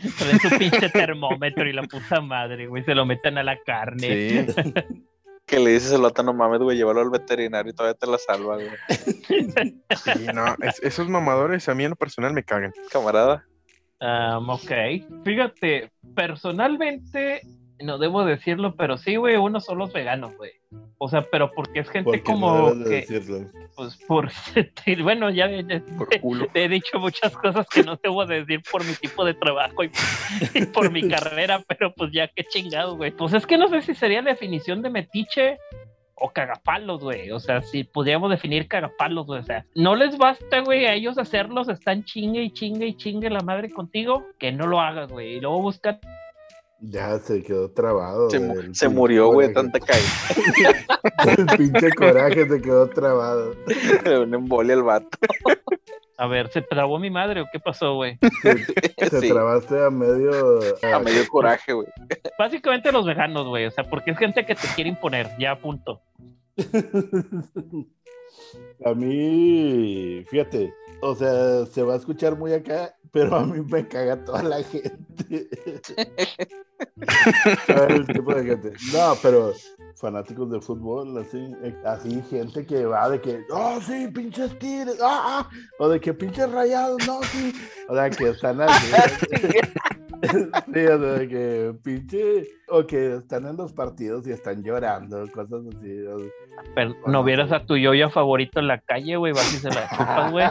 Su 0.01 0.59
pinche 0.59 0.89
termómetro 0.89 1.69
y 1.69 1.75
la 1.75 1.83
puta 1.83 2.23
madre, 2.23 2.67
güey. 2.67 2.83
Se 2.85 2.95
lo 2.95 3.05
meten 3.05 3.37
a 3.37 3.43
la 3.43 3.59
carne. 3.61 4.47
Sí, 4.47 4.47
Que 5.51 5.59
le 5.59 5.71
dices 5.73 5.93
al 5.93 6.03
vato, 6.03 6.23
no 6.23 6.33
mames, 6.33 6.61
güey, 6.61 6.77
llévalo 6.77 7.01
al 7.01 7.11
veterinario 7.11 7.73
y 7.73 7.75
todavía 7.75 7.99
te 7.99 8.07
la 8.07 8.19
salva, 8.19 8.55
güey. 8.55 8.69
sí, 9.97 10.27
no, 10.33 10.55
es- 10.63 10.81
esos 10.83 11.09
mamadores 11.09 11.69
a 11.69 11.75
mí 11.75 11.83
en 11.85 11.91
lo 11.91 11.97
personal 11.97 12.33
me 12.33 12.45
cagan. 12.45 12.73
Camarada. 12.93 13.45
Um, 14.01 14.49
ok. 14.49 14.71
Fíjate, 15.25 15.91
personalmente, 16.15 17.43
no 17.83 17.99
debo 17.99 18.25
decirlo, 18.25 18.75
pero 18.77 18.97
sí, 18.99 19.17
güey, 19.17 19.37
uno 19.37 19.61
son 19.61 19.79
los 19.79 19.93
veganos, 19.93 20.37
güey. 20.37 20.53
O 20.99 21.09
sea, 21.09 21.23
pero 21.31 21.51
porque 21.53 21.81
es 21.81 21.89
gente 21.91 22.05
Porque 22.05 22.23
como 22.23 22.73
no 22.75 22.85
que, 22.85 22.91
decirlo. 23.07 23.49
pues, 23.75 23.97
por, 24.07 24.31
bueno, 25.03 25.31
ya 25.31 25.49
ya- 25.51 25.83
Por 25.97 26.21
culo. 26.21 26.47
te 26.53 26.65
he 26.65 26.69
dicho 26.69 26.99
muchas 26.99 27.37
cosas 27.37 27.67
que 27.69 27.83
no 27.83 27.97
debo 28.03 28.27
de 28.27 28.41
decir 28.41 28.63
por 28.71 28.85
mi 28.85 28.93
tipo 28.95 29.25
de 29.25 29.35
trabajo 29.35 29.83
y, 29.85 29.91
y 30.55 30.67
por 30.67 30.91
mi 30.93 31.09
carrera, 31.09 31.63
pero 31.67 31.93
pues 31.95 32.13
ya 32.13 32.29
qué 32.29 32.45
chingado, 32.45 32.97
güey. 32.97 33.11
Pues 33.11 33.33
es 33.33 33.47
que 33.47 33.57
no 33.59 33.69
sé 33.69 33.83
si 33.83 33.95
sería 33.95 34.23
la 34.23 34.31
definición 34.31 34.83
de 34.83 34.91
metiche 34.91 35.59
o 36.23 36.31
cagapalos, 36.31 37.01
güey. 37.03 37.31
O 37.31 37.41
sea, 37.41 37.63
si 37.63 37.83
pudiéramos 37.85 38.31
definir 38.31 38.69
cagapalos, 38.69 39.25
güey. 39.27 39.41
O 39.41 39.45
sea, 39.45 39.65
no 39.75 39.97
les 39.97 40.19
basta, 40.19 40.61
güey, 40.61 40.85
a 40.85 40.93
ellos 40.93 41.17
hacerlos, 41.17 41.71
están 41.71 42.05
chingue 42.05 42.43
y 42.43 42.51
chingue 42.51 42.87
y 42.89 42.95
chingue 42.95 43.31
la 43.31 43.41
madre 43.41 43.71
contigo, 43.71 44.27
que 44.39 44.53
no 44.53 44.67
lo 44.67 44.81
hagas, 44.83 45.11
güey. 45.11 45.37
Y 45.37 45.41
luego 45.41 45.63
buscan 45.63 45.99
Ya 46.83 47.19
se 47.19 47.43
quedó 47.43 47.71
trabado. 47.71 48.31
Se, 48.31 48.75
se 48.75 48.89
murió, 48.89 49.29
güey, 49.29 49.53
tanta 49.53 49.79
caída. 49.81 50.09
El 51.37 51.47
pinche 51.59 51.91
coraje 51.93 52.49
se 52.49 52.63
quedó 52.63 52.89
trabado. 52.89 53.55
Un 54.23 54.35
embolia 54.35 54.75
al 54.75 54.83
vato. 54.83 55.19
A 56.17 56.27
ver, 56.27 56.49
¿se 56.49 56.63
trabó 56.63 56.99
mi 56.99 57.11
madre 57.11 57.43
o 57.43 57.47
qué 57.53 57.61
pasó, 57.61 57.95
güey? 57.95 58.19
Sí, 59.21 59.29
trabaste 59.29 59.83
a 59.83 59.91
medio. 59.91 60.61
a 60.83 60.99
medio 61.01 61.27
coraje, 61.29 61.73
güey. 61.73 61.89
Básicamente 62.39 62.93
los 62.93 63.07
veganos, 63.07 63.47
güey. 63.47 63.67
O 63.67 63.71
sea, 63.71 63.85
porque 63.85 64.11
es 64.11 64.19
gente 64.19 64.45
que 64.45 64.55
te 64.55 64.69
quiere 64.75 64.91
imponer, 64.91 65.31
ya 65.39 65.57
punto. 65.57 66.03
A 68.85 68.95
mí, 68.95 70.25
fíjate, 70.29 70.73
o 71.03 71.15
sea, 71.15 71.67
se 71.67 71.83
va 71.83 71.95
a 71.95 71.97
escuchar 71.97 72.37
muy 72.39 72.53
acá, 72.53 72.95
pero 73.13 73.37
a 73.37 73.45
mí 73.45 73.61
me 73.71 73.87
caga 73.87 74.25
toda 74.25 74.43
la 74.43 74.63
gente. 74.63 74.91
El 77.89 78.07
tipo 78.07 78.35
de 78.35 78.45
gente. 78.45 78.73
No, 78.93 79.15
pero 79.23 79.53
fanáticos 79.97 80.51
de 80.51 80.61
fútbol, 80.61 81.17
así, 81.19 81.53
así 81.85 82.23
gente 82.31 82.65
que 82.65 82.87
va 82.87 83.11
de 83.11 83.21
que, 83.21 83.43
oh, 83.51 83.79
sí, 83.83 84.09
pinches 84.09 84.59
tigres, 84.59 84.99
ah, 85.03 85.43
ah", 85.45 85.51
o 85.79 85.89
de 85.89 86.01
que 86.01 86.15
pinches 86.15 86.51
rayados, 86.51 87.07
no, 87.07 87.23
sí, 87.25 87.53
o 87.89 87.95
sea, 87.95 88.09
que 88.09 88.29
están 88.31 88.61
así. 88.63 88.87
sí, 90.23 90.87
o 90.87 91.01
sea, 91.01 91.29
que 91.29 91.75
pinche, 91.83 92.47
o 92.69 92.87
que 92.87 93.17
están 93.17 93.47
en 93.47 93.57
los 93.57 93.73
partidos 93.73 94.27
y 94.27 94.33
están 94.33 94.63
llorando, 94.63 95.27
cosas 95.33 95.63
así. 95.77 96.07
o- 96.07 96.19
Pero 96.75 96.95
no 97.07 97.25
vieras 97.25 97.51
a 97.53 97.65
tu 97.65 97.77
yoyo 97.79 98.11
favorito 98.11 98.61
en 98.61 98.69
la 98.71 98.81
calle, 98.81 99.17
güey, 99.17 99.33
vas 99.33 99.53
y 99.53 99.57
se 99.59 99.69
la 99.69 99.89
chupas, 99.91 100.33
güey. 100.33 100.47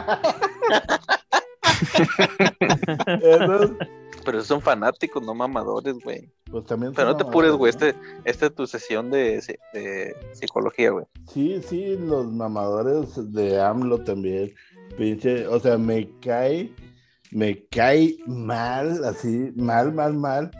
Esos, 3.22 3.72
Pero 4.24 4.38
esos 4.38 4.48
son 4.48 4.60
fanáticos, 4.60 5.22
no 5.22 5.34
mamadores, 5.34 5.96
güey. 6.04 6.30
pues 6.50 6.64
también 6.66 6.92
Pero 6.94 7.08
no 7.10 7.16
te 7.16 7.24
apures, 7.24 7.52
güey. 7.52 7.72
¿no? 7.72 7.86
Este, 7.86 7.98
esta 8.24 8.46
es 8.46 8.54
tu 8.54 8.66
sesión 8.66 9.10
de, 9.10 9.42
de 9.72 10.14
psicología, 10.32 10.90
güey. 10.90 11.06
Sí, 11.32 11.62
sí, 11.66 11.96
los 11.96 12.26
mamadores 12.30 13.32
de 13.32 13.60
AMLO 13.60 14.02
también. 14.04 14.52
Pinche, 14.96 15.46
o 15.46 15.58
sea, 15.60 15.78
me 15.78 16.10
cae, 16.20 16.72
me 17.30 17.64
cae 17.68 18.16
mal, 18.26 19.04
así, 19.04 19.52
mal, 19.56 19.92
mal, 19.92 20.14
mal, 20.14 20.50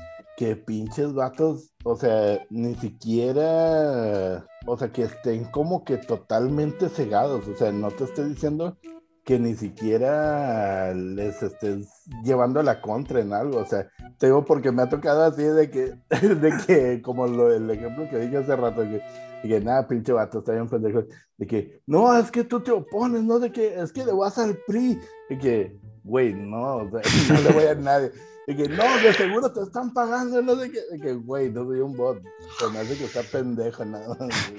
que 0.40 0.56
pinches 0.56 1.12
vatos, 1.12 1.70
o 1.84 1.96
sea, 1.96 2.46
ni 2.48 2.74
siquiera, 2.76 4.42
o 4.66 4.78
sea, 4.78 4.90
que 4.90 5.02
estén 5.02 5.44
como 5.44 5.84
que 5.84 5.98
totalmente 5.98 6.88
cegados. 6.88 7.46
O 7.46 7.54
sea, 7.54 7.70
no 7.72 7.90
te 7.90 8.04
estoy 8.04 8.30
diciendo 8.30 8.78
que 9.22 9.38
ni 9.38 9.54
siquiera 9.54 10.94
les 10.94 11.42
estés 11.42 12.06
llevando 12.24 12.62
la 12.62 12.80
contra 12.80 13.20
en 13.20 13.34
algo. 13.34 13.58
O 13.58 13.66
sea, 13.66 13.86
te 14.16 14.28
digo 14.28 14.42
porque 14.46 14.72
me 14.72 14.80
ha 14.80 14.88
tocado 14.88 15.24
así 15.24 15.42
de 15.42 15.70
que, 15.70 15.92
de 16.26 16.52
que, 16.66 17.02
como 17.02 17.26
lo, 17.26 17.52
el 17.52 17.70
ejemplo 17.70 18.08
que 18.08 18.20
dije 18.20 18.38
hace 18.38 18.56
rato, 18.56 18.80
que, 18.80 19.02
y 19.44 19.48
que 19.48 19.60
nada, 19.60 19.86
pinche 19.86 20.14
vato, 20.14 20.38
está 20.38 20.52
bien 20.52 20.70
pendejo. 20.70 21.04
De 21.36 21.46
que, 21.46 21.82
no, 21.86 22.16
es 22.16 22.30
que 22.30 22.44
tú 22.44 22.60
te 22.60 22.70
opones, 22.70 23.22
no, 23.24 23.40
de 23.40 23.52
que, 23.52 23.78
es 23.78 23.92
que 23.92 24.06
le 24.06 24.12
vas 24.12 24.38
al 24.38 24.56
PRI. 24.66 24.98
Y 25.28 25.36
que, 25.36 25.78
güey, 26.04 26.34
no, 26.34 26.76
o 26.76 26.90
sea, 26.90 27.00
no 27.34 27.40
le 27.42 27.52
voy 27.52 27.64
a 27.64 27.74
nadie. 27.74 28.10
Y 28.46 28.56
que, 28.56 28.68
no, 28.68 28.82
de 29.02 29.12
seguro 29.12 29.52
te 29.52 29.60
están 29.62 29.92
pagando, 29.92 30.42
no 30.42 30.56
sé 30.56 30.70
qué. 30.70 30.80
De 30.90 31.00
que, 31.00 31.12
güey, 31.12 31.50
no 31.50 31.64
soy 31.64 31.80
un 31.80 31.96
bot. 31.96 32.20
Se 32.58 32.68
me 32.68 32.80
hace 32.80 32.96
que 32.96 33.04
está 33.04 33.22
pendejo, 33.22 33.84
nada 33.84 34.16
más. 34.18 34.52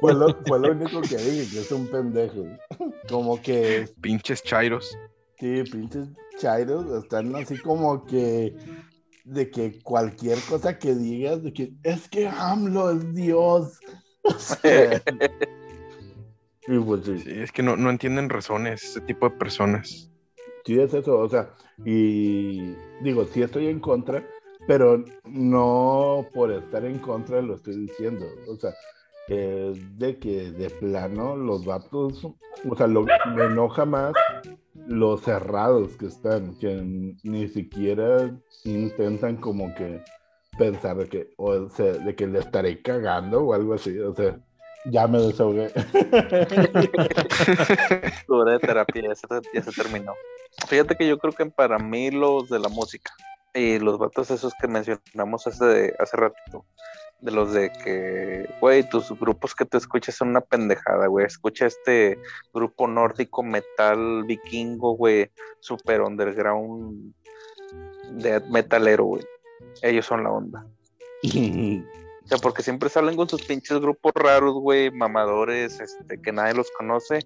fue, 0.00 0.14
lo, 0.14 0.34
fue 0.46 0.58
lo 0.58 0.72
único 0.72 1.00
que 1.02 1.16
dije, 1.18 1.50
que 1.52 1.60
es 1.60 1.70
un 1.70 1.86
pendejo. 1.86 2.46
Como 3.08 3.40
que 3.40 3.88
Pinches 4.00 4.42
chairos. 4.42 4.96
Sí, 5.38 5.62
pinches 5.70 6.08
chairos 6.38 7.04
están 7.04 7.36
así 7.36 7.58
como 7.58 8.04
que 8.04 8.56
de 9.24 9.50
que 9.50 9.80
cualquier 9.82 10.38
cosa 10.48 10.78
que 10.78 10.94
digas, 10.94 11.42
de 11.42 11.52
que 11.52 11.72
es 11.82 12.08
que 12.08 12.26
AMLO 12.28 12.90
es 12.92 13.14
Dios. 13.14 13.78
O 14.24 14.38
sea, 14.38 15.00
y 16.68 16.78
pues 16.78 17.04
sí, 17.04 17.18
Sí, 17.18 17.30
es 17.30 17.52
que 17.52 17.62
no, 17.62 17.76
no 17.76 17.90
entienden 17.90 18.28
razones 18.28 18.84
ese 18.84 19.00
tipo 19.00 19.28
de 19.28 19.36
personas. 19.36 20.10
sí 20.64 20.78
es 20.80 20.92
eso, 20.94 21.18
o 21.18 21.28
sea, 21.28 21.50
y 21.84 22.74
digo, 23.02 23.24
sí 23.24 23.42
estoy 23.42 23.68
en 23.68 23.80
contra, 23.80 24.22
pero 24.66 25.02
no 25.24 26.26
por 26.34 26.50
estar 26.52 26.84
en 26.84 26.98
contra 26.98 27.40
lo 27.40 27.54
estoy 27.54 27.76
diciendo, 27.86 28.26
o 28.48 28.56
sea, 28.56 28.72
es 29.28 29.98
de 29.98 30.18
que 30.18 30.50
de 30.52 30.70
plano 30.70 31.36
los 31.36 31.64
vatos, 31.64 32.24
o 32.68 32.76
sea, 32.76 32.86
lo, 32.86 33.04
me 33.34 33.44
enoja 33.44 33.84
más 33.84 34.12
los 34.86 35.22
cerrados 35.22 35.96
que 35.96 36.06
están, 36.06 36.58
que 36.58 36.82
ni 37.22 37.48
siquiera 37.48 38.34
intentan 38.64 39.36
como 39.36 39.74
que 39.74 40.02
pensar 40.58 40.96
de 40.96 41.08
que, 41.08 41.34
o 41.36 41.68
sea, 41.70 41.92
de 41.92 42.14
que 42.14 42.26
le 42.26 42.40
estaré 42.40 42.82
cagando 42.82 43.42
o 43.42 43.54
algo 43.54 43.74
así, 43.74 43.98
o 43.98 44.14
sea, 44.14 44.38
ya 44.90 45.06
me 45.06 45.18
desahogué. 45.18 45.70
Tu 48.26 48.34
hora 48.34 48.52
de 48.52 48.58
terapia 48.58 49.02
ya 49.02 49.14
se, 49.14 49.26
ya 49.54 49.62
se 49.62 49.72
terminó. 49.72 50.14
Fíjate 50.66 50.96
que 50.96 51.06
yo 51.06 51.18
creo 51.18 51.32
que 51.32 51.46
para 51.46 51.78
mí 51.78 52.10
los 52.10 52.48
de 52.48 52.58
la 52.58 52.68
música 52.68 53.12
y 53.54 53.78
los 53.78 53.98
vatos 53.98 54.30
esos 54.30 54.52
que 54.60 54.68
mencionamos 54.68 55.46
hace, 55.46 55.94
hace 55.98 56.16
ratito, 56.16 56.64
de 57.20 57.32
los 57.32 57.52
de 57.52 57.70
que, 57.72 58.48
güey, 58.60 58.88
tus 58.88 59.10
grupos 59.18 59.54
que 59.54 59.64
te 59.64 59.78
escuchas 59.78 60.14
son 60.14 60.28
una 60.28 60.40
pendejada, 60.40 61.06
güey. 61.06 61.26
Escucha 61.26 61.66
este 61.66 62.18
grupo 62.52 62.86
nórdico 62.86 63.42
metal 63.42 64.24
vikingo, 64.24 64.96
güey, 64.96 65.30
super 65.60 66.02
underground 66.02 67.12
de 68.12 68.40
metalero, 68.50 69.04
güey. 69.04 69.24
Ellos 69.82 70.06
son 70.06 70.24
la 70.24 70.30
onda. 70.30 70.66
O 72.28 72.30
sea, 72.30 72.36
porque 72.36 72.62
siempre 72.62 72.90
salen 72.90 73.16
con 73.16 73.26
sus 73.26 73.40
pinches 73.40 73.80
grupos 73.80 74.12
raros, 74.14 74.52
güey, 74.52 74.90
mamadores, 74.90 75.80
este, 75.80 76.20
que 76.20 76.30
nadie 76.30 76.52
los 76.52 76.70
conoce 76.72 77.20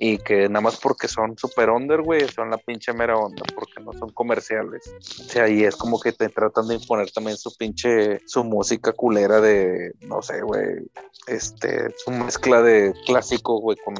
y 0.00 0.18
que 0.18 0.48
nada 0.48 0.62
más 0.62 0.80
porque 0.80 1.06
son 1.06 1.38
super 1.38 1.70
under, 1.70 2.02
güey, 2.02 2.28
son 2.28 2.50
la 2.50 2.58
pinche 2.58 2.92
mera 2.92 3.16
onda, 3.16 3.44
porque 3.54 3.80
no 3.80 3.92
son 3.92 4.10
comerciales. 4.10 4.92
O 5.20 5.28
sea, 5.28 5.48
y 5.48 5.62
es 5.62 5.76
como 5.76 6.00
que 6.00 6.10
te 6.10 6.28
tratan 6.28 6.66
de 6.66 6.74
imponer 6.74 7.08
también 7.12 7.36
su 7.36 7.56
pinche, 7.56 8.18
su 8.26 8.42
música 8.42 8.92
culera 8.92 9.40
de, 9.40 9.92
no 10.00 10.22
sé, 10.22 10.42
güey, 10.42 10.90
este, 11.28 11.94
su 11.98 12.10
mezcla 12.10 12.62
de 12.62 12.94
clásico, 13.06 13.60
güey, 13.60 13.76
con 13.84 13.94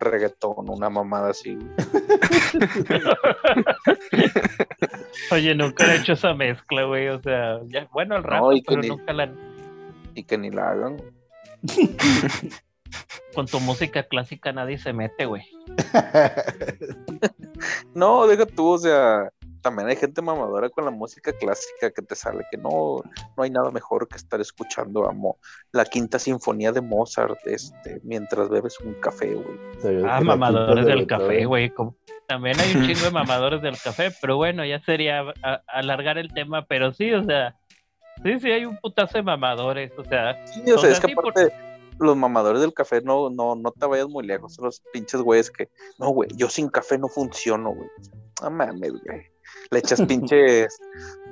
reggaetón, 0.00 0.70
una 0.70 0.88
mamada 0.88 1.32
así. 1.32 1.58
Oye, 5.30 5.54
nunca 5.54 5.92
he 5.92 5.98
hecho 5.98 6.14
esa 6.14 6.32
mezcla, 6.34 6.84
güey. 6.84 7.08
O 7.08 7.20
sea, 7.20 7.60
ya, 7.66 7.86
bueno, 7.92 8.16
el 8.16 8.24
rap, 8.24 8.40
No, 8.40 8.52
pero 8.66 8.82
nunca 8.82 9.12
la. 9.12 9.30
Y 10.14 10.24
que 10.24 10.38
ni 10.38 10.50
la 10.50 10.70
hagan. 10.70 10.96
Con 13.34 13.46
tu 13.46 13.58
música 13.60 14.02
clásica 14.02 14.52
nadie 14.52 14.76
se 14.78 14.92
mete, 14.92 15.24
güey. 15.26 15.42
No, 17.94 18.26
deja 18.26 18.46
tú, 18.46 18.70
o 18.72 18.78
sea, 18.78 19.30
también 19.60 19.88
hay 19.88 19.96
gente 19.96 20.20
mamadora 20.22 20.68
con 20.70 20.84
la 20.84 20.90
música 20.90 21.32
clásica 21.32 21.90
que 21.90 22.02
te 22.02 22.14
sale, 22.16 22.44
que 22.50 22.56
no, 22.56 23.02
no 23.36 23.42
hay 23.42 23.50
nada 23.50 23.70
mejor 23.70 24.08
que 24.08 24.16
estar 24.16 24.40
escuchando 24.40 25.06
a 25.08 25.12
Mo- 25.12 25.38
la 25.72 25.84
quinta 25.84 26.18
sinfonía 26.18 26.72
de 26.72 26.80
Mozart, 26.80 27.38
este, 27.46 28.00
mientras 28.02 28.48
bebes 28.48 28.80
un 28.80 28.94
café, 28.94 29.34
güey. 29.34 30.04
Ah, 30.08 30.20
mamadores 30.20 30.86
del 30.86 31.06
café, 31.06 31.44
güey. 31.44 31.70
como- 31.70 31.94
También 32.26 32.58
hay 32.58 32.74
un 32.76 32.86
chingo 32.86 33.04
de 33.04 33.10
mamadores 33.12 33.62
del 33.62 33.76
café, 33.78 34.10
pero 34.20 34.36
bueno, 34.36 34.64
ya 34.64 34.80
sería 34.80 35.20
a- 35.42 35.62
alargar 35.68 36.18
el 36.18 36.32
tema, 36.32 36.64
pero 36.66 36.92
sí, 36.92 37.12
o 37.12 37.22
sea, 37.22 37.54
sí, 38.24 38.40
sí, 38.40 38.50
hay 38.50 38.64
un 38.64 38.76
putazo 38.78 39.18
de 39.18 39.22
mamadores, 39.22 39.92
o 39.98 40.04
sea, 40.04 40.46
Sí, 40.46 40.70
o 40.70 40.78
sea, 40.78 40.90
es 40.90 41.00
que 41.00 41.14
por- 41.14 41.30
aparte, 41.30 41.52
los 41.98 42.16
mamadores 42.16 42.60
del 42.60 42.72
café 42.74 43.00
no, 43.02 43.30
no, 43.30 43.54
no 43.54 43.70
te 43.72 43.86
vayas 43.86 44.08
muy 44.08 44.26
lejos, 44.26 44.54
son 44.54 44.64
los 44.66 44.80
pinches 44.92 45.20
güeyes 45.20 45.50
que, 45.50 45.68
no, 45.98 46.08
güey, 46.10 46.28
yo 46.36 46.48
sin 46.48 46.68
café 46.68 46.98
no 46.98 47.08
funciono, 47.08 47.70
güey. 47.74 47.88
No 48.42 48.50
mames, 48.50 48.92
güey. 49.04 49.22
Le 49.70 49.78
echas 49.78 50.00
pinches 50.08 50.78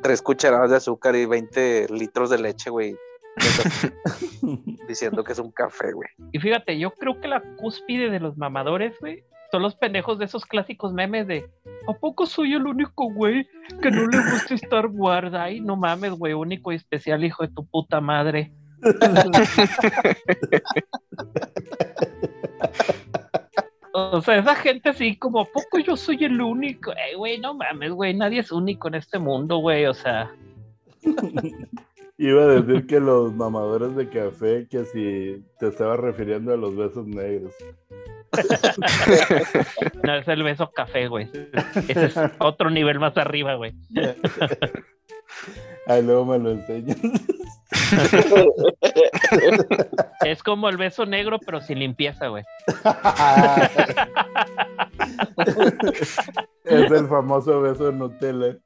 tres 0.02 0.22
cucharadas 0.22 0.70
de 0.70 0.76
azúcar 0.76 1.16
y 1.16 1.26
20 1.26 1.88
litros 1.90 2.30
de 2.30 2.38
leche, 2.38 2.70
güey. 2.70 2.94
Diciendo 4.88 5.24
que 5.24 5.32
es 5.32 5.38
un 5.38 5.50
café, 5.52 5.92
güey. 5.92 6.08
y 6.32 6.38
fíjate, 6.40 6.78
yo 6.78 6.90
creo 6.92 7.20
que 7.20 7.28
la 7.28 7.42
cúspide 7.56 8.10
de 8.10 8.20
los 8.20 8.36
mamadores, 8.36 8.94
güey, 9.00 9.24
son 9.50 9.62
los 9.62 9.74
pendejos 9.74 10.18
de 10.18 10.26
esos 10.26 10.44
clásicos 10.44 10.92
memes 10.92 11.26
de, 11.26 11.50
¿a 11.88 11.92
poco 11.92 12.26
soy 12.26 12.54
el 12.54 12.66
único 12.66 13.12
güey 13.12 13.46
que 13.82 13.90
no 13.90 14.06
le 14.06 14.18
gusta 14.30 14.54
Star 14.54 14.86
Wars? 14.86 15.34
Ay, 15.34 15.60
no 15.60 15.76
mames, 15.76 16.12
güey, 16.12 16.32
único 16.32 16.72
y 16.72 16.76
especial, 16.76 17.24
hijo 17.24 17.42
de 17.42 17.52
tu 17.52 17.66
puta 17.66 18.00
madre. 18.00 18.52
O 23.92 24.22
sea, 24.22 24.38
esa 24.38 24.54
gente 24.54 24.90
así 24.90 25.16
como, 25.16 25.40
¿a 25.40 25.44
poco 25.44 25.80
yo 25.80 25.96
soy 25.96 26.24
el 26.24 26.40
único? 26.40 26.92
Eh, 26.92 27.16
güey, 27.16 27.38
no 27.38 27.54
mames, 27.54 27.90
güey, 27.90 28.14
nadie 28.14 28.38
es 28.38 28.52
único 28.52 28.86
en 28.86 28.94
este 28.94 29.18
mundo, 29.18 29.58
güey, 29.58 29.86
o 29.86 29.94
sea, 29.94 30.30
Iba 32.18 32.42
a 32.42 32.60
decir 32.60 32.86
que 32.86 33.00
los 33.00 33.34
mamadores 33.34 33.96
de 33.96 34.08
café, 34.08 34.66
que 34.68 34.84
si 34.84 35.42
te 35.58 35.68
estaba 35.68 35.96
refiriendo 35.96 36.52
a 36.52 36.56
los 36.56 36.76
besos 36.76 37.06
negros. 37.06 37.54
no 40.02 40.14
es 40.14 40.28
el 40.28 40.42
beso 40.42 40.70
café, 40.70 41.08
güey. 41.08 41.28
Ese 41.88 42.06
es 42.06 42.14
otro 42.38 42.70
nivel 42.70 43.00
más 43.00 43.16
arriba, 43.16 43.54
güey. 43.54 43.72
Ahí 45.86 46.02
luego 46.02 46.26
me 46.26 46.38
lo 46.38 46.50
enseñas. 46.50 46.98
Es 50.24 50.42
como 50.42 50.68
el 50.68 50.76
beso 50.76 51.06
negro, 51.06 51.38
pero 51.44 51.60
sin 51.60 51.78
limpieza, 51.78 52.26
güey. 52.28 52.44
es 56.64 56.90
el 56.90 57.08
famoso 57.08 57.60
beso 57.62 57.86
de 57.86 57.92
Nutella. 57.92 58.56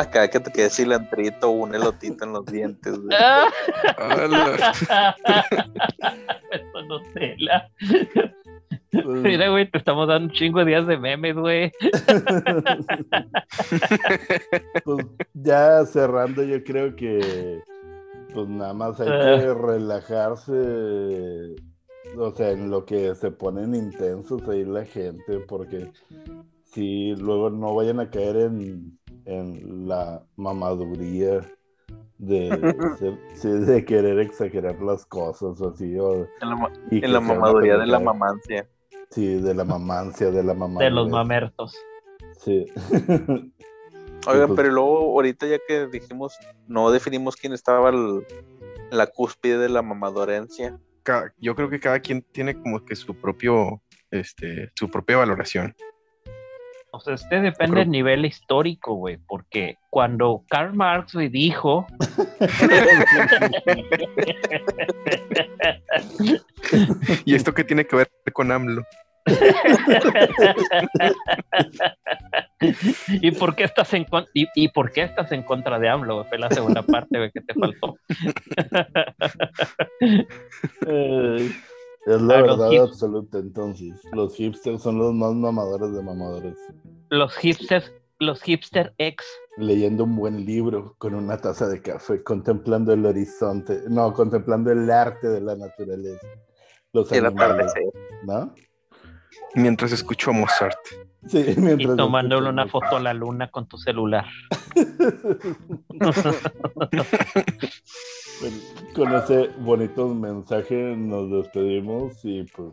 Acá 0.00 0.28
que 0.28 0.40
te 0.40 0.50
quede 0.50 0.70
cilantrito 0.70 1.48
o 1.48 1.52
un 1.52 1.74
elotito 1.74 2.24
en 2.24 2.32
los 2.32 2.44
dientes. 2.46 2.94
Eso 6.50 6.82
no 6.86 6.98
sé, 7.12 7.36
la- 7.38 7.68
Pues, 8.92 9.06
Mira, 9.06 9.48
güey, 9.50 9.70
te 9.70 9.78
estamos 9.78 10.08
dando 10.08 10.28
un 10.28 10.34
chingo 10.34 10.58
de 10.60 10.66
días 10.66 10.86
de 10.86 10.98
memes, 10.98 11.36
güey. 11.36 11.70
pues, 14.84 15.06
ya 15.34 15.84
cerrando, 15.86 16.42
yo 16.42 16.62
creo 16.64 16.94
que 16.96 17.60
pues 18.32 18.48
nada 18.48 18.74
más 18.74 19.00
hay 19.00 19.08
que 19.08 19.54
relajarse, 19.54 21.56
o 22.16 22.30
sea, 22.32 22.50
en 22.50 22.70
lo 22.70 22.84
que 22.84 23.14
se 23.14 23.30
ponen 23.30 23.74
intensos 23.74 24.46
ahí 24.48 24.64
la 24.64 24.84
gente, 24.84 25.40
porque 25.48 25.90
si 26.64 27.14
luego 27.16 27.50
no 27.50 27.74
vayan 27.74 28.00
a 28.00 28.10
caer 28.10 28.36
en, 28.36 28.98
en 29.24 29.88
la 29.88 30.22
mamaduría 30.36 31.40
de, 32.18 32.48
de 33.42 33.84
querer 33.84 34.18
exagerar 34.20 34.80
las 34.80 35.06
cosas 35.06 35.60
o 35.60 35.70
así, 35.70 35.98
o, 35.98 36.26
En 36.40 36.48
la, 36.50 36.72
y 36.90 37.04
en 37.04 37.12
la 37.12 37.20
mamaduría 37.20 37.76
de 37.78 37.86
la 37.86 38.00
mamancia. 38.00 38.68
Sí, 39.10 39.40
de 39.40 39.54
la 39.54 39.64
mamancia, 39.64 40.30
de 40.30 40.42
la 40.44 40.54
mamadurez. 40.54 40.88
De 40.88 40.94
los 40.94 41.08
mamertos. 41.08 41.76
Sí. 42.38 42.66
Oigan, 44.26 44.48
pues- 44.48 44.56
pero 44.56 44.70
luego 44.70 44.98
ahorita 45.14 45.46
ya 45.46 45.58
que 45.66 45.86
dijimos, 45.86 46.36
no 46.68 46.90
definimos 46.90 47.36
quién 47.36 47.52
estaba 47.52 47.88
el- 47.90 48.24
en 48.90 48.98
la 48.98 49.06
cúspide 49.06 49.58
de 49.58 49.68
la 49.68 49.82
mamadorencia. 49.82 50.78
Yo 51.38 51.56
creo 51.56 51.68
que 51.68 51.80
cada 51.80 51.98
quien 52.00 52.22
tiene 52.30 52.54
como 52.54 52.84
que 52.84 52.94
su 52.94 53.14
propio, 53.14 53.82
este, 54.12 54.70
su 54.76 54.88
propia 54.88 55.16
valoración. 55.16 55.74
O 56.92 57.00
sea, 57.00 57.14
este 57.14 57.40
depende 57.40 57.72
creo- 57.74 57.84
del 57.84 57.90
nivel 57.90 58.24
histórico, 58.24 58.94
güey, 58.94 59.16
porque 59.16 59.76
cuando 59.90 60.44
Karl 60.48 60.74
Marx 60.74 61.14
dijo 61.30 61.86
¿Y 67.24 67.34
esto 67.34 67.52
qué 67.54 67.64
tiene 67.64 67.86
que 67.86 67.96
ver 67.96 68.10
con 68.32 68.52
AMLO? 68.52 68.82
¿Y 73.10 73.30
por 73.32 73.54
qué 73.54 73.64
estás 73.64 73.92
en 73.94 74.04
con- 74.04 74.26
y, 74.34 74.46
y 74.54 74.68
por 74.68 74.92
qué 74.92 75.02
estás 75.02 75.30
en 75.32 75.42
contra 75.42 75.78
de 75.78 75.88
AMLO? 75.88 76.24
Fue 76.24 76.38
la 76.38 76.50
segunda 76.50 76.82
parte 76.82 77.18
güey, 77.18 77.30
que 77.30 77.40
te 77.40 77.54
faltó. 77.54 77.96
Es 82.06 82.20
la 82.22 82.42
verdad 82.42 82.72
absoluta, 82.82 83.38
entonces. 83.38 84.00
Los 84.12 84.34
hipsters 84.34 84.82
son 84.82 84.98
los 84.98 85.12
más 85.14 85.34
mamadores 85.34 85.92
de 85.92 86.02
mamadores. 86.02 86.56
los 87.10 87.34
hipsters, 87.36 87.92
los 88.18 88.42
hipster 88.42 88.94
ex. 88.98 89.24
Leyendo 89.58 90.04
un 90.04 90.16
buen 90.16 90.44
libro 90.44 90.94
con 90.98 91.14
una 91.14 91.36
taza 91.36 91.68
de 91.68 91.82
café, 91.82 92.22
contemplando 92.22 92.92
el 92.92 93.04
horizonte, 93.04 93.82
no, 93.88 94.12
contemplando 94.14 94.72
el 94.72 94.90
arte 94.90 95.28
de 95.28 95.40
la 95.40 95.56
naturaleza. 95.56 96.26
Los 96.92 97.12
El 97.12 97.26
animales, 97.26 97.72
atardecer. 97.72 97.92
¿no? 98.24 98.54
Mientras 99.54 99.92
escucho 99.92 100.30
a 100.30 100.34
Mozart. 100.34 100.78
Sí, 101.26 101.44
Y 101.56 101.60
mientras 101.60 101.96
tomándole 101.96 102.48
una 102.48 102.66
foto 102.66 102.96
a 102.96 103.00
la 103.00 103.12
luna 103.12 103.50
con 103.50 103.66
tu 103.66 103.76
celular. 103.78 104.26
Bueno, 108.40 108.56
Con 108.94 109.14
ese 109.16 109.50
bonito 109.58 110.08
mensaje 110.08 110.96
nos 110.96 111.30
despedimos 111.30 112.24
y 112.24 112.44
pues 112.44 112.70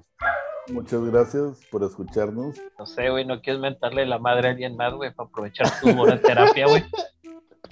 muchas 0.69 1.03
gracias 1.03 1.59
por 1.69 1.83
escucharnos. 1.83 2.55
No 2.79 2.85
sé, 2.85 3.09
güey, 3.09 3.25
no 3.25 3.41
quieres 3.41 3.61
mentarle 3.61 4.05
la 4.05 4.17
madre 4.17 4.47
a 4.47 4.51
alguien 4.51 4.77
más, 4.77 4.93
güey, 4.93 5.13
para 5.13 5.27
aprovechar 5.27 5.67
tu 5.81 5.87
de 5.87 6.17
terapia, 6.19 6.67
güey. 6.67 6.85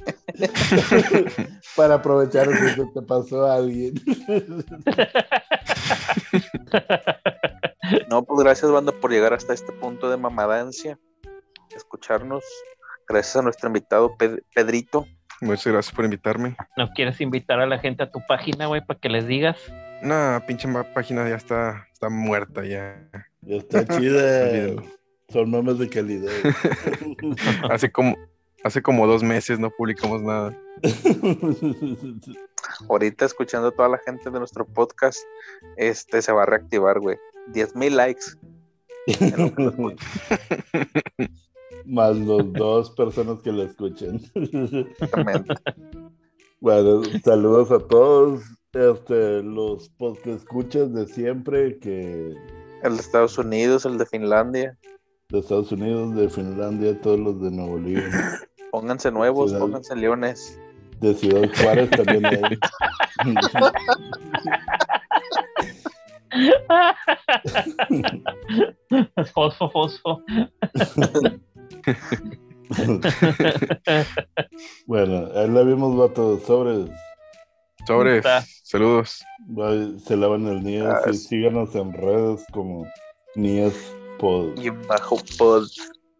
Para 1.76 1.95
aprovechar 1.95 2.48
si 2.48 2.76
se 2.76 2.86
te 2.86 3.02
pasó 3.02 3.45
a 3.45 3.56
alguien. 3.56 3.95
No, 8.10 8.24
pues 8.24 8.44
gracias, 8.44 8.72
banda, 8.72 8.91
por 8.91 9.12
llegar 9.12 9.34
hasta 9.34 9.53
este 9.53 9.72
punto 9.74 10.10
de 10.10 10.18
mamadancia. 10.18 10.98
Escucharnos. 11.76 12.44
Gracias 13.07 13.36
a 13.36 13.41
nuestro 13.41 13.68
invitado 13.68 14.16
Ped- 14.18 14.41
Pedrito. 14.53 15.06
Muchas 15.41 15.74
gracias 15.74 15.94
por 15.94 16.06
invitarme. 16.06 16.56
¿No 16.78 16.90
quieres 16.94 17.20
invitar 17.22 17.60
a 17.60 17.66
la 17.66 17.80
gente 17.80 18.03
a 18.03 18.12
tu 18.12 18.20
página, 18.28 18.68
güey, 18.68 18.82
para 18.86 18.99
que 18.99 19.10
les 19.10 19.28
digas? 19.28 19.57
Una 20.02 20.44
pinche 20.48 20.68
página 20.94 21.28
ya 21.28 21.36
está, 21.36 21.88
está 21.91 22.10
muerta 22.10 22.64
ya. 22.66 23.10
Ya 23.41 23.57
está 23.57 23.86
chida. 23.88 24.82
Son 25.30 25.49
memes 25.52 25.78
de 25.80 25.90
calidad. 25.90 26.32
Hace 27.70 27.91
como, 27.91 28.16
hace 28.64 28.82
como 28.82 29.07
dos 29.07 29.24
meses 29.24 29.60
no 29.60 29.70
publicamos 29.72 30.22
nada. 30.22 30.57
Ahorita 32.90 33.26
escuchando 33.26 33.70
a 33.70 33.72
toda 33.72 33.90
la 33.90 33.99
gente 34.06 34.30
de 34.30 34.40
nuestro 34.40 34.66
podcast, 34.66 35.20
este 35.78 36.22
se 36.22 36.32
va 36.32 36.44
a 36.44 36.45
reactivar, 36.45 36.99
güey. 36.99 37.18
10 37.53 37.76
mil 37.76 37.95
likes. 37.95 38.26
que. 39.07 39.95
Más 41.85 42.15
los 42.17 42.51
dos 42.53 42.89
personas 42.91 43.41
que 43.43 43.51
lo 43.51 43.61
escuchen. 43.63 44.19
Exactamente. 44.34 45.53
Bueno, 46.59 47.03
saludos 47.23 47.69
a 47.72 47.80
todos. 47.80 48.41
Este, 48.73 49.43
los 49.43 49.89
podcast 49.89 50.27
escuchas 50.41 50.91
de 50.93 51.05
siempre 51.05 51.77
que 51.80 52.34
El 52.84 52.95
de 52.95 52.99
Estados 53.01 53.38
Unidos, 53.38 53.85
el 53.85 53.97
de 53.99 54.05
Finlandia. 54.07 54.77
de 55.30 55.39
Estados 55.39 55.72
Unidos, 55.72 56.15
de 56.15 56.27
Finlandia, 56.30 56.99
todos 57.01 57.19
los 57.19 57.39
de 57.41 57.51
Nuevo 57.51 57.77
León, 57.77 58.03
Pónganse 58.72 59.11
nuevos, 59.11 59.51
Ciudad- 59.51 59.61
pónganse 59.61 59.95
leones. 59.95 60.59
de 60.99 61.13
Ciudad 61.13 61.49
Juárez 61.61 61.89
también 61.91 62.26
hay. 62.26 62.57
fosfo, 69.34 69.70
fosfo. 69.70 70.22
bueno, 74.88 75.28
ahí 75.36 75.48
la 75.49 75.64
vimos, 75.64 75.95
vatos, 75.98 76.44
sobres. 76.44 76.90
Sobre, 77.88 78.18
Está. 78.18 78.44
saludos. 78.64 79.24
Bye, 79.48 79.99
Se 79.99 80.18
lavan 80.18 80.48
el 80.48 80.64
Nies 80.64 80.86
Ah, 80.86 81.02
y 81.10 81.14
sí. 81.14 81.28
síganos 81.28 81.76
en 81.76 81.94
redes 81.94 82.44
como 82.52 82.88
Nies 83.36 83.94
Pod. 84.20 84.57
Y 84.60 84.70
bajo 84.70 85.18
pod. 85.38 85.68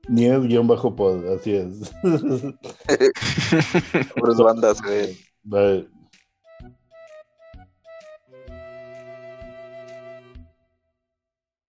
Nies-pod, 0.08 1.34
así 1.34 1.56
es. 1.56 1.92
Puras 4.16 4.38
bandas, 4.38 4.80
güey. 4.82 5.18
Bye. 5.44 5.88